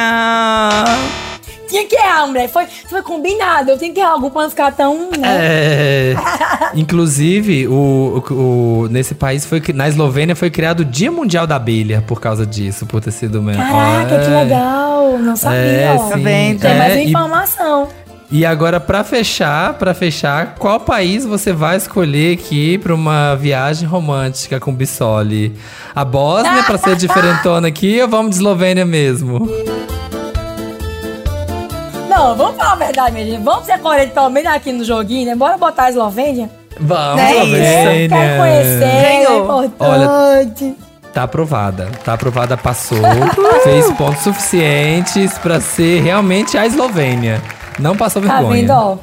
Tinha 1.67 1.85
que 1.85 1.95
errar, 1.95 2.27
mulher. 2.27 2.47
Foi, 2.47 2.65
foi 2.65 3.01
combinado. 3.01 3.71
Eu 3.71 3.77
tinha 3.77 3.93
que 3.93 3.99
errar 3.99 4.11
algo 4.11 4.29
pra 4.31 4.43
não 4.43 4.49
ficar 4.49 4.71
tão. 4.71 5.09
Né? 5.11 5.27
É. 5.27 6.15
Inclusive, 6.73 7.67
o, 7.67 8.23
o, 8.29 8.33
o, 8.33 8.87
nesse 8.89 9.13
país, 9.15 9.45
foi 9.45 9.61
na 9.73 9.87
Eslovênia, 9.87 10.35
foi 10.35 10.49
criado 10.49 10.81
o 10.81 10.85
Dia 10.85 11.11
Mundial 11.11 11.45
da 11.45 11.55
Abelha 11.55 12.03
por 12.05 12.19
causa 12.19 12.45
disso, 12.45 12.85
por 12.85 13.01
ter 13.01 13.11
sido 13.11 13.41
mesmo. 13.41 13.61
Caraca, 13.61 14.15
é. 14.15 14.23
que 14.23 14.29
legal. 14.29 15.17
Não 15.19 15.35
sabia. 15.35 15.59
É, 15.59 15.95
ó. 15.95 16.09
Tá 16.09 16.15
vendo? 16.17 16.59
Tem 16.59 16.71
é, 16.71 16.77
mais 16.77 17.07
informação. 17.07 17.87
E 18.07 18.08
agora, 18.45 18.79
para 18.79 19.03
fechar, 19.03 19.73
para 19.73 19.91
fechar, 19.95 20.53
qual 20.59 20.79
país 20.79 21.25
você 21.25 21.51
vai 21.51 21.77
escolher 21.77 22.37
aqui 22.37 22.77
para 22.77 22.93
uma 22.93 23.35
viagem 23.35 23.87
romântica 23.87 24.59
com 24.59 24.71
Bissoli? 24.71 25.57
A 25.95 26.05
Bósnia, 26.05 26.61
para 26.61 26.77
ser 26.77 26.95
diferentona 26.95 27.69
aqui, 27.69 27.99
ou 27.99 28.07
vamos 28.07 28.31
de 28.31 28.35
Eslovênia 28.35 28.85
mesmo? 28.85 29.49
Não, 32.07 32.35
vamos 32.35 32.55
falar 32.55 32.73
a 32.73 32.75
verdade, 32.75 33.15
menina. 33.15 33.39
Vamos 33.43 33.65
ser 33.65 33.79
coerentes 33.79 34.13
pelo 34.13 34.29
menos 34.29 34.53
aqui 34.53 34.71
no 34.71 34.83
joguinho, 34.83 35.25
né? 35.25 35.35
Bora 35.35 35.57
botar 35.57 35.85
a 35.85 35.89
Eslovênia? 35.89 36.51
Vamos, 36.79 37.21
é 37.21 37.31
Eslovênia. 37.31 38.09
Quero 38.09 38.41
conhecer, 38.41 38.83
é 38.83 39.37
importante. 39.37 39.75
Olha, 39.79 40.89
Tá 41.13 41.23
aprovada. 41.23 41.89
Tá 42.05 42.13
aprovada, 42.13 42.55
passou. 42.55 42.99
fez 43.63 43.91
pontos 43.93 44.21
suficientes 44.21 45.35
para 45.39 45.59
ser 45.59 46.03
realmente 46.03 46.55
a 46.57 46.67
Eslovênia. 46.67 47.41
Não 47.79 47.95
passou 47.95 48.21
vergonha. 48.21 48.43
Tá 48.43 48.49
vendo, 48.49 48.71
ó? 48.71 48.97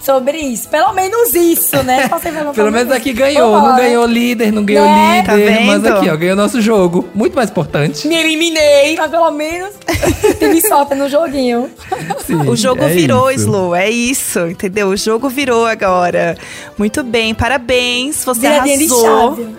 Sobre 0.00 0.38
isso. 0.38 0.68
Pelo 0.68 0.92
menos 0.92 1.34
isso, 1.34 1.82
né? 1.82 2.08
Pelo 2.54 2.70
menos 2.70 2.92
aqui 2.92 3.12
ganhou. 3.12 3.60
Não 3.60 3.76
ganhou 3.76 4.06
líder, 4.06 4.52
não 4.52 4.64
ganhou 4.64 4.84
né? 4.84 5.22
líder. 5.22 5.56
Tá 5.56 5.60
mas 5.64 5.84
aqui, 5.84 6.08
ó, 6.08 6.16
ganhou 6.16 6.36
nosso 6.36 6.60
jogo. 6.60 7.08
Muito 7.12 7.34
mais 7.34 7.50
importante. 7.50 8.06
Me 8.06 8.14
eliminei, 8.14 8.94
mas 8.96 9.10
pelo 9.10 9.30
menos 9.32 9.74
teve 10.38 10.60
sorte 10.60 10.94
no 10.94 11.08
joguinho. 11.08 11.68
Sim, 12.24 12.36
o 12.36 12.54
jogo 12.54 12.84
é 12.84 12.88
virou, 12.88 13.30
isso. 13.32 13.46
Slow. 13.46 13.74
É 13.74 13.90
isso, 13.90 14.46
entendeu? 14.46 14.88
O 14.88 14.96
jogo 14.96 15.28
virou 15.28 15.66
agora. 15.66 16.36
Muito 16.78 17.02
bem, 17.02 17.34
parabéns. 17.34 18.24
Você 18.24 18.46
arrasou 18.46 19.56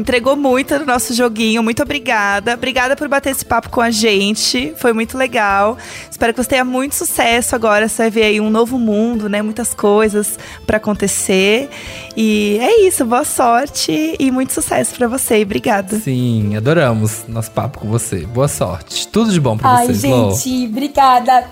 entregou 0.00 0.34
muito 0.34 0.78
no 0.78 0.84
nosso 0.84 1.14
joguinho. 1.14 1.62
Muito 1.62 1.82
obrigada. 1.82 2.54
Obrigada 2.54 2.96
por 2.96 3.08
bater 3.08 3.30
esse 3.30 3.44
papo 3.44 3.68
com 3.68 3.80
a 3.80 3.90
gente. 3.90 4.72
Foi 4.76 4.92
muito 4.92 5.16
legal. 5.16 5.76
Espero 6.10 6.32
que 6.32 6.42
você 6.42 6.48
tenha 6.48 6.64
muito 6.64 6.94
sucesso 6.94 7.54
agora. 7.54 7.88
Você 7.88 8.02
vai 8.02 8.10
ver 8.10 8.22
aí 8.24 8.40
um 8.40 8.50
novo 8.50 8.78
mundo, 8.78 9.28
né? 9.28 9.42
Muitas 9.42 9.74
coisas 9.74 10.38
para 10.66 10.78
acontecer. 10.78 11.68
E 12.16 12.58
é 12.60 12.86
isso. 12.86 13.04
Boa 13.04 13.24
sorte 13.24 14.16
e 14.18 14.30
muito 14.30 14.52
sucesso 14.52 14.94
para 14.96 15.06
você. 15.06 15.42
Obrigada. 15.42 15.98
Sim, 15.98 16.56
adoramos 16.56 17.24
nosso 17.28 17.50
papo 17.50 17.80
com 17.80 17.88
você. 17.88 18.20
Boa 18.26 18.48
sorte. 18.48 19.06
Tudo 19.08 19.30
de 19.30 19.40
bom 19.40 19.56
para 19.56 19.84
você, 19.84 19.92
Ai, 19.92 19.94
gente, 19.94 20.66
obrigada. 20.66 21.44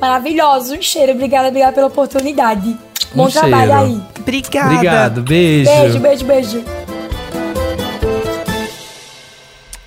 Maravilhoso. 0.00 0.74
Um 0.74 0.82
cheiro. 0.82 1.12
Obrigada, 1.12 1.48
obrigada 1.48 1.72
pela 1.72 1.88
oportunidade. 1.88 2.76
Bom 3.14 3.26
um 3.26 3.30
trabalho 3.30 3.72
cheiro. 3.72 3.74
aí. 3.74 4.02
Obrigada. 4.20 4.74
Obrigado. 4.74 5.22
Beijo. 5.22 5.70
Beijo, 5.70 5.98
beijo, 5.98 6.24
beijo. 6.24 6.77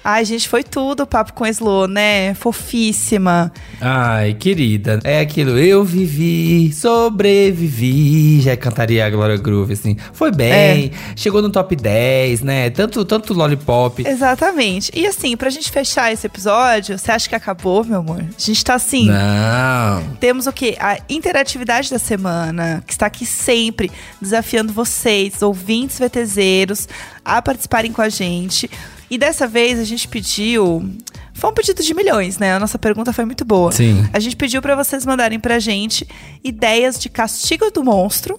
Ai, 0.04 0.26
gente, 0.26 0.50
foi 0.50 0.64
tudo 0.64 1.04
o 1.04 1.08
papo 1.08 1.34
com 1.34 1.44
a 1.44 1.50
Slo, 1.50 1.86
né? 1.86 2.34
Fofíssima. 2.34 3.52
Ai, 3.80 4.34
querida. 4.34 5.00
É 5.04 5.20
aquilo, 5.20 5.60
eu 5.60 5.84
vivi, 5.84 6.74
sobrevivi. 6.74 8.42
Já 8.42 8.58
cantaria 8.58 9.06
a 9.06 9.10
Glória 9.12 9.38
Groove, 9.38 9.74
assim. 9.74 9.96
Foi 10.12 10.32
bem, 10.32 10.92
é. 10.92 10.92
chegou 11.16 11.40
no 11.40 11.52
top 11.52 11.76
10, 11.76 12.42
né? 12.42 12.72
Tanto, 12.72 13.06
tanto 13.06 13.32
Lollipop. 13.34 14.04
Exatamente. 14.08 14.92
E 14.96 15.06
assim, 15.06 15.38
pra 15.38 15.52
gente 15.52 15.70
fechar 15.70 16.12
esse 16.12 16.26
episódio, 16.26 16.98
você 16.98 17.12
acha 17.12 17.30
que 17.30 17.36
acabou, 17.36 17.84
meu 17.84 18.00
amor? 18.00 18.22
A 18.22 18.42
gente 18.42 18.66
tá 18.66 18.74
assim. 18.74 19.06
Não. 19.06 20.16
Temos 20.20 20.48
o 20.48 20.52
quê? 20.52 20.78
A 20.80 20.98
interatividade 21.08 21.92
da 21.92 22.00
semana, 22.00 22.84
que 22.88 22.94
está 22.94 23.06
aqui 23.06 23.26
sempre 23.26 23.92
desafiando 24.20 24.74
vocês, 24.74 25.44
ouvintes 25.44 26.00
VTZeros, 26.00 26.90
a 27.24 27.40
participarem 27.40 27.92
com 27.92 28.02
a 28.02 28.10
gente. 28.10 28.68
E 29.12 29.18
dessa 29.18 29.46
vez 29.46 29.78
a 29.78 29.84
gente 29.84 30.08
pediu. 30.08 30.90
Foi 31.34 31.50
um 31.50 31.54
pedido 31.54 31.84
de 31.84 31.94
milhões, 31.94 32.38
né? 32.38 32.54
A 32.54 32.60
nossa 32.60 32.80
pergunta 32.80 33.12
foi 33.12 33.26
muito 33.26 33.44
boa. 33.44 33.70
Sim. 33.70 34.10
A 34.14 34.20
gente 34.22 34.38
pediu 34.38 34.62
para 34.62 34.74
vocês 34.74 35.06
mandarem 35.06 35.38
pra 35.38 35.60
gente 35.60 36.08
ideias 36.42 36.98
de 36.98 37.10
castigo 37.10 37.70
do 37.72 37.84
monstro. 37.84 38.38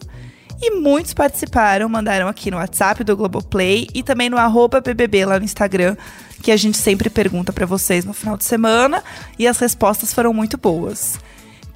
E 0.62 0.70
muitos 0.70 1.12
participaram, 1.12 1.88
mandaram 1.90 2.26
aqui 2.26 2.50
no 2.50 2.56
WhatsApp 2.56 3.04
do 3.04 3.14
Globoplay 3.14 3.87
e 3.92 4.02
também 4.02 4.30
no 4.30 4.38
arroba 4.38 4.80
BBB 4.80 5.26
lá 5.26 5.38
no 5.38 5.44
Instagram, 5.44 5.94
que 6.40 6.50
a 6.50 6.56
gente 6.56 6.78
sempre 6.78 7.11
pergunta 7.11 7.52
para 7.52 7.66
vocês 7.66 8.04
no 8.06 8.14
final 8.14 8.38
de 8.38 8.44
semana. 8.44 9.04
E 9.38 9.46
as 9.46 9.58
respostas 9.58 10.14
foram 10.14 10.32
muito 10.32 10.56
boas. 10.56 11.18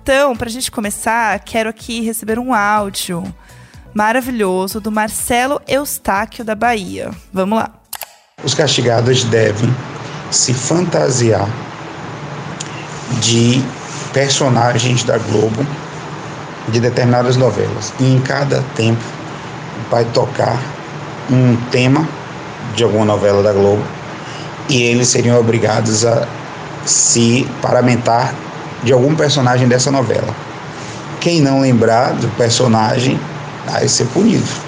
Então, 0.02 0.34
pra 0.34 0.48
gente 0.48 0.70
começar, 0.70 1.38
quero 1.40 1.68
aqui 1.68 2.00
receber 2.00 2.38
um 2.38 2.54
áudio 2.54 3.22
maravilhoso 3.92 4.80
do 4.80 4.90
Marcelo 4.90 5.60
Eustáquio 5.68 6.44
da 6.44 6.54
Bahia. 6.54 7.10
Vamos 7.30 7.58
lá. 7.58 7.75
Os 8.44 8.52
castigados 8.52 9.24
devem 9.24 9.74
se 10.30 10.52
fantasiar 10.52 11.48
de 13.20 13.64
personagens 14.12 15.02
da 15.04 15.16
Globo 15.16 15.66
de 16.68 16.78
determinadas 16.78 17.36
novelas. 17.36 17.94
E 17.98 18.04
em 18.04 18.20
cada 18.20 18.62
tempo 18.74 19.02
vai 19.90 20.04
tocar 20.04 20.60
um 21.30 21.56
tema 21.70 22.06
de 22.74 22.84
alguma 22.84 23.06
novela 23.06 23.42
da 23.42 23.54
Globo 23.54 23.82
e 24.68 24.82
eles 24.82 25.08
seriam 25.08 25.40
obrigados 25.40 26.04
a 26.04 26.28
se 26.84 27.48
paramentar 27.62 28.34
de 28.84 28.92
algum 28.92 29.16
personagem 29.16 29.66
dessa 29.66 29.90
novela. 29.90 30.32
Quem 31.20 31.40
não 31.40 31.60
lembrar 31.62 32.12
do 32.12 32.28
personagem 32.36 33.18
vai 33.66 33.88
ser 33.88 34.04
punido. 34.08 34.65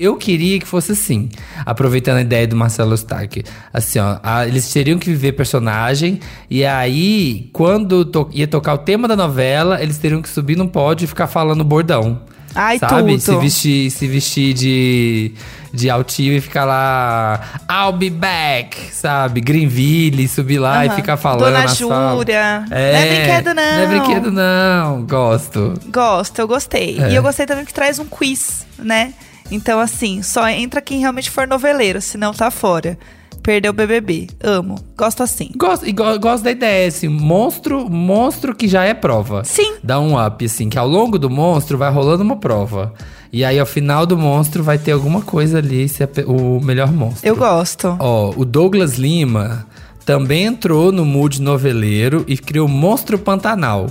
Eu 0.00 0.16
queria 0.16 0.58
que 0.58 0.66
fosse 0.66 0.92
assim, 0.92 1.28
aproveitando 1.66 2.16
a 2.16 2.20
ideia 2.22 2.46
do 2.48 2.56
Marcelo 2.56 2.94
Stark. 2.94 3.44
Assim, 3.70 3.98
ó, 3.98 4.18
a, 4.22 4.48
eles 4.48 4.72
teriam 4.72 4.98
que 4.98 5.10
viver 5.10 5.32
personagem, 5.32 6.18
e 6.48 6.64
aí, 6.64 7.50
quando 7.52 8.06
to 8.06 8.30
ia 8.32 8.48
tocar 8.48 8.72
o 8.72 8.78
tema 8.78 9.06
da 9.06 9.14
novela, 9.14 9.82
eles 9.82 9.98
teriam 9.98 10.22
que 10.22 10.28
subir 10.30 10.56
no 10.56 10.66
pódio 10.66 11.04
e 11.04 11.06
ficar 11.06 11.26
falando 11.26 11.62
bordão. 11.62 12.22
Ai, 12.54 12.78
sabe? 12.78 13.18
Tudo. 13.18 13.20
Se 13.20 13.36
vestir, 13.36 13.90
se 13.90 14.06
vestir 14.06 14.54
de, 14.54 15.32
de 15.70 15.90
altivo 15.90 16.36
e 16.36 16.40
ficar 16.40 16.64
lá. 16.64 17.60
I'll 17.70 17.92
be 17.92 18.08
back, 18.08 18.76
sabe? 18.92 19.42
Greenville, 19.42 20.26
subir 20.28 20.58
lá 20.58 20.78
uhum. 20.78 20.84
e 20.86 20.90
ficar 20.90 21.18
falando. 21.18 21.52
Dona 21.52 21.66
Júlia. 21.66 22.64
É, 22.70 22.92
não 22.92 22.98
é 22.98 23.06
brinquedo, 23.06 23.54
não. 23.54 23.62
Não 23.62 23.82
é 23.82 23.86
brinquedo, 23.86 24.32
não. 24.32 25.02
Gosto. 25.02 25.74
Gosto, 25.92 26.38
eu 26.38 26.48
gostei. 26.48 26.98
É. 26.98 27.10
E 27.10 27.16
eu 27.16 27.22
gostei 27.22 27.44
também 27.44 27.66
que 27.66 27.74
traz 27.74 27.98
um 27.98 28.06
quiz, 28.06 28.66
né? 28.78 29.12
Então, 29.50 29.80
assim, 29.80 30.22
só 30.22 30.48
entra 30.48 30.80
quem 30.80 31.00
realmente 31.00 31.30
for 31.30 31.46
noveleiro, 31.46 32.00
senão 32.00 32.32
tá 32.32 32.50
fora. 32.50 32.98
Perdeu 33.42 33.70
o 33.70 33.74
BBB. 33.74 34.28
Amo. 34.42 34.76
Gosto 34.96 35.22
assim. 35.22 35.50
Gosto, 35.56 35.86
e 35.86 35.92
go, 35.92 36.18
gosto 36.18 36.44
da 36.44 36.50
ideia, 36.50 36.88
assim, 36.88 37.08
monstro, 37.08 37.88
monstro 37.88 38.54
que 38.54 38.68
já 38.68 38.84
é 38.84 38.92
prova. 38.92 39.44
Sim. 39.44 39.76
Dá 39.82 39.98
um 39.98 40.22
up, 40.24 40.44
assim, 40.44 40.68
que 40.68 40.78
ao 40.78 40.86
longo 40.86 41.18
do 41.18 41.30
monstro 41.30 41.78
vai 41.78 41.90
rolando 41.90 42.22
uma 42.22 42.36
prova. 42.36 42.92
E 43.32 43.44
aí, 43.44 43.58
ao 43.58 43.66
final 43.66 44.04
do 44.04 44.16
monstro, 44.16 44.62
vai 44.62 44.76
ter 44.76 44.92
alguma 44.92 45.22
coisa 45.22 45.58
ali, 45.58 45.88
se 45.88 46.02
é 46.02 46.08
o 46.26 46.60
melhor 46.60 46.92
monstro. 46.92 47.26
Eu 47.26 47.36
gosto. 47.36 47.96
Ó, 47.98 48.32
o 48.36 48.44
Douglas 48.44 48.98
Lima 48.98 49.66
também 50.04 50.44
entrou 50.44 50.90
no 50.90 51.04
mood 51.04 51.40
noveleiro 51.40 52.24
e 52.26 52.36
criou 52.36 52.66
Monstro 52.66 53.18
Pantanal 53.18 53.86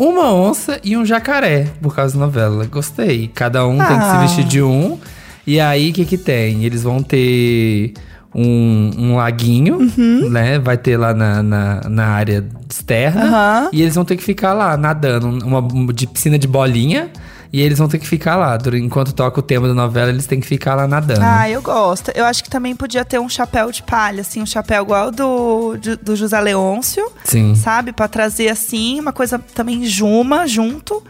uma 0.00 0.32
onça 0.32 0.80
e 0.82 0.96
um 0.96 1.04
jacaré, 1.04 1.68
por 1.82 1.94
causa 1.94 2.18
da 2.18 2.24
novela. 2.24 2.64
Gostei. 2.64 3.28
Cada 3.34 3.66
um 3.66 3.78
ah. 3.80 3.84
tem 3.84 3.98
que 3.98 4.04
se 4.04 4.10
ah. 4.10 4.20
vestir 4.20 4.44
de 4.44 4.62
um. 4.62 4.98
E 5.46 5.60
aí, 5.60 5.90
o 5.90 5.92
que 5.92 6.06
que 6.06 6.16
tem? 6.16 6.64
Eles 6.64 6.82
vão 6.82 7.02
ter 7.02 7.92
um, 8.34 8.90
um 8.96 9.16
laguinho, 9.16 9.76
uhum. 9.76 10.30
né? 10.30 10.58
Vai 10.58 10.78
ter 10.78 10.96
lá 10.96 11.12
na, 11.12 11.42
na, 11.42 11.80
na 11.88 12.06
área 12.06 12.44
externa. 12.68 13.24
Uhum. 13.24 13.68
E 13.72 13.82
eles 13.82 13.94
vão 13.94 14.04
ter 14.04 14.16
que 14.16 14.24
ficar 14.24 14.54
lá 14.54 14.76
nadando. 14.76 15.28
Uma 15.44 15.92
de 15.92 16.06
piscina 16.06 16.38
de 16.38 16.46
bolinha. 16.46 17.10
E 17.52 17.60
eles 17.60 17.78
vão 17.78 17.88
ter 17.88 17.98
que 17.98 18.06
ficar 18.06 18.36
lá. 18.36 18.56
Enquanto 18.74 19.12
toca 19.12 19.40
o 19.40 19.42
tema 19.42 19.66
da 19.66 19.74
novela, 19.74 20.10
eles 20.10 20.26
têm 20.26 20.38
que 20.40 20.46
ficar 20.46 20.76
lá 20.76 20.86
nadando. 20.86 21.20
Ah, 21.22 21.50
eu 21.50 21.60
gosto. 21.60 22.12
Eu 22.14 22.24
acho 22.24 22.44
que 22.44 22.50
também 22.50 22.76
podia 22.76 23.04
ter 23.04 23.18
um 23.18 23.28
chapéu 23.28 23.72
de 23.72 23.82
palha, 23.82 24.20
assim, 24.20 24.40
um 24.40 24.46
chapéu 24.46 24.84
igual 24.84 25.10
do, 25.10 25.76
do, 25.76 25.96
do 25.96 26.16
José 26.16 26.40
Leôncio. 26.40 27.10
Sim. 27.24 27.56
Sabe? 27.56 27.92
Pra 27.92 28.06
trazer, 28.06 28.48
assim, 28.48 29.00
uma 29.00 29.12
coisa 29.12 29.38
também 29.38 29.84
juma 29.84 30.46
junto. 30.46 31.02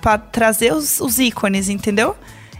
Pra 0.00 0.18
trazer 0.18 0.74
os, 0.74 1.00
os 1.00 1.18
ícones, 1.18 1.68
entendeu? 1.68 2.16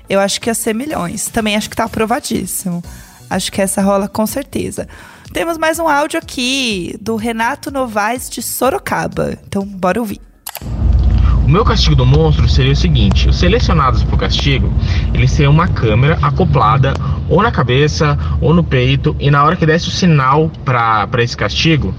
Eu 0.09 0.20
acho 0.20 0.40
que 0.40 0.49
ia 0.49 0.55
ser 0.55 0.75
milhões. 0.75 1.27
Também 1.27 1.57
acho 1.57 1.68
que 1.68 1.77
tá 1.77 1.85
aprovadíssimo. 1.85 2.83
Acho 3.29 3.51
que 3.51 3.61
essa 3.61 3.83
rola 3.83 4.07
com 4.07 4.27
certeza. 4.27 4.87
Temos 5.33 5.59
mais 5.59 5.81
um 5.81 5.88
áudio 5.88 6.18
aqui 6.20 6.97
do 7.01 7.16
Renato 7.16 7.73
Novaes 7.73 8.31
de 8.31 8.40
Sorocaba. 8.40 9.37
Então, 9.44 9.66
bora 9.66 9.99
ouvir. 9.99 10.20
O 11.44 11.50
meu 11.50 11.62
castigo 11.62 11.94
do 11.94 12.07
monstro 12.07 12.48
seria 12.48 12.72
o 12.72 12.76
seguinte: 12.76 13.28
os 13.28 13.37
selecionados 13.37 14.02
para 14.02 14.14
o 14.14 14.18
castigo, 14.18 14.72
eles 15.12 15.30
teriam 15.30 15.52
uma 15.52 15.68
câmera 15.68 16.18
acoplada 16.22 16.94
ou 17.28 17.42
na 17.42 17.50
cabeça 17.50 18.18
ou 18.40 18.54
no 18.54 18.64
peito, 18.64 19.14
e 19.20 19.30
na 19.30 19.44
hora 19.44 19.54
que 19.54 19.66
desse 19.66 19.88
o 19.88 19.90
sinal 19.90 20.50
para 20.64 21.22
esse 21.22 21.37
castigo, 21.37 21.94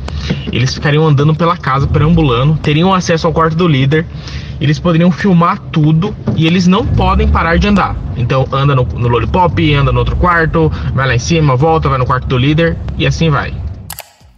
eles 0.52 0.74
ficariam 0.74 1.08
andando 1.08 1.36
pela 1.36 1.56
casa, 1.56 1.86
perambulando, 1.86 2.58
teriam 2.58 2.92
acesso 2.92 3.28
ao 3.28 3.34
quarto 3.34 3.56
do 3.56 3.68
líder, 3.68 4.06
eles 4.60 4.80
poderiam 4.80 5.12
filmar 5.12 5.60
tudo 5.72 6.16
e 6.36 6.48
eles 6.48 6.66
não 6.66 6.84
podem 6.84 7.28
parar 7.28 7.58
de 7.58 7.68
andar. 7.68 7.96
Então, 8.18 8.48
anda 8.52 8.76
no, 8.76 8.84
no 8.84 9.08
Lollipop, 9.08 9.74
anda 9.76 9.92
no 9.92 10.00
outro 10.00 10.16
quarto, 10.16 10.72
vai 10.94 11.08
lá 11.08 11.16
em 11.16 11.20
cima, 11.20 11.56
volta, 11.56 11.88
vai 11.88 12.00
no 12.00 12.06
quarto 12.06 12.28
do 12.28 12.38
líder 12.38 12.78
e 12.98 13.06
assim 13.06 13.30
vai. 13.30 13.54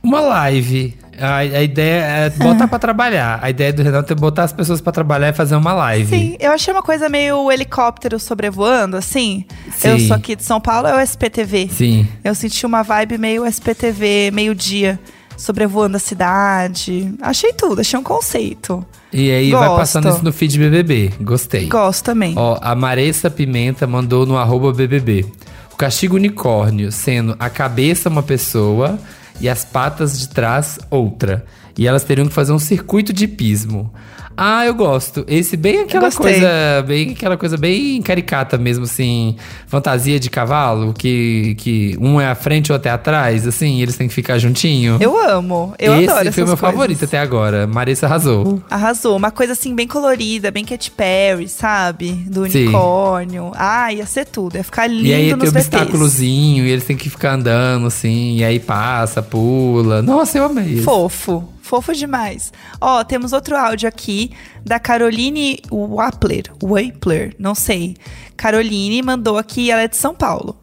Uma 0.04 0.20
live 0.20 0.98
A, 1.20 1.38
a 1.38 1.64
ideia 1.64 2.04
é 2.04 2.30
botar 2.30 2.68
pra 2.68 2.80
trabalhar. 2.80 3.40
A 3.42 3.50
ideia 3.50 3.74
do 3.74 3.82
Renato 3.82 4.12
é 4.14 4.16
botar 4.16 4.44
as 4.44 4.54
pessoas 4.54 4.80
pra 4.82 4.92
trabalhar 4.92 5.30
e 5.30 5.34
fazer 5.34 5.56
uma 5.56 5.74
live. 5.74 6.10
Sim, 6.10 6.38
eu 6.40 6.52
achei 6.52 6.74
uma 6.74 6.84
coisa 6.84 7.10
meio 7.10 7.52
helicóptero 7.52 8.20
sobrevoando, 8.20 8.98
assim. 8.98 9.46
Sim. 9.76 9.90
Eu 9.90 10.00
sou 10.00 10.16
aqui 10.16 10.36
de 10.36 10.44
São 10.44 10.62
Paulo, 10.62 10.88
é 10.88 10.96
o 10.96 11.00
SPTV. 11.00 11.70
Sim. 11.72 12.08
Eu 12.24 12.36
senti 12.36 12.66
uma 12.66 12.84
vibe 12.84 13.18
meio 13.18 13.46
SPTV, 13.46 14.32
meio-dia, 14.32 15.00
sobrevoando 15.36 15.98
a 15.98 16.00
cidade. 16.00 17.14
Achei 17.22 17.54
tudo, 17.54 17.82
achei 17.82 17.98
um 18.00 18.04
conceito. 18.04 18.86
E 19.12 19.32
aí 19.32 19.52
Gosto. 19.52 19.68
vai 19.68 19.78
passando 19.78 20.10
isso 20.10 20.24
no 20.24 20.34
feed 20.34 20.58
BBB. 20.60 21.14
Gostei. 21.22 21.68
Gosto 21.68 22.04
também. 22.04 22.34
Ó, 22.36 22.58
a 22.62 22.76
Maressa 22.76 23.30
Pimenta 23.30 23.88
mandou 23.88 24.26
no 24.26 24.38
arroba 24.38 24.74
BBB. 24.74 25.26
O 25.72 25.78
castigo 25.78 26.16
unicórnio 26.16 26.92
sendo 26.92 27.36
a 27.40 27.50
cabeça 27.50 28.10
uma 28.10 28.24
pessoa 28.24 29.00
e 29.40 29.50
as 29.50 29.64
patas 29.64 30.20
de 30.20 30.30
trás 30.30 30.80
outra. 30.90 31.46
E 31.78 31.88
elas 31.88 32.04
teriam 32.04 32.28
que 32.28 32.34
fazer 32.34 32.52
um 32.52 32.60
circuito 32.60 33.14
de 33.14 33.28
pismo. 33.28 33.94
Ah, 34.38 34.64
eu 34.66 34.76
gosto. 34.76 35.26
Esse 35.28 35.58
bem 35.58 35.80
aquela 35.80 36.12
coisa, 36.12 36.84
bem 36.86 37.12
aquela 37.12 37.36
coisa 37.36 37.58
bem 37.58 38.00
caricata 38.04 38.56
mesmo, 38.56 38.84
assim, 38.84 39.36
fantasia 39.66 40.20
de 40.20 40.30
cavalo, 40.30 40.94
que, 40.94 41.56
que 41.58 41.98
um 42.00 42.22
é 42.22 42.28
à 42.28 42.36
frente 42.36 42.72
ou 42.72 42.76
até 42.76 42.92
atrás, 42.92 43.48
assim, 43.48 43.82
eles 43.82 43.98
têm 43.98 44.08
que 44.08 44.14
ficar 44.14 44.38
juntinho. 44.38 44.98
Eu 45.00 45.20
amo, 45.20 45.74
eu 45.80 45.96
Esse 45.96 46.12
adoro 46.12 46.30
Esse 46.30 46.36
foi 46.36 46.44
meu 46.44 46.56
coisas. 46.56 46.60
favorito 46.60 47.06
até 47.06 47.18
agora. 47.18 47.66
Marissa 47.66 48.06
arrasou. 48.06 48.62
Arrasou, 48.70 49.18
uma 49.18 49.32
coisa 49.32 49.54
assim 49.54 49.74
bem 49.74 49.88
colorida, 49.88 50.52
bem 50.52 50.64
Cat 50.64 50.92
Perry, 50.92 51.50
sabe? 51.50 52.12
Do 52.28 52.44
unicórnio. 52.44 53.46
Sim. 53.46 53.52
Ah, 53.56 53.92
ia 53.92 54.06
ser 54.06 54.26
tudo, 54.26 54.56
ia 54.56 54.64
ficar 54.64 54.86
lindo 54.86 55.08
E 55.08 55.14
aí 55.14 55.36
tem 55.36 55.50
obstáculozinho, 55.50 56.64
e 56.64 56.70
eles 56.70 56.84
têm 56.84 56.96
que 56.96 57.10
ficar 57.10 57.34
andando 57.34 57.88
assim, 57.88 58.38
e 58.38 58.44
aí 58.44 58.60
passa, 58.60 59.22
pula. 59.24 60.04
Nossa, 60.04 60.38
eu 60.38 60.46
amei. 60.46 60.82
Fofo. 60.82 61.58
Fofo 61.68 61.94
demais. 61.94 62.54
Ó, 62.80 63.04
temos 63.04 63.34
outro 63.34 63.58
áudio 63.58 63.90
aqui 63.90 64.27
da 64.66 64.80
Caroline 64.80 65.60
Wappler. 65.72 66.44
Wappler, 66.62 67.36
não 67.38 67.56
sei. 67.56 67.96
Caroline 68.36 69.02
mandou 69.02 69.38
aqui, 69.38 69.72
ela 69.72 69.82
é 69.82 69.88
de 69.88 69.98
São 69.98 70.14
Paulo. 70.14 70.56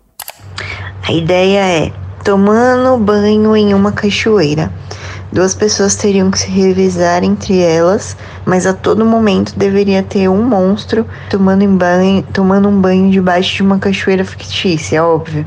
A 1.06 1.12
ideia 1.12 1.60
é 1.60 1.92
tomando 2.24 2.96
banho 2.96 3.54
em 3.54 3.74
uma 3.74 3.92
cachoeira. 3.92 4.72
Duas 5.34 5.52
pessoas 5.52 5.96
teriam 5.96 6.30
que 6.30 6.38
se 6.38 6.48
revisar 6.48 7.24
entre 7.24 7.58
elas, 7.58 8.16
mas 8.46 8.66
a 8.66 8.72
todo 8.72 9.04
momento 9.04 9.58
deveria 9.58 10.00
ter 10.00 10.28
um 10.28 10.42
monstro 10.42 11.04
tomando, 11.28 11.66
banho, 11.66 12.22
tomando 12.32 12.68
um 12.68 12.80
banho 12.80 13.10
debaixo 13.10 13.56
de 13.56 13.62
uma 13.62 13.78
cachoeira 13.78 14.24
fictícia, 14.24 15.04
óbvio. 15.04 15.44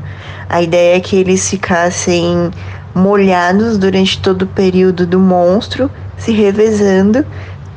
A 0.48 0.62
ideia 0.62 0.96
é 0.96 1.00
que 1.00 1.16
eles 1.16 1.48
ficassem 1.48 2.50
molhados 2.94 3.78
durante 3.78 4.20
todo 4.20 4.42
o 4.42 4.46
período 4.46 5.06
do 5.06 5.18
monstro, 5.18 5.90
se 6.18 6.32
revezando, 6.32 7.24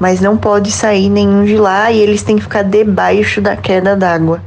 mas 0.01 0.19
não 0.19 0.35
pode 0.35 0.71
sair 0.71 1.11
nenhum 1.11 1.45
de 1.45 1.55
lá 1.57 1.91
e 1.91 1.99
eles 1.99 2.23
têm 2.23 2.35
que 2.35 2.41
ficar 2.41 2.63
debaixo 2.63 3.39
da 3.39 3.55
queda 3.55 3.95
d'água. 3.95 4.41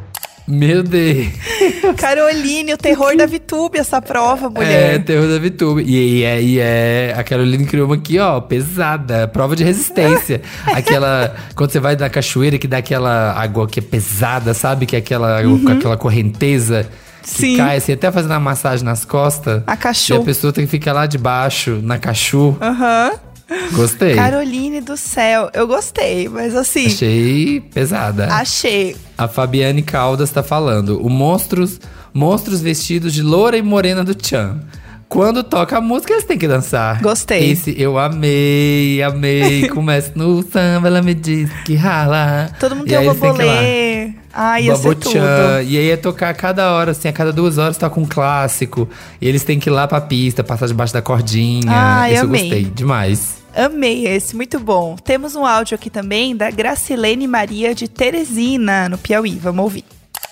Meu 0.48 0.82
Deus. 0.82 1.28
Caroline, 1.96 2.74
o 2.74 2.76
terror 2.76 3.16
da 3.16 3.24
VTube, 3.24 3.78
essa 3.78 4.02
prova, 4.02 4.50
mulher. 4.50 4.96
É, 4.96 4.98
terror 4.98 5.28
da 5.28 5.38
VTube. 5.38 5.84
E, 5.84 5.94
e, 5.94 6.24
é, 6.24 6.42
e 6.42 6.58
é. 6.58 7.14
A 7.16 7.22
Caroline 7.22 7.64
criou 7.66 7.86
uma 7.86 7.94
aqui, 7.94 8.18
ó, 8.18 8.40
pesada. 8.40 9.28
Prova 9.28 9.54
de 9.54 9.62
resistência. 9.62 10.42
aquela. 10.66 11.36
Quando 11.54 11.70
você 11.70 11.78
vai 11.78 11.94
na 11.94 12.10
cachoeira 12.10 12.58
que 12.58 12.66
dá 12.66 12.78
aquela 12.78 13.32
água 13.40 13.68
que 13.68 13.78
é 13.78 13.82
pesada, 13.82 14.52
sabe? 14.54 14.86
Que 14.86 14.96
é 14.96 14.98
aquela, 14.98 15.40
uhum. 15.40 15.68
aquela 15.68 15.96
correnteza 15.96 16.84
Sim. 17.22 17.56
cai 17.56 17.76
assim, 17.76 17.92
até 17.92 18.10
fazendo 18.10 18.32
a 18.32 18.40
massagem 18.40 18.84
nas 18.84 19.04
costas. 19.04 19.62
A 19.68 19.76
cachu. 19.76 20.14
E 20.14 20.16
a 20.16 20.20
pessoa 20.20 20.52
tem 20.52 20.64
que 20.64 20.70
ficar 20.70 20.92
lá 20.92 21.06
debaixo, 21.06 21.78
na 21.80 21.96
cachu. 21.96 22.56
Aham. 22.60 23.12
Uhum. 23.12 23.33
Gostei. 23.72 24.14
Caroline 24.14 24.80
do 24.80 24.96
céu, 24.96 25.50
eu 25.52 25.66
gostei, 25.66 26.28
mas 26.28 26.54
assim. 26.54 26.86
Achei 26.86 27.60
pesada. 27.60 28.32
Achei. 28.32 28.96
A 29.16 29.28
Fabiane 29.28 29.82
Caldas 29.82 30.30
tá 30.30 30.42
falando. 30.42 31.00
O 31.04 31.10
monstros, 31.10 31.80
monstros 32.12 32.60
vestidos 32.60 33.12
de 33.12 33.22
loura 33.22 33.56
e 33.56 33.62
morena 33.62 34.02
do 34.02 34.16
Chan. 34.20 34.60
Quando 35.08 35.44
toca 35.44 35.78
a 35.78 35.80
música, 35.80 36.12
eles 36.12 36.24
têm 36.24 36.38
que 36.38 36.48
dançar. 36.48 37.00
Gostei. 37.00 37.52
Esse 37.52 37.80
eu 37.80 37.98
amei, 37.98 39.02
amei. 39.02 39.68
Começa 39.70 40.12
no 40.14 40.42
samba, 40.42 40.88
ela 40.88 41.02
me 41.02 41.14
diz 41.14 41.50
que 41.64 41.74
rala. 41.74 42.50
Todo 42.58 42.74
mundo 42.74 42.88
e 42.88 42.90
tem 42.90 43.08
um 43.08 43.14
bobolê. 43.14 44.23
Ai, 44.34 44.64
ia 44.64 44.74
ser 44.76 44.96
tudo. 44.96 45.16
E 45.16 45.78
aí 45.78 45.86
ia 45.86 45.96
tocar 45.96 46.30
a 46.30 46.34
cada 46.34 46.72
hora, 46.72 46.90
assim, 46.90 47.06
a 47.08 47.12
cada 47.12 47.32
duas 47.32 47.56
horas 47.56 47.78
toca 47.78 48.00
um 48.00 48.04
clássico. 48.06 48.88
E 49.20 49.28
eles 49.28 49.44
têm 49.44 49.60
que 49.60 49.68
ir 49.68 49.72
lá 49.72 49.86
pra 49.86 50.00
pista, 50.00 50.42
passar 50.42 50.66
debaixo 50.66 50.92
da 50.92 51.00
cordinha. 51.00 51.70
Ai, 51.70 52.14
Esse 52.14 52.22
amei. 52.24 52.40
eu 52.40 52.44
gostei 52.44 52.64
demais. 52.64 53.36
Amei 53.54 54.06
esse, 54.08 54.34
muito 54.34 54.58
bom. 54.58 54.96
Temos 54.96 55.36
um 55.36 55.46
áudio 55.46 55.76
aqui 55.76 55.88
também 55.88 56.34
da 56.34 56.50
Gracilene 56.50 57.28
Maria 57.28 57.72
de 57.72 57.86
Teresina, 57.86 58.88
no 58.88 58.98
Piauí. 58.98 59.38
Vamos 59.38 59.62
ouvir. 59.62 59.84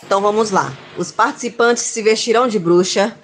Então 0.05 0.21
vamos 0.21 0.51
lá. 0.51 0.73
Os 0.99 1.13
participantes 1.13 1.85
se 1.85 2.03
vestirão 2.03 2.49
de 2.49 2.59
bruxa, 2.59 3.15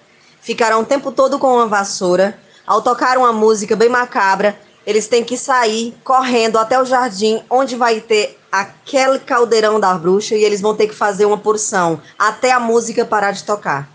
ficarão 0.41 0.83
o 0.83 0.85
tempo 0.85 1.11
todo 1.11 1.39
com 1.39 1.49
uma 1.55 1.67
vassoura. 1.67 2.39
Ao 2.65 2.81
tocar 2.81 3.19
uma 3.19 3.33
música 3.33 3.75
bem 3.75 3.89
macabra, 3.89 4.57
eles 4.87 5.09
têm 5.09 5.25
que 5.25 5.37
sair 5.37 5.95
correndo 6.05 6.59
até 6.59 6.81
o 6.81 6.85
jardim 6.85 7.41
onde 7.51 7.75
vai 7.75 8.01
ter 8.01 8.38
aquele 8.51 9.19
caldeirão 9.19 9.79
da 9.79 9.95
bruxa 9.95 10.35
e 10.35 10.45
eles 10.45 10.61
vão 10.61 10.75
ter 10.75 10.87
que 10.87 10.95
fazer 10.95 11.25
uma 11.25 11.39
porção 11.39 12.01
até 12.19 12.53
a 12.53 12.61
música 12.61 13.05
parar 13.05 13.33
de 13.33 13.45
tocar. 13.45 13.89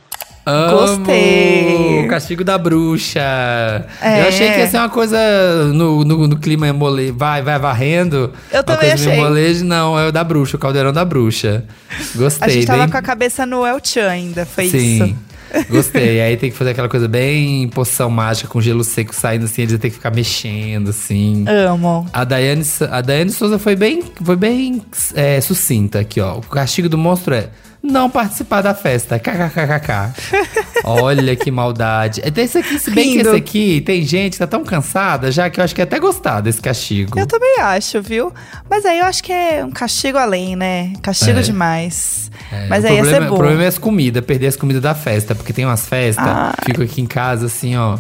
Amo 0.46 0.78
Gostei. 0.78 2.04
O 2.04 2.08
castigo 2.10 2.44
da 2.44 2.58
bruxa. 2.58 3.22
É. 4.02 4.22
Eu 4.22 4.28
achei 4.28 4.52
que 4.52 4.60
ia 4.60 4.68
ser 4.68 4.78
uma 4.78 4.90
coisa 4.90 5.18
no, 5.74 6.04
no, 6.04 6.28
no 6.28 6.38
clima 6.38 6.72
mole, 6.74 7.12
vai, 7.12 7.42
vai 7.42 7.58
varrendo. 7.58 8.34
Eu 8.52 8.58
uma 8.58 8.64
também 8.64 8.90
coisa 8.90 9.10
achei. 9.10 9.22
Molejo, 9.22 9.64
não, 9.64 9.98
é 9.98 10.08
o 10.08 10.12
da 10.12 10.22
bruxa, 10.22 10.58
o 10.58 10.60
caldeirão 10.60 10.92
da 10.92 11.06
bruxa. 11.06 11.64
Gostei. 12.14 12.48
A 12.48 12.52
gente 12.52 12.68
tava 12.68 12.80
bem... 12.80 12.90
com 12.90 12.98
a 12.98 13.02
cabeça 13.02 13.46
no 13.46 13.66
El 13.66 13.80
Chan 13.82 14.10
ainda, 14.10 14.46
foi 14.46 14.68
Sim. 14.68 14.78
isso. 14.78 15.16
Gostei. 15.70 16.22
Aí 16.22 16.38
tem 16.38 16.52
que 16.52 16.58
fazer 16.58 16.72
aquela 16.72 16.90
coisa 16.90 17.08
bem 17.08 17.68
poção 17.70 18.10
mágica, 18.10 18.48
com 18.48 18.62
gelo 18.62 18.84
seco 18.84 19.14
saindo 19.14 19.46
assim, 19.46 19.64
eles 19.64 19.78
têm 19.80 19.90
que 19.90 19.98
ficar 19.98 20.12
mexendo, 20.12 20.90
assim. 20.90 21.46
Amo. 21.48 22.08
A 22.12 22.24
Daiane, 22.24 22.64
a 22.90 23.02
Daiane 23.02 23.32
Souza 23.32 23.60
foi 23.60 23.76
bem, 23.76 24.04
foi 24.24 24.36
bem 24.36 24.82
é, 25.14 25.40
sucinta 25.42 26.00
aqui, 26.00 26.20
ó. 26.20 26.38
O 26.38 26.42
castigo 26.42 26.90
do 26.90 26.98
monstro 26.98 27.34
é 27.34 27.50
não 27.84 28.10
participar 28.10 28.62
da 28.62 28.74
festa. 28.74 29.20
KKKKK. 29.20 30.14
Olha 30.86 31.36
que 31.36 31.52
maldade. 31.52 32.22
É 32.24 32.32
desse 32.32 32.58
aqui, 32.58 32.80
se 32.80 32.90
bem 32.90 33.10
Rindo. 33.10 33.24
que 33.24 33.28
esse 33.28 33.36
aqui 33.36 33.82
tem 33.82 34.04
gente 34.04 34.34
que 34.34 34.40
tá 34.40 34.48
tão 34.48 34.64
cansada 34.64 35.30
já 35.30 35.50
que 35.50 35.60
eu 35.60 35.64
acho 35.64 35.76
que 35.76 35.82
é 35.82 35.84
até 35.84 36.00
gostar 36.00 36.40
desse 36.40 36.62
castigo. 36.62 37.20
Eu 37.20 37.28
também 37.28 37.60
acho, 37.60 38.02
viu? 38.02 38.32
Mas 38.70 38.86
aí 38.86 39.00
eu 39.00 39.06
acho 39.06 39.22
que 39.22 39.34
é 39.34 39.66
um 39.66 39.72
castigo 39.72 40.18
além, 40.18 40.56
né? 40.56 40.94
Castigo 41.02 41.40
é. 41.40 41.42
demais. 41.42 42.32
É. 42.52 42.68
Mas 42.68 42.86
o 42.86 42.88
aí 42.88 42.96
problema, 42.96 43.18
ia 43.18 43.22
ser 43.22 43.28
bom. 43.28 43.36
O 43.36 43.38
problema 43.38 43.64
é 43.64 43.68
as 43.68 43.78
comidas, 43.78 44.24
perder 44.24 44.48
as 44.48 44.56
comidas 44.56 44.82
da 44.82 44.96
festa. 44.96 45.36
Porque 45.36 45.52
tem 45.52 45.66
umas 45.66 45.86
festas, 45.86 46.26
ah. 46.26 46.54
fico 46.64 46.82
aqui 46.82 47.02
em 47.02 47.06
casa 47.06 47.48
assim, 47.48 47.76
ó 47.76 47.98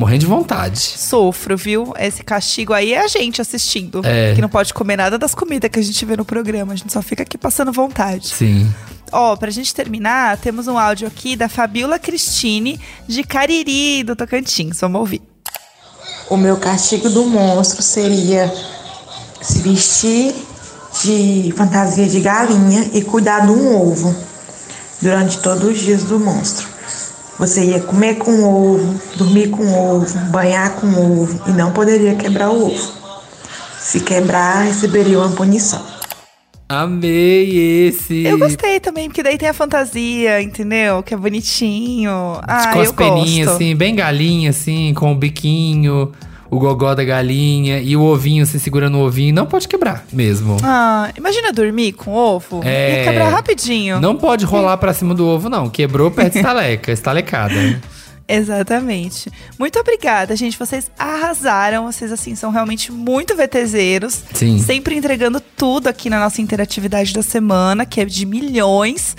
morrendo 0.00 0.20
de 0.20 0.26
vontade. 0.26 0.80
Sofro, 0.80 1.56
viu? 1.56 1.92
Esse 1.98 2.24
castigo 2.24 2.72
aí 2.72 2.94
é 2.94 3.04
a 3.04 3.06
gente 3.06 3.40
assistindo. 3.40 4.00
É. 4.02 4.34
Que 4.34 4.40
não 4.40 4.48
pode 4.48 4.72
comer 4.72 4.96
nada 4.96 5.18
das 5.18 5.34
comidas 5.34 5.70
que 5.70 5.78
a 5.78 5.82
gente 5.82 6.04
vê 6.06 6.16
no 6.16 6.24
programa. 6.24 6.72
A 6.72 6.76
gente 6.76 6.90
só 6.90 7.02
fica 7.02 7.22
aqui 7.22 7.36
passando 7.36 7.70
vontade. 7.70 8.28
Sim. 8.28 8.72
Ó, 9.12 9.36
pra 9.36 9.50
gente 9.50 9.74
terminar, 9.74 10.38
temos 10.38 10.66
um 10.66 10.78
áudio 10.78 11.06
aqui 11.06 11.36
da 11.36 11.48
Fabiola 11.48 11.98
Cristine, 11.98 12.80
de 13.06 13.22
Cariri, 13.22 14.02
do 14.02 14.16
Tocantins. 14.16 14.80
Vamos 14.80 15.00
ouvir. 15.00 15.22
O 16.30 16.36
meu 16.36 16.56
castigo 16.56 17.10
do 17.10 17.26
monstro 17.26 17.82
seria 17.82 18.50
se 19.42 19.58
vestir 19.58 20.34
de 21.02 21.52
fantasia 21.56 22.06
de 22.06 22.20
galinha 22.20 22.90
e 22.94 23.02
cuidar 23.02 23.40
de 23.40 23.52
um 23.52 23.76
ovo 23.76 24.14
durante 25.02 25.38
todos 25.40 25.64
os 25.64 25.78
dias 25.78 26.04
do 26.04 26.18
monstro. 26.18 26.69
Você 27.40 27.64
ia 27.64 27.80
comer 27.80 28.16
com 28.16 28.44
ovo, 28.44 29.00
dormir 29.16 29.48
com 29.48 29.66
ovo, 29.72 30.06
banhar 30.30 30.76
com 30.76 30.86
ovo 30.88 31.40
e 31.48 31.52
não 31.52 31.72
poderia 31.72 32.14
quebrar 32.14 32.50
o 32.50 32.66
ovo. 32.66 32.92
Se 33.78 34.00
quebrar, 34.00 34.66
receberia 34.66 35.18
uma 35.18 35.30
punição. 35.30 35.82
Amei 36.68 37.88
esse. 37.88 38.24
Eu 38.24 38.38
gostei 38.38 38.78
também, 38.78 39.08
porque 39.08 39.22
daí 39.22 39.38
tem 39.38 39.48
a 39.48 39.54
fantasia, 39.54 40.42
entendeu? 40.42 41.02
Que 41.02 41.14
é 41.14 41.16
bonitinho. 41.16 42.38
Ah, 42.42 42.74
com 42.74 42.80
as 42.80 42.92
peninhas, 42.92 43.48
assim, 43.48 43.74
bem 43.74 43.94
galinha, 43.94 44.50
assim, 44.50 44.92
com 44.92 45.10
o 45.10 45.14
biquinho 45.14 46.12
o 46.50 46.58
gogó 46.58 46.94
da 46.94 47.04
galinha 47.04 47.78
e 47.78 47.96
o 47.96 48.02
ovinho 48.02 48.44
se 48.44 48.58
segurando 48.58 48.98
o 48.98 49.06
ovinho, 49.06 49.32
não 49.34 49.46
pode 49.46 49.68
quebrar 49.68 50.04
mesmo. 50.12 50.56
Ah, 50.62 51.10
imagina 51.16 51.52
dormir 51.52 51.92
com 51.92 52.12
ovo. 52.12 52.60
É, 52.64 52.98
Ia 52.98 53.04
quebrar 53.04 53.28
rapidinho. 53.28 54.00
Não 54.00 54.16
pode 54.16 54.44
rolar 54.44 54.76
pra 54.76 54.92
cima 54.92 55.14
do 55.14 55.26
ovo, 55.26 55.48
não. 55.48 55.70
Quebrou, 55.70 56.10
perde 56.10 56.38
estaleca, 56.40 56.90
estalecada. 56.90 57.54
Exatamente. 58.26 59.30
Muito 59.58 59.78
obrigada, 59.78 60.36
gente. 60.36 60.56
Vocês 60.58 60.90
arrasaram. 60.96 61.90
Vocês, 61.90 62.12
assim, 62.12 62.36
são 62.36 62.50
realmente 62.52 62.92
muito 62.92 63.34
VTZeros. 63.36 64.22
Sim. 64.32 64.58
Sempre 64.58 64.94
entregando 64.96 65.40
tudo 65.40 65.88
aqui 65.88 66.08
na 66.08 66.20
nossa 66.20 66.40
interatividade 66.40 67.12
da 67.12 67.22
semana, 67.22 67.84
que 67.84 68.00
é 68.00 68.04
de 68.04 68.24
milhões. 68.24 69.16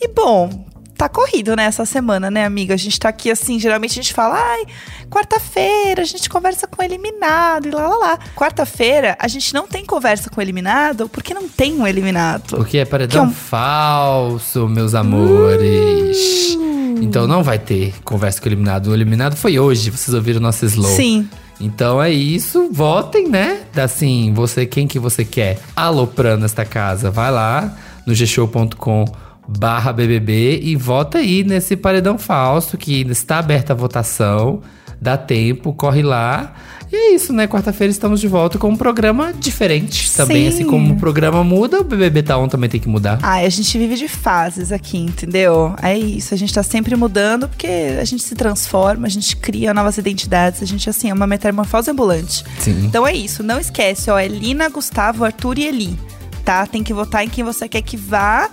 E, 0.00 0.08
bom, 0.08 0.64
tá 1.00 1.08
corrido, 1.08 1.56
né, 1.56 1.64
essa 1.64 1.86
semana, 1.86 2.30
né, 2.30 2.44
amiga? 2.44 2.74
A 2.74 2.76
gente 2.76 3.00
tá 3.00 3.08
aqui 3.08 3.30
assim, 3.30 3.58
geralmente 3.58 3.92
a 3.92 4.02
gente 4.02 4.12
fala, 4.12 4.38
ai, 4.38 4.66
quarta-feira 5.08 6.02
a 6.02 6.04
gente 6.04 6.28
conversa 6.28 6.66
com 6.66 6.82
o 6.82 6.84
eliminado 6.84 7.68
e 7.68 7.70
lá 7.70 7.88
lá 7.88 7.96
lá. 7.96 8.18
Quarta-feira 8.36 9.16
a 9.18 9.26
gente 9.26 9.54
não 9.54 9.66
tem 9.66 9.86
conversa 9.86 10.28
com 10.28 10.38
o 10.38 10.42
eliminado 10.42 11.08
porque 11.08 11.32
não 11.32 11.48
tem 11.48 11.72
um 11.72 11.86
eliminado. 11.86 12.54
Porque 12.54 12.76
é 12.76 12.84
paredão 12.84 13.24
é 13.24 13.26
um... 13.28 13.30
falso, 13.30 14.68
meus 14.68 14.94
amores. 14.94 16.54
Uh. 16.54 16.98
Então 17.00 17.26
não 17.26 17.42
vai 17.42 17.58
ter 17.58 17.94
conversa 18.04 18.38
com 18.38 18.46
o 18.46 18.52
eliminado. 18.52 18.88
O 18.88 18.94
eliminado 18.94 19.36
foi 19.36 19.58
hoje, 19.58 19.88
vocês 19.90 20.12
ouviram 20.12 20.38
o 20.38 20.42
nosso 20.42 20.66
slow. 20.66 20.94
Sim. 20.94 21.26
Então 21.58 22.02
é 22.02 22.10
isso, 22.10 22.68
votem, 22.70 23.26
né? 23.26 23.62
Assim, 23.74 24.34
você 24.34 24.66
quem 24.66 24.86
que 24.86 24.98
você 24.98 25.24
quer 25.24 25.58
aloprando 25.74 26.44
esta 26.44 26.66
casa, 26.66 27.10
vai 27.10 27.30
lá 27.30 27.74
no 28.06 28.14
gshow.com 28.14 29.29
barra 29.58 29.92
BBB 29.92 30.60
e 30.62 30.76
vota 30.76 31.18
aí 31.18 31.42
nesse 31.44 31.76
paredão 31.76 32.18
falso 32.18 32.76
que 32.76 33.02
está 33.02 33.38
aberta 33.38 33.72
a 33.72 33.76
votação. 33.76 34.60
Dá 35.00 35.16
tempo, 35.16 35.72
corre 35.72 36.02
lá. 36.02 36.54
E 36.92 36.96
é 36.96 37.14
isso, 37.14 37.32
né? 37.32 37.46
Quarta-feira 37.46 37.90
estamos 37.90 38.20
de 38.20 38.26
volta 38.26 38.58
com 38.58 38.68
um 38.68 38.76
programa 38.76 39.32
diferente 39.32 40.12
também. 40.14 40.50
Sim. 40.50 40.56
Assim 40.56 40.64
como 40.66 40.92
o 40.92 40.96
programa 40.96 41.42
muda, 41.44 41.80
o 41.80 41.84
BBB 41.84 42.22
Tá 42.22 42.36
On 42.36 42.48
também 42.48 42.68
tem 42.68 42.80
que 42.80 42.88
mudar. 42.88 43.18
Ah, 43.22 43.36
a 43.36 43.48
gente 43.48 43.78
vive 43.78 43.94
de 43.94 44.08
fases 44.08 44.72
aqui, 44.72 44.98
entendeu? 44.98 45.74
É 45.80 45.96
isso, 45.96 46.34
a 46.34 46.36
gente 46.36 46.52
tá 46.52 46.62
sempre 46.62 46.96
mudando 46.96 47.48
porque 47.48 47.96
a 47.98 48.04
gente 48.04 48.22
se 48.22 48.34
transforma, 48.34 49.06
a 49.06 49.10
gente 49.10 49.36
cria 49.36 49.72
novas 49.72 49.96
identidades, 49.98 50.62
a 50.62 50.66
gente, 50.66 50.90
assim, 50.90 51.08
é 51.08 51.14
uma 51.14 51.28
metamorfose 51.28 51.90
ambulante. 51.90 52.44
Sim. 52.58 52.84
Então 52.84 53.06
é 53.06 53.14
isso, 53.14 53.42
não 53.42 53.58
esquece, 53.58 54.10
ó, 54.10 54.18
é 54.18 54.26
Lina, 54.26 54.68
Gustavo, 54.68 55.24
Arthur 55.24 55.58
e 55.60 55.66
Eli, 55.66 55.98
tá? 56.44 56.66
Tem 56.66 56.82
que 56.82 56.92
votar 56.92 57.24
em 57.24 57.28
quem 57.28 57.44
você 57.44 57.68
quer 57.68 57.82
que 57.82 57.96
vá 57.96 58.50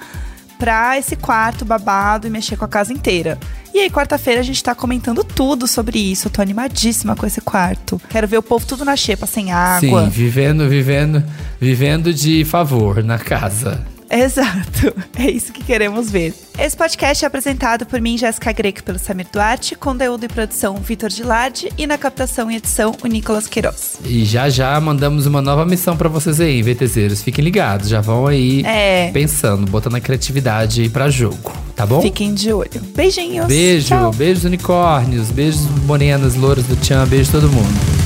pra 0.57 0.97
esse 0.97 1.15
quarto 1.15 1.63
babado 1.63 2.27
e 2.27 2.29
mexer 2.29 2.57
com 2.57 2.65
a 2.65 2.67
casa 2.67 2.91
inteira. 2.93 3.37
E 3.73 3.79
aí, 3.79 3.89
quarta-feira, 3.89 4.41
a 4.41 4.43
gente 4.43 4.63
tá 4.63 4.73
comentando 4.73 5.23
tudo 5.23 5.67
sobre 5.67 5.99
isso. 5.99 6.27
Eu 6.27 6.31
tô 6.31 6.41
animadíssima 6.41 7.15
com 7.15 7.25
esse 7.25 7.41
quarto. 7.41 8.01
Quero 8.09 8.27
ver 8.27 8.37
o 8.37 8.43
povo 8.43 8.65
tudo 8.65 8.83
na 8.83 8.95
xepa, 8.95 9.27
sem 9.27 9.51
água. 9.51 10.05
Sim, 10.05 10.09
vivendo, 10.09 10.67
vivendo, 10.67 11.23
vivendo 11.59 12.13
de 12.13 12.43
favor 12.45 13.03
na 13.03 13.19
casa. 13.19 13.85
Exato, 14.11 14.93
é 15.17 15.29
isso 15.29 15.51
que 15.51 15.63
queremos 15.63 16.09
ver. 16.09 16.33
Esse 16.57 16.75
podcast 16.75 17.23
é 17.23 17.27
apresentado 17.27 17.85
por 17.85 18.01
mim, 18.01 18.17
Jéssica 18.17 18.51
Greco, 18.51 18.83
pelo 18.83 18.97
Samir 18.97 19.27
Duarte, 19.31 19.75
conteúdo 19.75 20.23
e 20.23 20.27
produção 20.27 20.75
Vitor 20.77 21.09
Gilardi 21.09 21.69
e 21.77 21.85
na 21.85 21.97
captação 21.97 22.49
e 22.49 22.55
edição 22.55 22.95
o 23.03 23.07
Nicolas 23.07 23.47
Queiroz. 23.47 23.99
E 24.03 24.25
já 24.25 24.49
já 24.49 24.79
mandamos 24.79 25.25
uma 25.25 25.41
nova 25.41 25.65
missão 25.65 25.95
para 25.95 26.09
vocês 26.09 26.41
aí, 26.41 26.63
VTZeros. 26.63 27.21
Fiquem 27.21 27.43
ligados, 27.43 27.89
já 27.89 28.01
vão 28.01 28.25
aí 28.25 28.63
é. 28.65 29.11
pensando, 29.11 29.69
botando 29.69 29.95
a 29.95 29.99
criatividade 29.99 30.81
aí 30.81 30.89
pra 30.89 31.09
jogo, 31.09 31.53
tá 31.75 31.85
bom? 31.85 32.01
Fiquem 32.01 32.33
de 32.33 32.51
olho. 32.51 32.81
Beijinhos. 32.95 33.45
Beijo, 33.45 33.89
Tchau. 33.89 34.11
beijos 34.13 34.45
unicórnios, 34.45 35.29
beijos 35.29 35.61
morenas, 35.85 36.35
louras 36.35 36.65
do 36.65 36.75
Tchan, 36.77 37.05
beijo 37.07 37.31
todo 37.31 37.49
mundo. 37.49 37.96